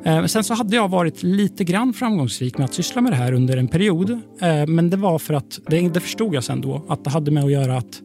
Eh, 0.03 0.15
men 0.15 0.29
sen 0.29 0.43
så 0.43 0.53
hade 0.53 0.75
jag 0.75 0.87
varit 0.87 1.23
lite 1.23 1.63
grann 1.63 1.93
framgångsrik 1.93 2.57
med 2.57 2.65
att 2.65 2.73
syssla 2.73 3.01
med 3.01 3.11
det 3.11 3.15
här 3.15 3.33
under 3.33 3.57
en 3.57 3.67
period. 3.67 4.09
Eh, 4.41 4.67
men 4.67 4.89
det 4.89 4.97
var 4.97 5.19
för 5.19 5.33
att, 5.33 5.59
det, 5.67 5.89
det 5.89 5.99
förstod 5.99 6.35
jag 6.35 6.43
sen 6.43 6.61
då, 6.61 6.85
att 6.87 7.03
det 7.03 7.09
hade 7.09 7.31
med 7.31 7.43
att 7.43 7.51
göra 7.51 7.77
att 7.77 8.01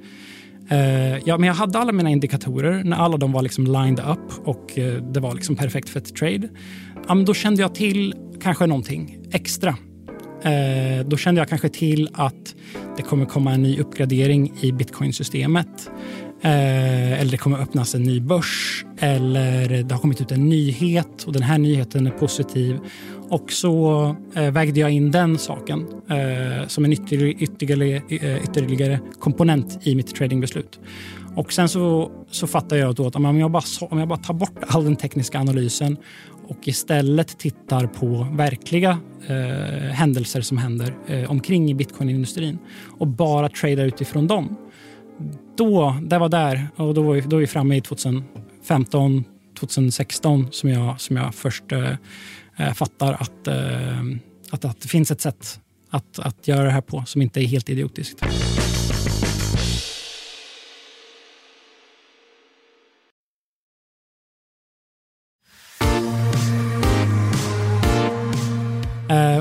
Eh, 0.72 1.18
ja, 1.24 1.38
men 1.38 1.46
jag 1.46 1.54
hade 1.54 1.78
alla 1.78 1.92
mina 1.92 2.10
indikatorer 2.10 2.84
när 2.84 2.96
alla 2.96 3.16
de 3.16 3.32
var 3.32 3.42
liksom 3.42 3.66
lined 3.66 4.00
up 4.00 4.48
och 4.48 4.78
eh, 4.78 4.94
det 4.94 5.20
var 5.20 5.34
liksom 5.34 5.56
perfekt 5.56 5.88
för 5.88 6.00
ett 6.00 6.16
trade. 6.16 6.48
Ja, 7.08 7.14
men 7.14 7.24
då 7.24 7.34
kände 7.34 7.62
jag 7.62 7.74
till 7.74 8.14
kanske 8.40 8.66
någonting 8.66 9.18
extra 9.32 9.76
eh, 10.42 11.06
då 11.06 11.16
kände 11.16 11.40
jag 11.40 11.48
kanske 11.48 11.68
till 11.68 12.08
att 12.12 12.54
det 12.96 13.02
kommer 13.02 13.24
komma 13.24 13.52
en 13.52 13.62
ny 13.62 13.80
uppgradering 13.80 14.52
i 14.60 14.72
bitcoinsystemet. 14.72 15.90
Eller 16.44 17.30
det 17.30 17.36
kommer 17.36 17.58
öppnas 17.58 17.94
en 17.94 18.02
ny 18.02 18.20
börs 18.20 18.84
eller 18.98 19.82
det 19.82 19.94
har 19.94 20.00
kommit 20.00 20.20
ut 20.20 20.32
en 20.32 20.48
nyhet 20.48 21.22
och 21.22 21.32
den 21.32 21.42
här 21.42 21.58
nyheten 21.58 22.06
är 22.06 22.10
positiv. 22.10 22.78
Och 23.32 23.52
så 23.52 24.16
eh, 24.34 24.50
vägde 24.50 24.80
jag 24.80 24.90
in 24.90 25.10
den 25.10 25.38
saken 25.38 25.86
eh, 26.10 26.66
som 26.66 26.84
en 26.84 26.92
ytterligare, 26.92 27.32
ytterligare, 27.32 28.02
eh, 28.08 28.44
ytterligare 28.44 29.00
komponent 29.20 29.78
i 29.82 29.94
mitt 29.94 30.14
tradingbeslut. 30.14 30.80
Och 31.36 31.52
sen 31.52 31.68
så, 31.68 32.10
så 32.30 32.46
fattar 32.46 32.76
jag 32.76 32.94
då 32.94 33.06
att 33.06 33.16
om 33.16 33.38
jag, 33.38 33.50
bara, 33.50 33.62
om 33.80 33.98
jag 33.98 34.08
bara 34.08 34.18
tar 34.18 34.34
bort 34.34 34.58
all 34.66 34.84
den 34.84 34.96
tekniska 34.96 35.38
analysen 35.38 35.96
och 36.48 36.68
istället 36.68 37.38
tittar 37.38 37.86
på 37.86 38.26
verkliga 38.32 38.98
eh, 39.26 39.90
händelser 39.92 40.40
som 40.40 40.58
händer 40.58 40.94
eh, 41.06 41.30
omkring 41.30 41.70
i 41.70 41.74
bitcoinindustrin 41.74 42.58
och 42.98 43.06
bara 43.06 43.48
tradar 43.48 43.84
utifrån 43.84 44.26
dem. 44.26 44.56
Då, 45.56 45.96
det 46.02 46.18
var 46.18 46.28
där 46.28 46.68
och 46.76 46.94
då 46.94 47.02
var 47.02 47.14
vi, 47.14 47.20
då 47.20 47.36
var 47.36 47.40
vi 47.40 47.46
framme 47.46 47.76
i 47.76 47.80
2015, 47.80 49.24
2016 49.60 50.48
som 50.50 50.70
jag, 50.70 51.00
som 51.00 51.16
jag 51.16 51.34
först 51.34 51.72
eh, 51.72 51.92
Eh, 52.62 52.72
fattar 52.72 53.12
att, 53.12 53.46
eh, 53.46 54.00
att, 54.50 54.64
att 54.64 54.80
det 54.80 54.88
finns 54.88 55.10
ett 55.10 55.20
sätt 55.20 55.60
att, 55.90 56.18
att 56.18 56.48
göra 56.48 56.64
det 56.64 56.70
här 56.70 56.80
på 56.80 57.04
som 57.06 57.22
inte 57.22 57.40
är 57.40 57.46
helt 57.46 57.68
idiotiskt. 57.68 58.22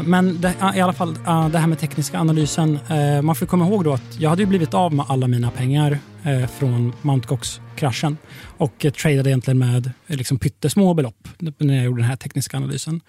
Men 0.03 0.41
det, 0.41 0.55
i 0.75 0.81
alla 0.81 0.93
fall 0.93 1.13
det 1.51 1.59
här 1.59 1.67
med 1.67 1.79
tekniska 1.79 2.19
analysen. 2.19 2.79
Eh, 2.89 3.21
man 3.21 3.35
får 3.35 3.45
komma 3.45 3.67
ihåg 3.67 3.83
då 3.83 3.93
att 3.93 4.19
jag 4.19 4.29
hade 4.29 4.45
blivit 4.45 4.73
av 4.73 4.93
med 4.93 5.05
alla 5.09 5.27
mina 5.27 5.51
pengar 5.51 5.99
eh, 6.23 6.47
från 6.47 6.93
Mt. 7.01 7.25
Gox-kraschen 7.25 8.17
och 8.57 8.85
eh, 8.85 8.91
tradade 8.91 9.29
egentligen 9.29 9.57
med 9.57 9.91
liksom 10.07 10.39
pyttesmå 10.39 10.93
belopp 10.93 11.27
när 11.57 11.75
jag 11.75 11.85
gjorde 11.85 12.01
den 12.01 12.09
här 12.09 12.15
tekniska 12.15 12.57
analysen. 12.57 13.01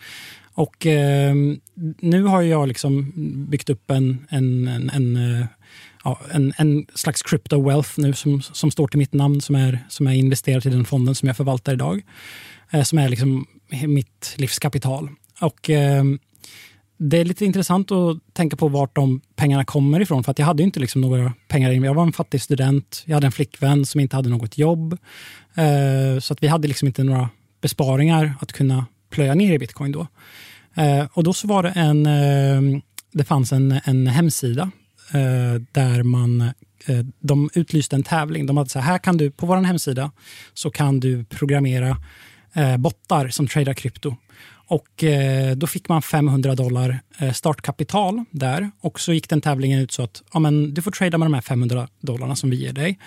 Och 0.55 0.87
nu 2.01 2.23
har 2.23 2.43
jag 2.43 2.69
liksom 2.69 3.13
byggt 3.51 3.71
upp 3.71 3.91
en, 3.91 4.27
en, 4.31 4.69
en, 4.69 4.91
en 4.91 5.47
ja, 6.05 6.21
en, 6.31 6.53
en, 6.57 6.87
slags 6.95 7.23
crypto 7.23 7.69
wealth 7.69 7.91
nu 7.97 8.13
som, 8.13 8.43
som 8.43 8.71
står 8.71 8.89
till 8.89 8.99
mitt 8.99 9.13
namn 9.13 9.41
som 9.41 9.55
är, 9.55 9.79
som 9.89 10.07
är 10.07 10.13
investerat 10.13 10.67
i 10.67 10.71
den 10.71 10.85
fonden 10.85 11.15
som 11.15 11.27
jag 11.27 11.37
förvaltar 11.37 11.73
idag. 11.73 12.03
som 12.85 12.99
är 12.99 13.09
liksom 13.09 13.47
mitt 13.87 14.35
livskapital. 14.37 15.09
Och 15.41 15.71
det 17.03 17.19
är 17.19 17.25
lite 17.25 17.45
intressant 17.45 17.93
att 17.93 18.19
tänka 18.33 18.57
på 18.57 18.69
vart 18.69 18.97
de 18.97 19.21
pengarna 19.37 19.65
kommer 19.65 20.01
ifrån. 20.01 20.25
För 20.25 20.31
att 20.31 20.39
jag 20.39 20.47
hade 20.47 20.63
inte 20.63 20.81
liksom 20.81 21.01
några 21.01 21.33
pengar. 21.49 21.71
Jag 21.71 21.95
var 21.95 22.03
en 22.03 22.13
fattig 22.13 22.43
student. 22.43 23.03
Jag 23.07 23.15
hade 23.15 23.27
en 23.27 23.33
flickvän 23.33 23.87
som 23.87 24.01
inte 24.01 24.17
hade 24.17 24.29
något 24.29 24.59
jobb. 24.59 24.99
Eh, 25.55 26.21
så 26.21 26.33
att 26.33 26.43
vi 26.43 26.47
hade 26.47 26.69
liksom 26.69 26.89
inte 26.89 27.05
några 27.05 27.29
besparingar 27.61 28.35
att 28.41 28.53
kunna 28.53 28.87
plöja 29.11 29.35
ner 29.35 29.53
i 29.53 29.59
bitcoin 29.59 29.93
då. 29.93 30.07
Eh, 30.75 31.07
och 31.13 31.25
då 31.25 31.33
så 31.33 31.49
var 31.49 31.63
det 31.63 31.71
en, 31.71 32.07
eh, 32.07 32.81
det 33.13 33.25
fanns 33.25 33.53
en, 33.53 33.81
en 33.85 34.07
hemsida 34.07 34.71
eh, 35.15 35.61
där 35.73 36.03
man 36.03 36.41
eh, 36.87 37.05
de 37.21 37.51
utlyste 37.55 37.97
en 37.97 38.03
tävling. 38.03 38.47
De 38.47 38.57
hade 38.57 38.71
så 38.71 38.79
här, 38.79 38.93
här 38.93 38.99
kan 38.99 39.17
du, 39.17 39.31
på 39.31 39.47
vår 39.47 39.57
hemsida 39.57 40.11
så 40.55 40.71
kan 40.71 41.01
du 41.01 41.25
programmera 41.25 41.97
eh, 42.53 42.77
bottar 42.77 43.29
som 43.29 43.47
tradar 43.47 43.75
krypto. 43.75 44.17
Och 44.67 45.05
eh, 45.05 45.57
då 45.57 45.67
fick 45.67 45.89
man 45.89 46.03
500 46.03 46.55
dollar 46.55 47.01
eh, 47.19 47.33
startkapital 47.33 48.25
där. 48.31 48.71
Och 48.81 49.01
så 49.01 49.13
gick 49.13 49.29
den 49.29 49.41
tävlingen 49.41 49.81
ut 49.81 49.93
så 49.93 50.03
att 50.03 50.23
ja, 50.33 50.39
men 50.39 50.75
du 50.75 50.83
får 50.83 50.91
trada 50.91 51.19
med 51.19 51.27
de 51.27 51.35
här 51.35 51.41
500 51.41 51.89
dollarna 52.01 52.37
som 52.37 52.51
vi 52.51 52.57
ger 52.57 52.73
dig 52.73 52.99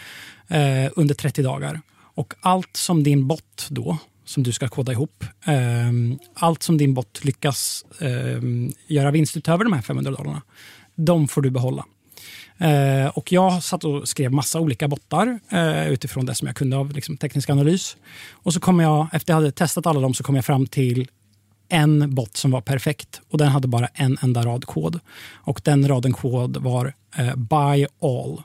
eh, 0.48 0.92
under 0.96 1.16
30 1.16 1.42
dagar. 1.42 1.82
Och 1.98 2.34
allt 2.42 2.78
som 2.78 3.04
din 3.04 3.28
bot 3.28 3.68
då, 3.70 3.98
som 4.26 4.44
du 4.44 4.52
ska 4.52 4.68
koda 4.68 4.92
ihop, 4.92 5.24
eh, 5.46 5.92
allt 6.34 6.64
som 6.64 6.78
din 6.78 6.94
bot 6.94 7.26
lyckas 7.26 7.86
eh, 8.00 8.42
göra 8.88 9.12
vinst 9.12 9.38
utöver 9.38 9.64
de 9.64 9.74
här 9.74 9.82
500 9.82 10.12
dollarna, 10.12 10.42
de 10.96 11.28
får 11.28 11.42
du 11.42 11.50
behålla. 11.50 11.86
Eh, 12.58 13.08
och 13.08 13.32
jag 13.32 13.64
satt 13.64 13.84
och 13.84 14.08
skrev 14.08 14.32
massa 14.32 14.60
olika 14.60 14.88
bottar 14.88 15.40
eh, 15.50 15.90
utifrån 15.90 16.26
det 16.26 16.36
som 16.36 16.48
jag 16.48 16.56
kunde 16.56 16.78
av 16.78 16.92
liksom, 16.92 17.18
teknisk 17.18 17.50
analys. 17.50 17.98
Och 18.32 18.54
så 18.54 18.60
kom 18.60 18.80
jag, 18.80 19.08
efter 19.14 19.34
jag 19.34 19.36
hade 19.36 19.52
testat 19.52 19.86
alla 19.86 20.00
dem 20.00 20.14
så 20.14 20.24
kom 20.24 20.36
jag 20.36 20.46
fram 20.46 20.68
till 20.68 21.08
en 21.70 22.16
bot 22.16 22.38
som 22.38 22.52
var 22.52 22.62
perfekt 22.62 23.22
och 23.30 23.38
den 23.38 23.48
hade 23.48 23.68
bara 23.68 23.88
en 23.94 24.18
enda 24.22 24.46
rad 24.46 24.66
kod. 24.66 25.00
Och 25.34 25.62
den 25.64 25.88
raden 25.88 26.14
kod 26.14 26.58
var 26.58 26.94
eh, 27.18 27.36
buy 27.36 27.88
all. 28.02 28.42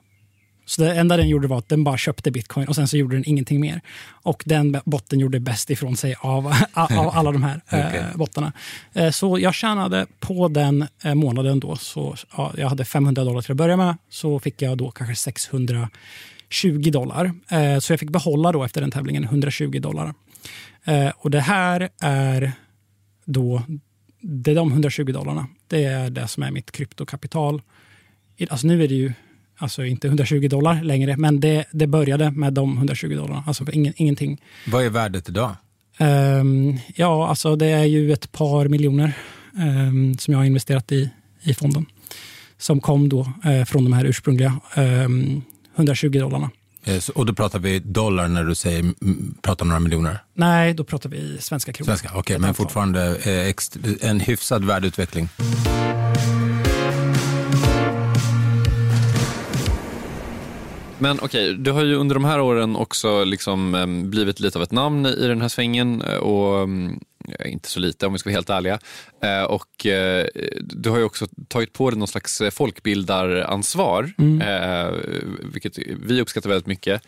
Så 0.70 0.82
det 0.82 0.94
enda 0.94 1.16
den 1.16 1.28
gjorde 1.28 1.48
var 1.48 1.58
att 1.58 1.68
den 1.68 1.84
bara 1.84 1.96
köpte 1.96 2.30
bitcoin 2.30 2.68
och 2.68 2.74
sen 2.74 2.88
så 2.88 2.96
gjorde 2.96 3.16
den 3.16 3.28
ingenting 3.28 3.60
mer. 3.60 3.80
Och 4.22 4.42
den 4.46 4.80
botten 4.84 5.20
gjorde 5.20 5.40
bäst 5.40 5.70
ifrån 5.70 5.96
sig 5.96 6.14
av, 6.20 6.46
av 6.72 7.10
alla 7.12 7.32
de 7.32 7.42
här 7.42 7.60
okay. 7.66 7.98
eh, 7.98 8.16
bottarna. 8.16 8.52
Eh, 8.92 9.10
så 9.10 9.38
jag 9.38 9.54
tjänade 9.54 10.06
på 10.20 10.48
den 10.48 10.86
eh, 11.04 11.14
månaden 11.14 11.60
då, 11.60 11.76
så 11.76 12.16
ja, 12.36 12.52
jag 12.56 12.68
hade 12.68 12.84
500 12.84 13.24
dollar 13.24 13.42
till 13.42 13.52
att 13.52 13.56
börja 13.56 13.76
med, 13.76 13.96
så 14.10 14.40
fick 14.40 14.62
jag 14.62 14.78
då 14.78 14.90
kanske 14.90 15.16
620 15.16 15.88
dollar. 16.92 17.32
Eh, 17.48 17.78
så 17.78 17.92
jag 17.92 18.00
fick 18.00 18.10
behålla 18.10 18.52
då 18.52 18.64
efter 18.64 18.80
den 18.80 18.90
tävlingen 18.90 19.24
120 19.24 19.78
dollar. 19.80 20.14
Eh, 20.84 21.10
och 21.16 21.30
det 21.30 21.40
här 21.40 21.88
är 22.00 22.52
då, 23.32 23.62
det 24.20 24.50
är 24.50 24.54
de 24.54 24.72
120 24.72 25.04
dollarna. 25.04 25.46
Det 25.66 25.84
är 25.84 26.10
det 26.10 26.28
som 26.28 26.42
är 26.42 26.50
mitt 26.50 26.72
kryptokapital. 26.72 27.62
Alltså 28.48 28.66
nu 28.66 28.84
är 28.84 28.88
det 28.88 28.94
ju 28.94 29.12
Alltså 29.62 29.84
inte 29.84 30.06
120 30.06 30.48
dollar 30.48 30.82
längre, 30.82 31.16
men 31.16 31.40
det, 31.40 31.64
det 31.70 31.86
började 31.86 32.30
med 32.30 32.52
de 32.52 32.76
120 32.76 33.16
dollarna. 33.16 33.44
Alltså 33.46 33.72
ingen, 33.72 33.92
ingenting. 33.96 34.40
Vad 34.66 34.84
är 34.84 34.90
värdet 34.90 35.28
idag? 35.28 35.56
Um, 35.98 36.78
ja, 36.94 37.28
alltså 37.28 37.56
det 37.56 37.66
är 37.66 37.84
ju 37.84 38.12
ett 38.12 38.32
par 38.32 38.68
miljoner 38.68 39.12
um, 39.54 40.18
som 40.18 40.32
jag 40.32 40.38
har 40.38 40.44
investerat 40.44 40.92
i, 40.92 41.10
i 41.42 41.54
fonden. 41.54 41.86
Som 42.58 42.80
kom 42.80 43.08
då 43.08 43.32
uh, 43.46 43.64
från 43.64 43.84
de 43.84 43.92
här 43.92 44.04
ursprungliga 44.04 44.60
um, 44.76 44.84
ehm, 44.84 45.42
120 45.76 46.08
dollarna. 46.08 46.50
Eh, 46.84 47.02
och 47.14 47.26
då 47.26 47.32
pratar 47.32 47.58
vi 47.58 47.78
dollar 47.78 48.28
när 48.28 48.44
du 48.44 48.54
säger 48.54 48.94
pratar 49.42 49.66
några 49.66 49.80
miljoner? 49.80 50.18
Nej, 50.34 50.74
då 50.74 50.84
pratar 50.84 51.10
vi 51.10 51.38
svenska 51.40 51.72
kronor. 51.72 51.86
Svenska, 51.86 52.08
Okej, 52.08 52.20
okay, 52.20 52.38
men 52.38 52.54
fortfarande 52.54 53.16
eh, 53.16 54.08
en 54.10 54.20
hyfsad 54.20 54.64
värdeutveckling. 54.64 55.28
Men 60.98 61.18
okej, 61.22 61.50
okay, 61.50 61.62
du 61.62 61.70
har 61.70 61.84
ju 61.84 61.94
under 61.94 62.14
de 62.14 62.24
här 62.24 62.40
åren 62.40 62.76
också 62.76 63.24
liksom, 63.24 63.72
blivit 64.10 64.40
lite 64.40 64.58
av 64.58 64.62
ett 64.62 64.72
namn 64.72 65.06
i 65.06 65.26
den 65.26 65.40
här 65.40 65.48
svängen 65.48 66.02
eh, 66.02 66.16
och 66.16 66.62
um, 66.62 67.00
inte 67.44 67.68
så 67.68 67.80
lite 67.80 68.06
om 68.06 68.12
vi 68.12 68.18
ska 68.18 68.28
vara 68.28 68.36
helt 68.36 68.50
ärliga. 68.50 68.78
Uh, 69.24 69.42
och 69.42 69.86
uh, 69.86 70.24
du 70.60 70.90
har 70.90 70.98
ju 70.98 71.04
också 71.04 71.26
tagit 71.48 71.72
på 71.72 71.90
dig 71.90 71.98
någon 71.98 72.08
slags 72.08 72.42
folkbildaransvar, 72.50 74.12
mm. 74.18 74.94
vilket 75.52 75.78
vi 76.06 76.20
uppskattar 76.20 76.48
väldigt 76.48 76.66
mycket. 76.66 77.02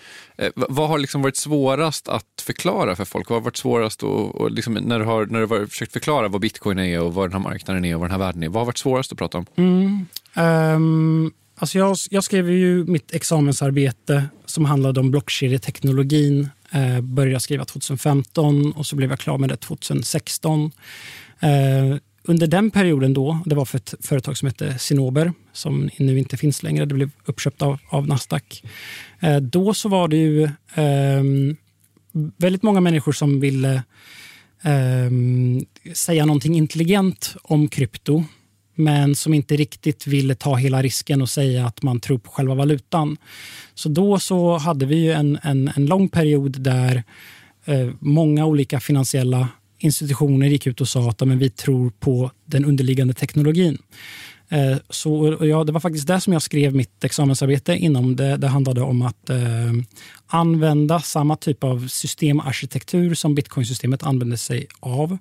vad 0.54 0.88
har 0.88 0.98
liksom 0.98 1.22
varit 1.22 1.36
svårast 1.36 2.08
att 2.08 2.42
förklara 2.42 2.96
för 2.96 3.04
folk? 3.04 3.30
Vad 3.30 3.36
har 3.36 3.44
varit 3.44 3.56
svårast 3.56 4.02
och, 4.02 4.34
och 4.34 4.50
liksom, 4.50 4.74
när 4.74 4.98
du 4.98 5.04
har, 5.04 5.26
när 5.26 5.40
du 5.40 5.46
har 5.46 5.66
försökt 5.66 5.92
förklara 5.92 6.28
vad 6.28 6.40
bitcoin 6.40 6.78
är 6.78 7.00
och 7.00 7.14
vad 7.14 7.24
den 7.24 7.32
här 7.32 7.50
marknaden 7.50 7.84
är 7.84 7.94
och 7.94 8.00
vad 8.00 8.10
den 8.10 8.20
här 8.20 8.26
världen 8.26 8.42
är? 8.42 8.48
Vad 8.48 8.60
har 8.60 8.66
varit 8.66 8.78
svårast 8.78 9.12
att 9.12 9.18
prata 9.18 9.38
om? 9.38 9.46
Mm. 9.56 10.06
Um 10.36 11.32
Alltså 11.62 11.78
jag, 11.78 11.96
jag 12.10 12.24
skrev 12.24 12.50
ju 12.50 12.84
mitt 12.84 13.14
examensarbete 13.14 14.24
som 14.46 14.64
handlade 14.64 15.00
om 15.00 15.10
blockkedjeteknologin. 15.10 16.48
Eh, 16.72 17.00
började 17.00 17.40
skriva 17.40 17.64
2015 17.64 18.72
och 18.72 18.86
så 18.86 18.96
blev 18.96 19.10
jag 19.10 19.18
klar 19.18 19.38
med 19.38 19.48
det 19.48 19.56
2016. 19.56 20.72
Eh, 21.40 21.96
under 22.24 22.46
den 22.46 22.70
perioden 22.70 23.14
då, 23.14 23.38
det 23.46 23.54
var 23.54 23.64
för 23.64 23.78
ett 23.78 23.94
företag 24.00 24.36
som 24.36 24.46
hette 24.46 24.78
Sinober 24.78 25.32
som 25.52 25.90
nu 25.98 26.18
inte 26.18 26.36
finns 26.36 26.62
längre, 26.62 26.84
det 26.84 26.94
blev 26.94 27.10
uppköpt 27.24 27.62
av, 27.62 27.78
av 27.88 28.08
Nasdaq. 28.08 28.64
Eh, 29.20 29.36
då 29.36 29.74
så 29.74 29.88
var 29.88 30.08
det 30.08 30.16
ju 30.16 30.42
eh, 30.74 31.22
väldigt 32.36 32.62
många 32.62 32.80
människor 32.80 33.12
som 33.12 33.40
ville 33.40 33.82
ehm, 34.62 35.64
säga 35.94 36.26
någonting 36.26 36.54
intelligent 36.56 37.36
om 37.42 37.68
krypto 37.68 38.24
men 38.74 39.14
som 39.14 39.34
inte 39.34 39.56
riktigt 39.56 40.06
ville 40.06 40.34
ta 40.34 40.54
hela 40.54 40.82
risken 40.82 41.22
och 41.22 41.28
säga 41.28 41.66
att 41.66 41.82
man 41.82 42.00
tror 42.00 42.18
på 42.18 42.30
själva 42.30 42.54
valutan. 42.54 43.16
Så 43.74 43.88
då 43.88 44.18
så 44.18 44.58
hade 44.58 44.86
vi 44.86 45.10
en, 45.10 45.38
en, 45.42 45.70
en 45.76 45.86
lång 45.86 46.08
period 46.08 46.60
där 46.60 47.02
eh, 47.64 47.90
många 47.98 48.46
olika 48.46 48.80
finansiella 48.80 49.48
institutioner 49.78 50.46
gick 50.46 50.66
ut 50.66 50.80
och 50.80 50.88
sa 50.88 51.10
att 51.10 51.20
men 51.20 51.38
vi 51.38 51.50
tror 51.50 51.90
på 51.90 52.30
den 52.44 52.64
underliggande 52.64 53.14
teknologin. 53.14 53.78
Eh, 54.52 54.76
så, 54.90 55.38
ja, 55.40 55.64
det 55.64 55.72
var 55.72 55.80
faktiskt 55.80 56.06
det 56.06 56.20
som 56.20 56.32
jag 56.32 56.42
skrev 56.42 56.74
mitt 56.74 57.04
examensarbete 57.04 57.76
inom. 57.76 58.16
Det, 58.16 58.36
det 58.36 58.48
handlade 58.48 58.80
om 58.82 59.02
att 59.02 59.30
eh, 59.30 59.38
använda 60.26 61.00
samma 61.00 61.36
typ 61.36 61.64
av 61.64 61.88
systemarkitektur 61.88 63.14
som 63.14 63.34
bitcoinsystemet 63.34 64.02
använder 64.02 64.36
sig 64.36 64.66
av 64.80 65.18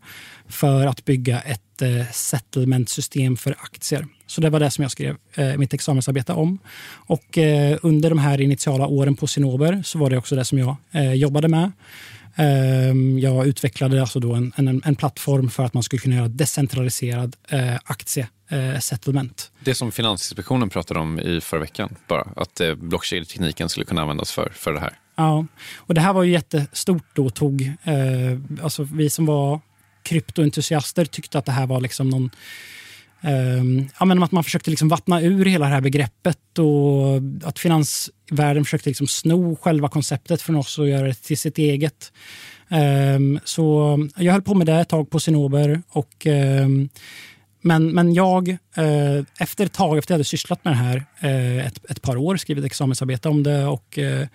för 0.47 0.87
att 0.87 1.05
bygga 1.05 1.39
ett 1.39 1.81
eh, 1.81 2.11
settlementsystem 2.11 3.37
för 3.37 3.55
aktier. 3.59 4.07
Så 4.27 4.41
det 4.41 4.49
var 4.49 4.59
det 4.59 4.71
som 4.71 4.81
jag 4.81 4.91
skrev 4.91 5.15
eh, 5.35 5.57
mitt 5.57 5.73
examensarbete 5.73 6.33
om. 6.33 6.59
Och 6.93 7.37
eh, 7.37 7.77
under 7.81 8.09
de 8.09 8.19
här 8.19 8.41
initiala 8.41 8.87
åren 8.87 9.15
på 9.15 9.27
Sinober 9.27 9.81
så 9.85 9.97
var 9.97 10.09
det 10.09 10.17
också 10.17 10.35
det 10.35 10.45
som 10.45 10.57
jag 10.59 10.75
eh, 10.91 11.13
jobbade 11.13 11.47
med. 11.47 11.71
Ehm, 12.35 13.19
jag 13.19 13.47
utvecklade 13.47 14.01
alltså 14.01 14.19
då 14.19 14.33
en, 14.33 14.53
en, 14.55 14.81
en, 14.85 14.95
plattform 14.95 15.49
för 15.49 15.63
att 15.63 15.73
man 15.73 15.83
skulle 15.83 15.99
kunna 15.99 16.15
göra 16.15 16.27
decentraliserad 16.27 17.35
eh, 17.49 17.75
aktie 17.83 18.27
eh, 18.51 18.81
aktiesettlement. 18.91 19.51
Det 19.63 19.75
som 19.75 19.91
Finansinspektionen 19.91 20.69
pratade 20.69 20.99
om 20.99 21.19
i 21.19 21.41
förra 21.41 21.59
veckan, 21.59 21.95
bara 22.07 22.27
att 22.35 22.59
eh, 22.59 22.75
blockkedjetekniken 22.75 23.69
skulle 23.69 23.85
kunna 23.85 24.01
användas 24.01 24.31
för, 24.31 24.51
för 24.55 24.73
det 24.73 24.79
här. 24.79 24.93
Ja, 25.15 25.45
och 25.77 25.93
det 25.93 26.01
här 26.01 26.13
var 26.13 26.23
ju 26.23 26.31
jättestort 26.31 27.05
då. 27.13 27.29
Tog, 27.29 27.61
eh, 27.83 28.63
alltså 28.63 28.83
vi 28.83 29.09
som 29.09 29.25
var 29.25 29.59
kryptoentusiaster 30.03 31.05
tyckte 31.05 31.37
att 31.37 31.45
det 31.45 31.51
här 31.51 31.67
var 31.67 31.81
liksom 31.81 32.09
någon 32.09 32.29
Um, 33.23 33.89
ja, 33.99 34.05
men 34.05 34.23
att 34.23 34.31
man 34.31 34.43
försökte 34.43 34.69
liksom 34.69 34.89
vattna 34.89 35.21
ur 35.21 35.45
hela 35.45 35.65
det 35.65 35.73
här 35.73 35.81
begreppet 35.81 36.59
och 36.59 37.21
att 37.43 37.59
finansvärlden 37.59 38.65
försökte 38.65 38.89
liksom 38.89 39.07
sno 39.07 39.55
själva 39.55 39.89
konceptet 39.89 40.41
från 40.41 40.55
oss 40.55 40.79
och 40.79 40.89
göra 40.89 41.07
det 41.07 41.13
till 41.13 41.37
sitt 41.37 41.57
eget. 41.57 42.11
Um, 42.69 43.39
så 43.43 43.97
jag 44.15 44.33
höll 44.33 44.41
på 44.41 44.53
med 44.53 44.67
det 44.67 44.73
ett 44.73 44.89
tag 44.89 45.09
på 45.09 45.19
Sinober. 45.19 45.81
Och, 45.89 46.25
um, 46.25 46.89
men, 47.61 47.87
men 47.93 48.13
jag, 48.13 48.49
eh, 48.49 49.25
efter 49.39 49.65
ett 49.65 49.73
tag, 49.73 49.97
efter 49.97 50.05
att 50.05 50.09
jag 50.09 50.15
hade 50.15 50.23
sysslat 50.23 50.65
med 50.65 50.73
det 50.73 50.77
här 50.77 51.05
eh, 51.19 51.67
ett, 51.67 51.91
ett 51.91 52.01
par 52.01 52.17
år, 52.17 52.37
skrivit 52.37 52.65
examensarbete 52.65 53.29
om 53.29 53.43
det 53.43 53.65
och 53.65 53.99
eh, 53.99 54.27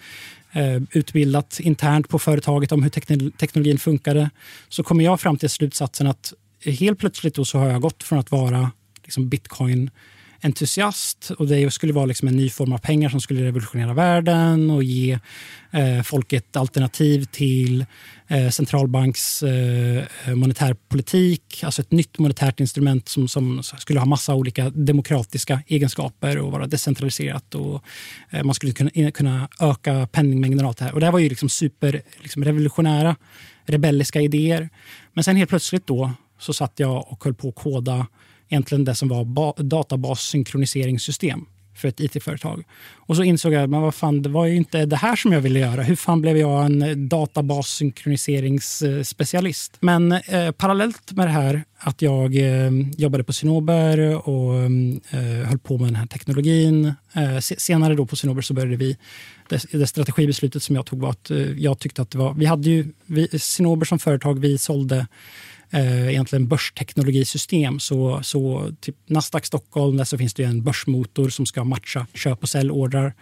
eh 0.53 0.83
utbildat 0.91 1.61
internt 1.61 2.09
på 2.09 2.18
företaget 2.18 2.72
om 2.72 2.83
hur 2.83 3.31
teknologin 3.31 3.79
funkade, 3.79 4.31
så 4.68 4.83
kom 4.83 5.01
jag 5.01 5.20
fram 5.20 5.37
till 5.37 5.51
slutsatsen 5.51 6.07
att 6.07 6.33
helt 6.64 6.99
plötsligt 6.99 7.35
då 7.35 7.45
så 7.45 7.59
har 7.59 7.68
jag 7.68 7.81
gått 7.81 8.03
från 8.03 8.18
att 8.18 8.31
vara 8.31 8.70
liksom 9.05 9.29
bitcoin 9.29 9.91
entusiast 10.41 11.31
och 11.31 11.47
det 11.47 11.70
skulle 11.70 11.93
vara 11.93 12.07
liksom 12.07 12.29
en 12.29 12.37
ny 12.37 12.51
form 12.51 12.72
av 12.72 12.79
pengar 12.79 13.09
som 13.09 13.20
skulle 13.20 13.45
revolutionera 13.45 13.95
världen 13.95 14.70
och 14.70 14.85
ge 14.85 15.18
eh, 15.70 16.03
folk 16.03 16.33
ett 16.33 16.57
alternativ 16.57 17.24
till 17.24 17.87
Eh, 18.29 18.51
centralbanks 18.51 19.43
eh, 19.43 20.05
monetärpolitik. 20.35 21.61
Alltså 21.64 21.83
ett 21.83 21.93
nytt 21.93 22.18
monetärt 22.18 22.61
instrument 22.61 23.09
som, 23.09 23.29
som 23.29 23.62
skulle 23.62 24.01
ha 24.01 24.07
massa 24.07 24.35
olika 24.35 24.70
demokratiska 24.70 25.62
egenskaper 25.66 26.39
och 26.39 26.53
vara 26.53 26.66
decentraliserat. 26.66 27.55
och 27.55 27.85
eh, 28.31 28.45
Man 28.45 28.55
skulle 28.55 28.72
kunna, 28.72 29.11
kunna 29.11 29.49
öka 29.61 30.09
penningmängden 30.12 30.64
och 30.64 30.68
allt 30.68 30.79
det 30.79 30.85
här. 30.85 30.95
Och 30.95 31.01
det 31.01 31.07
här 31.07 31.12
var 31.12 31.18
ju 31.18 31.29
liksom 31.29 31.49
super 31.49 32.03
liksom 32.22 32.45
revolutionära, 32.45 33.16
rebelliska 33.64 34.20
idéer. 34.20 34.68
Men 35.12 35.24
sen 35.24 35.37
helt 35.37 35.51
plötsligt 35.51 35.87
då 35.87 36.12
så 36.39 36.53
satt 36.53 36.72
jag 36.77 37.12
och 37.12 37.24
höll 37.24 37.35
på 37.35 37.49
att 37.49 37.55
koda 37.55 38.07
egentligen 38.49 38.85
det 38.85 38.95
som 38.95 39.09
var 39.09 39.62
databassynkroniseringssystem 39.62 41.47
för 41.77 41.89
ett 41.89 42.01
it-företag. 42.01 42.64
Och 42.95 43.16
så 43.16 43.22
insåg 43.22 43.53
jag 43.53 43.70
men 43.70 43.81
vad 43.81 43.95
fan, 43.95 44.22
det 44.22 44.29
var 44.29 44.47
ju 44.47 44.57
inte 44.57 44.87
det 44.87 44.97
här 44.97 45.16
som 45.16 45.33
jag 45.33 45.41
ville 45.41 45.59
göra. 45.59 45.83
Hur 45.83 45.97
fan 45.97 46.20
blev 46.20 46.37
jag 46.37 46.64
en 46.64 47.09
databassynkroniseringsspecialist? 47.09 49.77
Men 49.81 50.12
eh, 50.12 50.51
parallellt 50.51 51.12
med 51.12 51.27
det 51.27 51.33
här 51.33 51.64
att 51.79 52.03
jag 52.03 52.37
eh, 52.37 52.70
jobbade 52.97 53.24
på 53.24 53.33
Cinnober 53.33 54.29
och 54.29 54.55
eh, 55.11 55.49
höll 55.49 55.59
på 55.59 55.79
med 55.79 55.89
den 55.89 55.97
här 55.97 56.07
teknologin. 56.07 56.93
Eh, 57.12 57.39
senare 57.39 57.95
då 57.95 58.07
på 58.07 58.16
Cinnober 58.16 58.43
så 58.43 58.55
började 58.55 58.77
vi 58.77 58.97
det, 59.49 59.72
det 59.72 59.87
strategibeslutet 59.87 60.62
som 60.62 60.77
jag 60.77 60.87
tog 60.87 61.01
var 61.01 61.11
att 61.11 61.31
eh, 61.31 61.39
jag 61.39 61.79
tyckte 61.79 62.03
att 62.03 62.11
det 62.11 62.18
var, 62.18 62.35
vi 62.35 62.47
hade 62.47 62.70
ju, 62.70 62.93
vi, 63.07 63.39
Cinnober 63.39 63.87
som 63.87 63.99
företag, 63.99 64.39
vi 64.39 64.59
sålde 64.59 65.07
eh, 65.71 66.09
egentligen 66.09 66.49
börsteknologisystem. 66.49 67.81
Så, 67.81 68.23
så 68.23 68.73
typ 68.81 68.97
Nasdaq 69.07 69.47
Stockholm, 69.47 69.97
där 69.97 70.05
så 70.05 70.19
finns 70.19 70.35
det 70.35 70.45
en 70.45 70.62
börsmotor 70.62 71.29
som 71.29 71.47
ska 71.47 71.64
matcha 71.64 72.07
köp 72.14 72.43
och 72.43 72.49
säljordrar. 72.49 73.14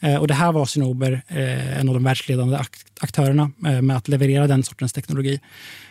Eh, 0.00 0.16
och 0.16 0.28
det 0.28 0.34
här 0.34 0.52
var 0.52 0.66
Cinnober 0.66 1.22
eh, 1.28 1.78
en 1.80 1.88
av 1.88 1.94
de 1.94 2.04
världsledande 2.04 2.58
aktörerna 3.00 3.50
eh, 3.66 3.82
med 3.82 3.96
att 3.96 4.08
leverera 4.08 4.46
den 4.46 4.62
sortens 4.62 4.92
teknologi. 4.92 5.40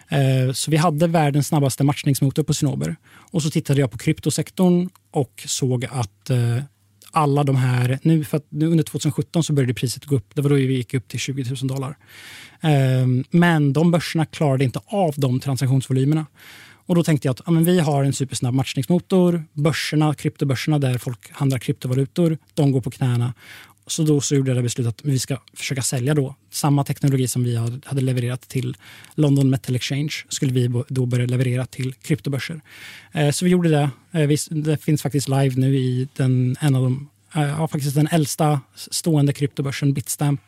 Eh, 0.09 0.53
så 0.53 0.71
vi 0.71 0.77
hade 0.77 1.07
världens 1.07 1.47
snabbaste 1.47 1.83
matchningsmotor 1.83 2.43
på 2.43 2.53
Cinnober. 2.53 2.95
Och 3.31 3.43
så 3.43 3.49
tittade 3.49 3.79
jag 3.79 3.91
på 3.91 3.97
kryptosektorn 3.97 4.89
och 5.11 5.43
såg 5.45 5.85
att 5.85 6.29
eh, 6.29 6.57
alla 7.15 7.43
de 7.43 7.55
här... 7.55 7.99
Nu, 8.01 8.23
för 8.23 8.37
att 8.37 8.45
nu 8.49 8.67
under 8.67 8.83
2017 8.83 9.43
så 9.43 9.53
började 9.53 9.73
priset 9.73 10.05
gå 10.05 10.15
upp. 10.15 10.35
Det 10.35 10.41
var 10.41 10.49
då 10.49 10.55
vi 10.55 10.73
gick 10.73 10.93
upp 10.93 11.07
till 11.07 11.19
20 11.19 11.43
000 11.61 11.67
dollar. 11.67 11.97
Ehm, 12.61 13.23
men 13.31 13.73
de 13.73 13.91
börserna 13.91 14.25
klarade 14.25 14.63
inte 14.63 14.79
av 14.85 15.13
de 15.17 15.39
transaktionsvolymerna. 15.39 16.25
Och 16.87 16.95
då 16.95 17.03
tänkte 17.03 17.27
jag 17.27 17.33
att 17.33 17.41
ja, 17.45 17.51
men 17.51 17.63
vi 17.63 17.79
har 17.79 18.03
en 18.03 18.13
supersnabb 18.13 18.53
matchningsmotor. 18.53 19.43
Börserna, 19.53 20.13
kryptobörserna 20.13 20.79
där 20.79 20.97
folk 20.97 21.31
handlar 21.31 21.59
kryptovalutor, 21.59 22.37
de 22.53 22.71
går 22.71 22.81
på 22.81 22.91
knäna. 22.91 23.33
Så 23.87 24.03
då 24.03 24.21
så 24.21 24.35
gjorde 24.35 24.49
jag 24.49 24.57
det 24.57 24.63
beslutet 24.63 24.89
att 24.89 25.05
vi 25.05 25.19
ska 25.19 25.37
försöka 25.53 25.81
sälja 25.81 26.13
då 26.13 26.35
samma 26.49 26.83
teknologi 26.83 27.27
som 27.27 27.43
vi 27.43 27.55
hade 27.85 28.01
levererat 28.01 28.41
till 28.41 28.77
London 29.15 29.49
Metal 29.49 29.75
Exchange 29.75 30.13
skulle 30.29 30.53
vi 30.53 30.83
då 30.87 31.05
börja 31.05 31.25
leverera 31.25 31.65
till 31.65 31.93
kryptobörser. 31.93 32.61
Eh, 33.11 33.31
så 33.31 33.45
vi 33.45 33.51
gjorde 33.51 33.69
det. 33.69 33.89
Eh, 34.11 34.29
det 34.49 34.77
finns 34.77 35.01
faktiskt 35.01 35.27
live 35.27 35.55
nu 35.55 35.77
i 35.77 36.07
den, 36.15 36.55
en 36.59 36.75
av 36.75 36.83
de, 36.83 37.09
ja, 37.33 37.67
faktiskt 37.67 37.95
den 37.95 38.07
äldsta 38.11 38.61
stående 38.75 39.33
kryptobörsen 39.33 39.93
Bitstamp 39.93 40.41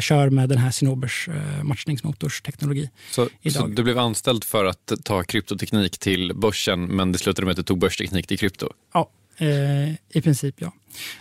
kör 0.00 0.30
med 0.30 0.48
den 0.48 0.58
här 0.58 0.70
Cinobers 0.70 1.28
matchningsmotorsteknologi. 1.62 2.90
Så, 3.10 3.28
så, 3.50 3.66
du 3.66 3.82
blev 3.82 3.98
anställd 3.98 4.44
för 4.44 4.64
att 4.64 4.92
ta 5.04 5.22
kryptoteknik 5.22 5.98
till 5.98 6.32
börsen 6.34 6.84
men 6.84 7.12
det 7.12 7.18
slutade 7.18 7.44
med 7.44 7.50
att 7.50 7.56
du 7.56 7.62
tog 7.62 7.78
börsteknik 7.78 8.26
till 8.26 8.38
krypto? 8.38 8.72
Ja, 8.94 9.10
Eh, 9.38 9.90
I 10.08 10.20
princip, 10.22 10.54
ja. 10.58 10.72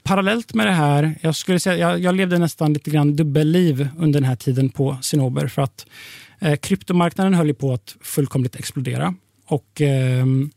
Parallellt 0.04 0.54
med 0.54 0.68
det 0.68 0.72
här, 0.72 1.16
jag 1.22 1.36
skulle 1.36 1.60
säga, 1.60 1.78
jag, 1.78 2.00
jag, 2.00 2.16
levde 2.16 2.38
nästan 2.38 2.74
lite 2.74 2.90
grann 2.90 3.16
dubbelliv 3.16 3.88
under 3.98 4.20
den 4.20 4.30
här 4.30 4.36
tiden 4.36 4.70
på 4.70 4.98
Cinnober 5.02 5.48
för 5.48 5.62
att 5.62 5.86
eh, 6.40 6.56
kryptomarknaden 6.56 7.34
höll 7.34 7.54
på 7.54 7.74
att 7.74 7.96
fullkomligt 8.02 8.56
explodera. 8.56 9.16
Och, 9.48 9.82
ehm, 9.82 10.50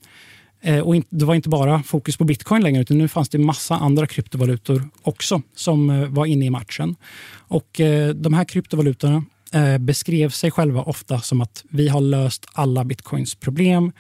eh, 0.61 0.79
och 0.79 0.97
in, 0.97 1.05
det 1.09 1.25
var 1.25 1.35
inte 1.35 1.49
bara 1.49 1.83
fokus 1.83 2.17
på 2.17 2.25
bitcoin 2.25 2.63
längre, 2.63 2.83
utan 2.83 2.99
nu 2.99 3.09
fanns 3.09 3.29
det 3.29 3.39
massa 3.39 3.77
andra 3.77 4.07
kryptovalutor 4.07 4.89
också 5.03 5.43
som 5.55 5.91
eh, 5.91 6.09
var 6.09 6.27
inne 6.27 6.45
i 6.45 6.51
matchen. 6.51 6.97
Och 7.35 7.81
eh, 7.81 8.15
de 8.15 8.35
här 8.35 8.45
kryptovalutorna 8.45 9.25
eh, 9.53 9.79
beskrev 9.79 10.31
sig 10.31 10.51
själva 10.51 10.83
ofta 10.83 11.21
som 11.21 11.41
att 11.41 11.65
vi 11.71 11.89
har 11.89 12.01
löst 12.01 12.47
alla 12.53 12.85
bitcoins 12.85 13.35
problem. 13.35 13.93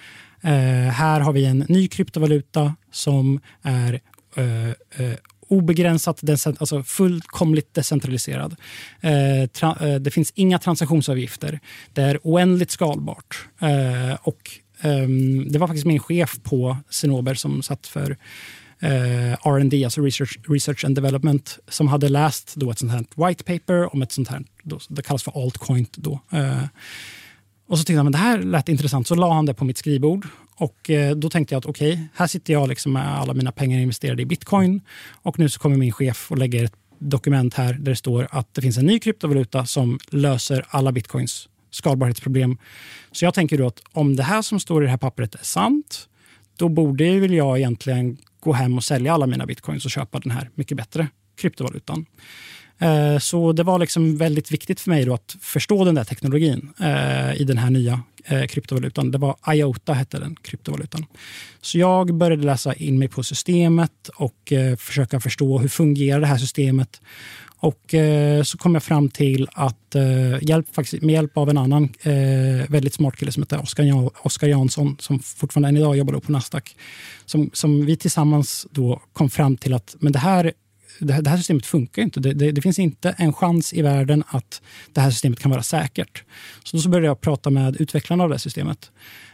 Eh, 0.43 0.91
här 0.93 1.21
har 1.21 1.33
vi 1.33 1.45
en 1.45 1.65
ny 1.69 1.89
kryptovaluta 1.89 2.75
som 2.91 3.41
är 3.63 4.01
eh, 4.37 4.69
eh, 4.69 5.17
obegränsat, 5.49 6.23
alltså 6.45 6.83
fullkomligt 6.83 7.75
decentraliserad. 7.75 8.57
Eh, 9.01 9.43
eh, 9.43 9.95
det 10.01 10.11
finns 10.11 10.33
inga 10.35 10.59
transaktionsavgifter. 10.59 11.61
Det 11.93 12.03
är 12.03 12.19
oändligt 12.23 12.71
skalbart. 12.71 13.49
Eh, 13.61 14.17
och 14.23 14.51
ehm, 14.81 15.53
det 15.53 15.59
var 15.59 15.67
faktiskt 15.67 15.87
min 15.87 16.01
chef 16.01 16.39
på 16.43 16.77
Cinnober 16.91 17.35
som 17.35 17.63
satt 17.63 17.87
för 17.87 18.17
eh, 18.81 19.33
R&D, 19.33 19.85
alltså 19.85 20.01
research, 20.01 20.39
research 20.49 20.85
and 20.85 20.95
development, 20.95 21.59
som 21.69 21.89
hade 21.89 22.09
läst 22.09 22.55
då 22.57 22.71
ett 22.71 22.79
sånt 22.79 22.93
här 22.93 23.27
white 23.27 23.45
paper 23.45 23.95
om 23.95 24.03
ett 24.03 24.13
sånt 24.13 24.29
här, 24.29 24.45
då, 24.63 24.79
det 24.89 25.03
kallas 25.03 25.23
för 25.23 25.43
altcoin. 25.45 25.87
Då, 25.97 26.21
eh, 26.33 26.63
och 27.69 27.79
så 27.79 27.85
tyckte 27.85 27.99
han 27.99 28.07
att 28.07 28.13
det 28.13 28.19
här 28.19 28.39
lät 28.39 28.69
intressant, 28.69 29.07
så 29.07 29.15
la 29.15 29.35
han 29.35 29.47
det 29.47 29.55
på 29.55 29.65
mitt 29.65 29.79
skrivbord. 29.79 30.27
Och 30.57 30.91
eh, 30.91 31.17
då 31.17 31.31
tänkte 31.31 31.55
jag 31.55 31.59
att 31.59 31.67
okej, 31.67 31.93
okay, 31.93 32.05
här 32.15 32.27
sitter 32.27 32.53
jag 32.53 32.69
liksom 32.69 32.93
med 32.93 33.19
alla 33.19 33.35
mina 33.35 33.53
pengar 33.53 33.81
investerade 33.81 34.23
i 34.23 34.27
bitcoin 34.27 34.81
och 35.23 35.39
nu 35.39 35.49
så 35.49 35.61
kommer 35.61 35.77
min 35.77 35.93
chef 35.93 36.31
och 36.31 36.39
lägger 36.39 36.65
ett 36.65 36.75
dokument 36.99 37.55
här 37.55 37.73
där 37.73 37.91
det 37.91 37.97
står 37.97 38.29
att 38.31 38.55
det 38.55 38.63
finns 38.63 38.79
en 38.79 38.87
ny 38.87 38.99
kryptovaluta 38.99 39.67
som 39.67 39.99
löser 40.11 40.65
alla 40.69 40.93
bitcoins 40.93 41.49
skalbarhetsproblem. 41.71 42.59
Så 43.13 43.25
jag 43.25 43.35
tänker 43.35 43.59
då 43.59 43.67
att 43.67 43.83
om 43.93 44.17
det 44.17 44.23
här 44.23 44.43
som 44.43 44.61
står 44.61 44.83
i 44.83 44.87
det 44.87 44.91
här 44.91 44.99
pappret 44.99 45.35
är 45.35 45.45
sant, 45.45 46.09
då 46.57 46.69
borde 46.69 47.21
väl 47.21 47.35
jag 47.35 47.59
egentligen 47.59 48.17
gå 48.41 48.53
hem 48.53 48.77
och 48.77 48.85
sälja 48.85 49.15
alla 49.15 49.27
mina 49.27 49.47
bitcoins 49.47 49.85
och 49.85 49.91
köpa 49.91 50.21
den 50.21 50.31
här 50.31 50.51
mycket 50.55 50.77
bättre 50.77 51.09
kryptovalutan. 51.37 52.07
Eh, 52.79 53.19
så 53.19 53.53
det 53.53 53.63
var 53.63 53.79
liksom 53.79 54.17
väldigt 54.17 54.53
viktigt 54.53 54.81
för 54.81 54.91
mig 54.91 55.05
då 55.05 55.15
att 55.15 55.37
förstå 55.41 55.85
den 55.85 55.95
där 55.95 56.05
teknologin 56.05 56.73
eh, 56.81 57.41
i 57.41 57.45
den 57.45 57.59
här 57.59 57.71
nya 57.71 58.03
eh, 58.25 58.47
kryptovalutan. 58.47 59.11
Det 59.11 59.19
var 59.19 59.37
IOTA 59.55 59.93
hette 59.93 60.19
den 60.19 60.37
kryptovalutan. 60.43 61.07
Så 61.61 61.79
jag 61.79 62.15
började 62.15 62.45
läsa 62.45 62.75
in 62.75 62.99
mig 62.99 63.09
på 63.09 63.23
systemet 63.23 64.09
och 64.15 64.53
försöka 64.79 65.21
förstå 65.21 65.59
hur 65.59 65.69
fungerar 65.69 66.21
det 66.21 66.27
här 66.27 66.39
systemet. 66.39 67.01
Och 67.61 67.95
så 68.45 68.59
kom 68.59 68.75
jag 68.75 68.83
fram 68.83 69.09
till 69.09 69.49
att 69.53 69.97
hjälp, 70.41 70.67
med 71.01 71.13
hjälp 71.13 71.37
av 71.37 71.51
en 71.51 71.59
annan 71.59 71.89
väldigt 72.69 72.95
smart 72.95 73.17
kille 73.17 73.33
som 73.33 73.43
heter 73.43 73.63
Oskar, 73.63 74.11
Oskar 74.27 74.49
Jansson, 74.49 74.97
som 75.01 75.19
fortfarande 75.19 75.69
än 75.69 75.77
idag 75.77 75.97
jobbar 75.97 76.21
på 76.21 76.33
Nasdaq, 76.33 76.77
som, 77.27 77.51
som 77.53 77.87
vi 77.87 77.97
tillsammans 77.97 78.67
då 78.71 79.03
kom 79.13 79.31
fram 79.31 79.57
till 79.57 79.75
att 79.75 79.97
men 79.99 80.13
det 80.13 80.19
här 80.19 80.53
det 80.99 81.13
här, 81.13 81.23
det 81.23 81.31
här 81.31 81.37
systemet 81.37 81.67
funkar 81.67 82.03
inte. 82.03 82.21
Det, 82.21 82.33
det, 82.33 82.53
det, 82.53 82.63
finns 82.63 82.79
inte 82.79 83.15
en 83.19 83.33
chans 83.33 83.73
i 83.73 83.83
världen 83.83 84.25
att 84.29 84.63
det 84.93 85.01
här 85.01 85.11
systemet 85.11 85.41
kan 85.41 85.51
vara 85.51 85.63
säkert. 85.63 86.25
Så 86.65 86.77
då 86.77 86.83
så 86.83 86.89
började 86.89 87.07
jag 87.07 87.21
prata 87.21 87.51
med 87.51 87.81
utvecklarna 87.81 88.25
av 88.25 88.29
det 88.29 88.35
här 88.35 88.39
systemet 88.39 88.91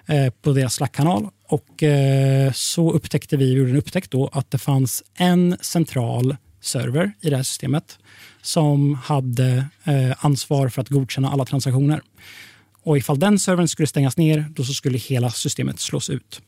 eh, 0.06 0.30
på 0.30 0.52
deras 0.52 0.74
Slack-kanal. 0.74 1.28
Och 1.48 1.82
eh, 1.82 2.52
så 2.52 2.92
upptäckte 2.92 3.36
vi, 3.36 3.44
vi 3.44 3.58
gjorde 3.58 3.70
en 3.70 3.76
upptäckt 3.76 4.10
då, 4.10 4.30
att 4.32 4.50
det 4.50 4.58
fanns 4.58 5.02
en 5.14 5.56
central 5.60 6.36
server 6.60 7.12
i 7.20 7.30
det 7.30 7.36
här 7.36 7.42
systemet 7.42 7.98
som 8.42 8.94
hade 8.94 9.66
eh, 9.84 10.24
ansvar 10.24 10.68
för 10.68 10.82
att 10.82 10.88
godkänna 10.88 11.30
alla 11.30 11.44
transaktioner. 11.44 12.02
Och 12.82 12.98
ifall 12.98 13.18
den 13.18 13.38
servern 13.38 13.68
skulle 13.68 13.86
stängas 13.86 14.16
ner, 14.16 14.46
då 14.50 14.64
så 14.64 14.72
skulle 14.72 14.98
hela 14.98 15.30
systemet 15.30 15.80
slås 15.80 16.10
ut. 16.10 16.40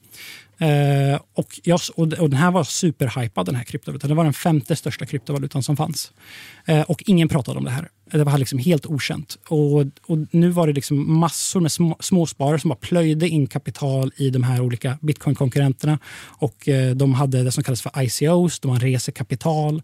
Eh, 0.59 1.20
och, 1.34 1.61
jag, 1.62 1.80
och, 1.94 2.09
den 2.09 2.32
här 2.32 2.50
var 2.50 2.64
superhypad, 2.64 3.46
den 3.46 3.54
här 3.54 3.64
kryptovalutan. 3.64 4.11
Det 4.11 4.16
var 4.16 4.24
den 4.24 4.32
femte 4.32 4.76
största 4.76 5.07
kryptovalutan 5.07 5.62
som 5.62 5.76
fanns. 5.76 6.12
Eh, 6.64 6.80
och 6.80 7.02
ingen 7.07 7.28
pratade 7.28 7.59
om 7.59 7.64
det 7.64 7.70
här. 7.70 7.88
Det 8.11 8.24
var 8.24 8.38
liksom 8.38 8.59
helt 8.59 8.86
okänt. 8.86 9.38
Och, 9.48 9.80
och 9.80 10.18
nu 10.30 10.48
var 10.48 10.66
det 10.66 10.72
liksom 10.72 11.18
massor 11.18 11.61
med 11.61 11.72
små, 11.72 11.96
småsparare 12.00 12.59
som 12.59 12.68
bara 12.68 12.76
plöjde 12.76 13.28
in 13.28 13.46
kapital 13.46 14.12
i 14.16 14.30
de 14.30 14.42
här 14.42 14.61
olika 14.61 14.98
bitcoin-konkurrenterna. 15.02 15.98
Och 16.38 16.68
eh, 16.68 16.94
de 16.94 17.14
hade 17.14 17.42
det 17.42 17.52
som 17.52 17.64
kallas 17.64 17.82
för 17.82 18.02
ICOs, 18.02 18.61
de 18.61 18.78
reser 18.78 19.12
kapital. 19.12 19.82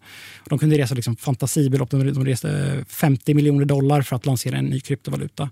De 0.48 0.58
kunde 0.58 0.78
resa 0.78 0.94
liksom 0.94 1.16
fantasibelopp. 1.16 1.90
De, 1.90 2.12
de 2.12 2.24
reste 2.24 2.84
50 2.88 3.34
miljoner 3.34 3.64
dollar 3.64 4.02
för 4.02 4.16
att 4.16 4.26
lansera 4.26 4.56
en 4.56 4.64
ny 4.64 4.80
kryptovaluta. 4.80 5.50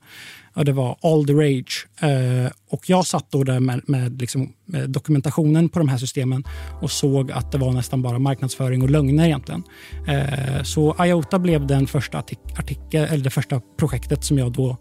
Och 0.54 0.64
det 0.64 0.72
var 0.72 0.96
all 1.02 1.26
the 1.26 1.32
rage. 1.32 1.88
Eh, 2.00 2.50
och 2.68 2.90
jag 2.90 3.06
satt 3.06 3.30
då 3.30 3.44
där 3.44 3.60
med, 3.60 3.80
med, 3.86 4.20
liksom, 4.20 4.52
med, 4.64 4.90
dokumentationen 5.10 5.68
på 5.68 5.78
de 5.78 5.88
här 5.88 5.98
systemen 5.98 6.44
och 6.80 6.90
såg 6.90 7.32
att 7.32 7.52
det 7.52 7.58
var 7.58 7.72
nästan 7.72 8.02
bara 8.02 8.18
marknadsföring 8.18 8.82
och 8.82 8.90
lögner 8.90 9.26
egentligen. 9.26 9.62
Eh, 10.08 10.62
så 10.62 10.96
IOTA 11.04 11.38
blev 11.38 11.66
den 11.66 11.86
första 11.86 12.18
artikel, 12.18 13.04
eller 13.04 13.24
det 13.24 13.30
första 13.30 13.60
projektet 13.76 14.24
som 14.24 14.38
jag 14.38 14.52
då... 14.52 14.76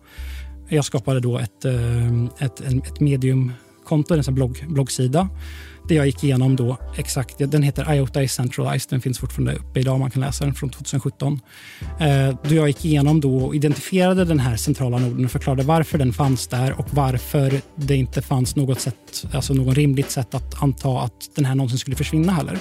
Jag 0.71 0.85
skapade 0.85 1.19
då 1.19 1.39
ett, 1.39 1.65
eh, 1.65 2.23
ett, 2.39 2.61
ett 2.61 2.99
mediumkonto, 2.99 4.13
en 4.13 4.35
blogg, 4.35 4.65
bloggsida 4.67 5.29
det 5.89 5.95
jag 5.95 6.05
gick 6.05 6.23
igenom 6.23 6.55
då 6.55 6.77
exakt, 6.95 7.35
den 7.37 7.63
heter 7.63 7.93
IOTA 7.93 8.23
is 8.23 8.33
centralized, 8.33 8.89
den 8.89 9.01
finns 9.01 9.19
fortfarande 9.19 9.53
uppe 9.53 9.79
idag, 9.79 9.99
man 9.99 10.11
kan 10.11 10.21
läsa 10.21 10.45
den 10.45 10.53
från 10.53 10.69
2017. 10.69 11.39
Eh, 11.99 12.35
då 12.43 12.55
jag 12.55 12.67
gick 12.67 12.85
igenom 12.85 13.21
då 13.21 13.37
och 13.37 13.55
identifierade 13.55 14.25
den 14.25 14.39
här 14.39 14.55
centrala 14.55 14.97
noden 14.97 15.25
och 15.25 15.31
förklarade 15.31 15.63
varför 15.63 15.97
den 15.97 16.13
fanns 16.13 16.47
där 16.47 16.79
och 16.79 16.87
varför 16.91 17.61
det 17.75 17.95
inte 17.95 18.21
fanns 18.21 18.55
något 18.55 18.81
sätt, 18.81 19.25
alltså 19.33 19.53
någon 19.53 19.75
rimligt 19.75 20.11
sätt 20.11 20.35
att 20.35 20.63
anta 20.63 20.99
att 20.99 21.29
den 21.35 21.45
här 21.45 21.55
någonsin 21.55 21.79
skulle 21.79 21.95
försvinna 21.95 22.31
heller. 22.31 22.59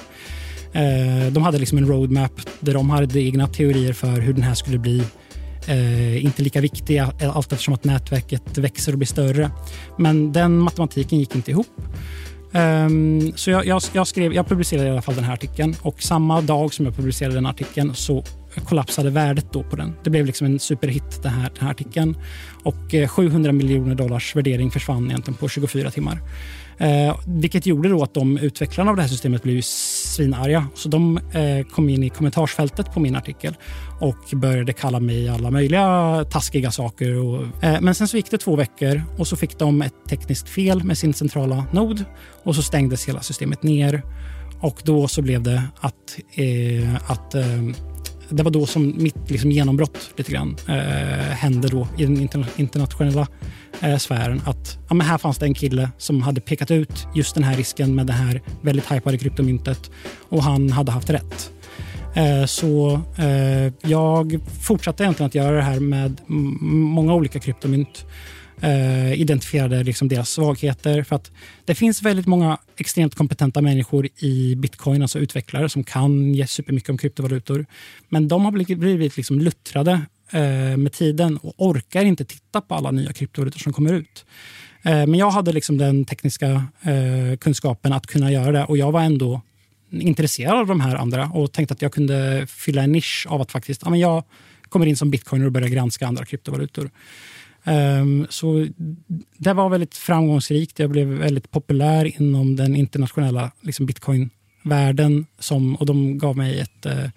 Eh, 0.72 1.33
de 1.33 1.43
hade 1.43 1.59
liksom 1.59 1.79
en 1.79 1.87
roadmap 1.87 2.33
där 2.61 2.74
de 2.74 2.91
hade 2.91 3.20
egna 3.20 3.47
teorier 3.47 3.93
för 3.93 4.20
hur 4.20 4.33
den 4.33 4.43
här 4.43 4.55
skulle 4.55 4.79
bli 4.79 5.05
Eh, 5.68 6.24
inte 6.24 6.43
lika 6.43 6.61
viktiga 6.61 7.12
allt 7.20 7.53
eftersom 7.53 7.74
att 7.74 7.85
nätverket 7.85 8.59
växer 8.59 8.93
och 8.93 8.99
blir 8.99 9.07
större. 9.07 9.51
Men 9.99 10.33
den 10.33 10.59
matematiken 10.59 11.18
gick 11.18 11.35
inte 11.35 11.51
ihop. 11.51 11.66
Um, 12.53 13.33
så 13.37 13.51
jag, 13.51 13.67
jag, 13.67 13.83
jag, 13.93 14.07
skrev, 14.07 14.33
jag 14.33 14.49
publicerade 14.49 14.89
i 14.89 14.91
alla 14.91 15.03
fall 15.03 15.15
den 15.15 15.25
här 15.25 15.33
artikeln 15.33 15.77
och 15.83 16.03
samma 16.03 16.41
dag 16.41 16.75
som 16.75 16.85
jag 16.85 16.97
publicerade 16.97 17.35
den 17.35 17.47
artikeln 17.47 17.95
så 17.95 18.25
kollapsade 18.65 19.11
värdet 19.11 19.53
då 19.53 19.63
på 19.63 19.77
den. 19.77 19.95
Det 20.05 20.11
blev 20.11 20.27
liksom 20.27 20.47
en 20.47 20.59
superhit 20.59 21.23
den 21.23 21.33
här, 21.33 21.51
den 21.55 21.65
här 21.65 21.71
artikeln 21.71 22.17
och 22.63 22.95
eh, 22.95 23.09
700 23.09 23.53
miljoner 23.53 23.95
dollars 23.95 24.37
värdering 24.37 24.71
försvann 24.71 25.07
egentligen 25.07 25.39
på 25.39 25.49
24 25.49 25.91
timmar. 25.91 26.21
Eh, 26.79 27.16
vilket 27.26 27.66
gjorde 27.66 27.89
då 27.89 28.03
att 28.03 28.14
de 28.14 28.39
utvecklarna 28.39 28.91
av 28.91 28.97
det 28.97 29.03
här 29.03 29.09
systemet 29.09 29.43
blev 29.43 29.61
svinarga. 29.62 30.66
Så 30.74 30.89
de 30.89 31.18
eh, 31.18 31.66
kom 31.66 31.89
in 31.89 32.03
i 32.03 32.09
kommentarsfältet 32.09 32.95
på 32.95 33.01
min 33.01 33.16
artikel 33.16 33.57
och 34.01 34.39
började 34.39 34.72
kalla 34.72 35.01
mig 35.01 35.29
alla 35.29 35.51
möjliga 35.51 36.24
taskiga 36.31 36.70
saker. 36.70 37.16
Och, 37.16 37.64
eh, 37.64 37.81
men 37.81 37.95
sen 37.95 38.09
så 38.09 38.16
gick 38.16 38.31
det 38.31 38.39
två 38.39 38.57
veckor 38.57 39.03
och 39.18 39.26
så 39.26 39.37
fick 39.37 39.59
de 39.59 39.83
ett 39.83 39.95
tekniskt 40.09 40.49
fel 40.49 40.85
med 40.85 40.99
sin 40.99 41.14
centrala 41.14 41.64
nod 41.72 42.05
och 42.43 42.55
så 42.55 42.62
stängdes 42.62 43.09
hela 43.09 43.20
systemet 43.20 43.62
ner. 43.62 44.03
Och 44.61 44.81
då 44.85 45.09
så 45.09 45.22
blev 45.22 45.43
det 45.43 45.62
att, 45.81 46.18
eh, 46.35 46.95
att 47.11 47.35
eh, 47.35 47.62
det 48.31 48.43
var 48.43 48.51
då 48.51 48.66
som 48.66 48.95
mitt 48.97 49.31
liksom, 49.31 49.51
genombrott 49.51 50.11
lite 50.16 50.33
grann 50.33 50.57
eh, 50.68 50.74
hände 51.35 51.68
då 51.68 51.89
i 51.97 52.05
den 52.05 52.29
internationella 52.57 53.26
eh, 53.81 53.97
sfären 53.97 54.43
att 54.45 54.79
ja, 54.89 54.95
men 54.95 55.07
här 55.07 55.18
fanns 55.18 55.39
det 55.39 55.47
en 55.47 55.55
kille 55.55 55.91
som 55.99 56.22
hade 56.22 56.41
pekat 56.41 56.70
ut 56.70 57.07
just 57.14 57.35
den 57.35 57.45
här 57.45 57.57
risken 57.57 57.95
med 57.95 58.07
det 58.07 58.12
här 58.12 58.43
väldigt 58.62 58.93
hypade 58.93 59.18
kryptomyntet 59.18 59.91
och 60.29 60.43
han 60.43 60.70
hade 60.70 60.93
haft 60.93 61.11
rätt. 61.11 61.53
Eh, 62.14 62.45
så 62.45 63.01
eh, 63.16 63.72
jag 63.91 64.41
fortsatte 64.61 65.03
egentligen 65.03 65.26
att 65.26 65.35
göra 65.35 65.57
det 65.57 65.62
här 65.62 65.81
med 65.81 66.20
många 66.26 67.14
olika 67.14 67.39
kryptomynt. 67.39 68.07
Eh, 68.61 69.21
identifierade 69.21 69.85
liksom 69.85 70.09
deras 70.09 70.31
svagheter. 70.31 71.03
För 71.03 71.17
att 71.17 71.31
det 71.65 71.75
finns 71.75 72.03
väldigt 72.03 72.27
många 72.27 72.59
extremt 72.77 73.15
kompetenta 73.15 73.61
människor 73.61 74.09
i 74.17 74.55
bitcoin, 74.57 75.03
alltså 75.03 75.19
utvecklare 75.19 75.69
som 75.69 75.85
kan 75.85 76.35
ge 76.35 76.47
supermycket 76.47 76.91
om 76.91 76.99
kryptovalutor. 76.99 77.67
Men 78.09 78.29
de 78.29 78.45
har 78.45 78.53
blivit, 78.53 78.79
blivit 78.79 79.17
liksom 79.17 79.39
luttrade 79.39 80.01
eh, 80.31 80.77
med 80.77 80.93
tiden 80.93 81.37
och 81.37 81.55
orkar 81.57 82.05
inte 82.05 82.25
titta 82.25 82.61
på 82.61 82.75
alla 82.75 82.91
nya 82.91 83.13
kryptovalutor 83.13 83.59
som 83.59 83.73
kommer 83.73 83.93
ut. 83.93 84.25
Eh, 84.83 84.93
men 84.93 85.15
jag 85.15 85.31
hade 85.31 85.53
liksom 85.53 85.79
den 85.79 86.05
tekniska 86.05 86.67
eh, 86.83 87.37
kunskapen 87.41 87.93
att 87.93 88.07
kunna 88.07 88.33
göra 88.33 88.53
det 88.53 88.65
och 88.65 88.79
jag 88.79 88.93
var 88.93 89.01
ändå 89.01 89.41
intresserad 89.91 90.59
av 90.59 90.67
de 90.67 90.81
här 90.81 90.97
andra 90.97 91.31
och 91.35 91.53
tänkte 91.53 91.75
att 91.75 91.83
jag 91.83 91.93
kunde 91.93 92.47
fylla 92.47 92.83
en 92.83 92.93
nisch 92.93 93.27
av 93.29 93.41
att 93.41 93.53
faktiskt, 93.53 93.83
ja, 93.85 93.91
men 93.91 94.01
jag 94.01 94.25
kommer 94.69 94.87
in 94.87 94.97
som 94.97 95.11
bitcoiner 95.11 95.47
och 95.47 95.53
börjar 95.53 95.69
granska 95.69 96.07
andra 96.07 96.25
kryptovalutor. 96.25 96.91
Um, 97.69 98.27
så 98.31 98.66
det 99.37 99.53
var 99.53 99.69
väldigt 99.69 99.97
framgångsrikt. 99.97 100.79
Jag 100.79 100.91
blev 100.91 101.07
väldigt 101.07 101.51
populär 101.51 102.21
inom 102.21 102.57
den 102.57 102.77
internationella 102.77 103.51
liksom 103.61 103.87
bitcoin-världen. 103.87 105.27
Som, 105.39 105.77
och 105.77 105.87
de 105.87 106.19
gav 106.19 106.37
mig 106.37 106.61
ett 106.61 106.87
uh, 106.87 107.09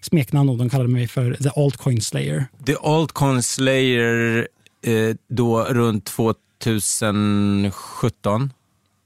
smeknamn 0.00 0.48
och 0.48 0.58
de 0.58 0.70
kallade 0.70 0.90
mig 0.90 1.08
för 1.08 1.34
The 1.34 1.50
Altcoin 1.56 2.00
Slayer. 2.00 2.46
The 2.66 2.76
Altcoin 2.82 3.42
Slayer 3.42 4.48
eh, 4.82 5.16
då 5.28 5.64
runt 5.64 6.04
2017. 6.04 8.52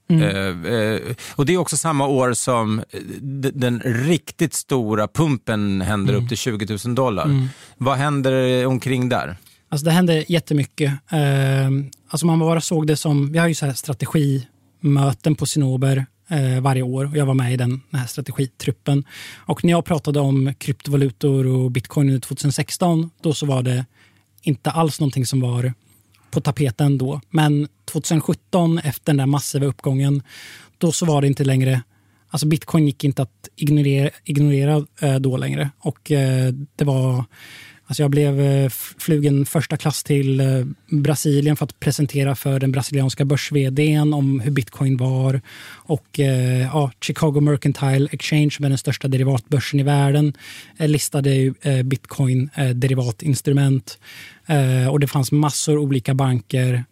Mm. 0.09 0.22
Eh, 0.22 0.48
eh, 0.74 1.00
och 1.34 1.46
Det 1.46 1.55
är 1.55 1.59
också 1.59 1.76
samma 1.76 2.07
år 2.07 2.32
som 2.32 2.78
eh, 2.78 2.84
den 3.55 3.80
riktigt 3.84 4.55
stora 4.55 5.09
pumpen 5.09 5.80
händer 5.80 6.14
upp 6.14 6.28
till 6.28 6.36
20 6.36 6.78
000 6.84 6.94
dollar. 6.94 7.24
Mm. 7.24 7.48
Vad 7.76 7.96
händer 7.96 8.66
omkring 8.66 9.09
där? 9.09 9.36
Alltså 9.74 9.84
det 9.84 9.90
hände 9.90 10.24
jättemycket. 10.28 10.92
Eh, 11.10 11.70
alltså 12.08 12.26
man 12.26 12.38
bara 12.38 12.60
såg 12.60 12.86
det 12.86 12.96
som, 12.96 13.32
vi 13.32 13.38
har 13.38 13.48
ju 13.48 13.54
så 13.54 13.66
här 13.66 13.72
strategimöten 13.72 15.34
på 15.34 15.46
Sinober 15.46 16.06
eh, 16.28 16.60
varje 16.60 16.82
år 16.82 17.04
och 17.04 17.16
jag 17.16 17.26
var 17.26 17.34
med 17.34 17.52
i 17.52 17.56
den, 17.56 17.82
den 17.90 18.00
här 18.00 18.06
strategitruppen. 18.06 19.04
Och 19.36 19.64
när 19.64 19.70
jag 19.70 19.84
pratade 19.84 20.20
om 20.20 20.54
kryptovalutor 20.58 21.46
och 21.46 21.70
bitcoin 21.70 22.08
under 22.08 22.20
2016, 22.20 23.10
då 23.22 23.34
så 23.34 23.46
var 23.46 23.62
det 23.62 23.86
inte 24.42 24.70
alls 24.70 25.00
någonting 25.00 25.26
som 25.26 25.40
var 25.40 25.72
på 26.30 26.40
tapeten 26.40 26.98
då. 26.98 27.20
Men 27.30 27.68
2017, 27.84 28.78
efter 28.78 29.12
den 29.12 29.16
där 29.16 29.26
massiva 29.26 29.66
uppgången, 29.66 30.22
då 30.78 30.92
så 30.92 31.06
var 31.06 31.20
det 31.20 31.26
inte 31.26 31.44
längre 31.44 31.82
Alltså 32.28 32.46
bitcoin 32.46 32.86
gick 32.86 33.04
inte 33.04 33.22
att 33.22 33.48
ignorera, 33.56 34.10
ignorera 34.24 34.86
eh, 35.00 35.14
då 35.14 35.36
längre. 35.36 35.70
Och 35.78 36.10
eh, 36.10 36.52
det 36.76 36.84
var 36.84 37.24
Alltså 37.87 38.03
jag 38.03 38.11
blev 38.11 38.41
eh, 38.41 38.68
flugen 38.99 39.47
första 39.47 39.76
klass 39.76 40.03
till 40.03 40.41
eh, 40.41 40.47
Brasilien 40.91 41.57
för 41.57 41.64
att 41.64 41.80
presentera 41.80 42.35
för 42.35 42.61
den 42.61 42.72
brasilianska 42.72 43.24
börs 43.24 43.53
om 44.14 44.41
hur 44.41 44.51
bitcoin 44.51 44.97
var. 44.97 45.41
Och 45.66 46.20
eh, 46.20 46.62
ja, 46.62 46.91
Chicago 47.01 47.41
Mercantile 47.41 48.09
Exchange, 48.12 48.51
som 48.51 48.64
är 48.64 48.68
den 48.68 48.78
största 48.78 49.09
derivatbörsen 49.09 49.80
i 49.80 49.82
världen, 49.82 50.32
listade 50.78 51.55
bitcoin 51.85 52.51
derivatinstrument. 52.74 53.99
Och 54.91 55.01
det 55.01 55.07
fanns 55.07 55.32
massor 55.32 55.78
olika 55.78 56.14
banker 56.14 56.85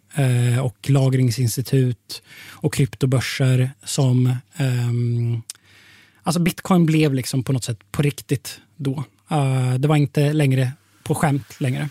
och 0.63 0.89
lagringsinstitut 0.89 2.21
och 2.49 2.73
kryptobörser 2.73 3.69
som 3.83 4.35
ehm, 4.57 5.41
Alltså 6.23 6.39
bitcoin 6.39 6.85
blev 6.85 7.13
liksom 7.13 7.43
på 7.43 7.53
något 7.53 7.63
sätt 7.63 7.79
på 7.91 8.01
riktigt 8.01 8.59
då. 8.77 9.03
Det 9.77 9.87
var 9.87 9.95
inte 9.95 10.33
längre 10.33 10.71
på 11.03 11.15
skämt 11.15 11.55
längre. 11.57 11.89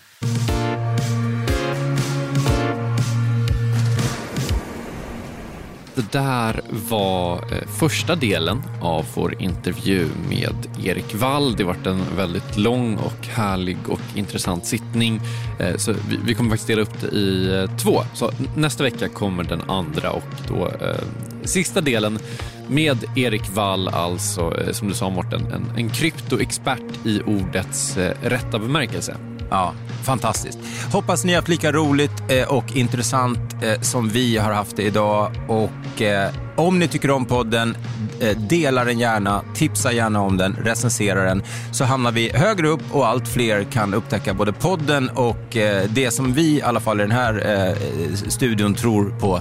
Det 5.94 6.12
där 6.12 6.60
var 6.88 7.34
eh, 7.34 7.68
första 7.78 8.14
delen 8.14 8.62
av 8.80 9.06
vår 9.14 9.42
intervju 9.42 10.08
med 10.28 10.54
Erik 10.84 11.14
Wall. 11.14 11.56
Det 11.56 11.62
har 11.62 11.74
varit 11.74 11.86
en 11.86 12.16
väldigt 12.16 12.56
lång 12.56 12.96
och 12.96 13.26
härlig 13.26 13.76
och 13.88 14.00
intressant 14.14 14.66
sittning. 14.66 15.20
Eh, 15.58 15.76
så 15.76 15.94
vi, 16.24 16.34
kommer 16.34 16.50
faktiskt 16.50 16.68
dela 16.68 16.82
upp 16.82 17.00
det 17.00 17.16
i 17.16 17.54
eh, 17.54 17.76
två. 17.76 18.02
Så 18.14 18.30
nästa 18.56 18.84
vecka 18.84 19.08
kommer 19.08 19.44
den 19.44 19.70
andra 19.70 20.10
och 20.10 20.28
då 20.48 20.68
eh, 20.68 21.04
sista 21.44 21.80
delen 21.80 22.18
med 22.68 23.04
Erik 23.16 23.50
Wall, 23.54 23.88
alltså 23.88 24.54
som 24.72 24.88
du 24.88 24.94
sa 24.94 25.10
Morten, 25.10 25.46
en, 25.52 25.72
en 25.76 25.90
kryptoexpert 25.90 27.06
i 27.06 27.20
ordets 27.20 27.96
eh, 27.96 28.14
rätta 28.22 28.58
bemärkelse. 28.58 29.16
Ja, 29.52 29.72
fantastiskt. 30.02 30.58
Hoppas 30.92 31.24
ni 31.24 31.32
har 31.32 31.40
haft 31.40 31.48
lika 31.48 31.72
roligt 31.72 32.22
eh, 32.28 32.48
och 32.48 32.76
intressant 32.76 33.38
eh, 33.62 33.80
som 33.80 34.08
vi 34.08 34.36
har 34.36 34.52
haft 34.52 34.76
det 34.76 34.82
idag. 34.82 35.32
Och 35.48 36.02
eh, 36.02 36.30
om 36.56 36.78
ni 36.78 36.88
tycker 36.88 37.10
om 37.10 37.24
podden, 37.24 37.76
dela 38.36 38.84
den 38.84 38.98
gärna, 38.98 39.42
tipsa 39.54 39.92
gärna 39.92 40.20
om 40.20 40.36
den, 40.36 40.56
recensera 40.64 41.24
den. 41.24 41.42
Så 41.72 41.84
hamnar 41.84 42.12
vi 42.12 42.30
högre 42.34 42.68
upp 42.68 42.82
och 42.92 43.06
allt 43.06 43.28
fler 43.28 43.64
kan 43.64 43.94
upptäcka 43.94 44.34
både 44.34 44.52
podden 44.52 45.08
och 45.08 45.56
det 45.88 46.10
som 46.14 46.32
vi 46.32 46.56
i 46.58 46.62
alla 46.62 46.80
fall 46.80 47.00
i 47.00 47.02
den 47.02 47.12
här 47.12 47.74
studion 48.30 48.74
tror 48.74 49.14
på. 49.20 49.40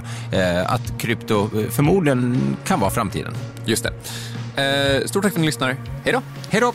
Att 0.66 0.98
krypto 0.98 1.50
förmodligen 1.70 2.56
kan 2.64 2.80
vara 2.80 2.90
framtiden. 2.90 3.34
Just 3.64 3.86
det. 4.54 5.08
Stort 5.08 5.22
tack 5.22 5.32
för 5.32 5.38
att 5.38 5.40
ni 5.40 5.46
lyssnar. 5.46 5.76
Hej 6.04 6.12
då! 6.12 6.22
Hej 6.50 6.60
då! 6.60 6.72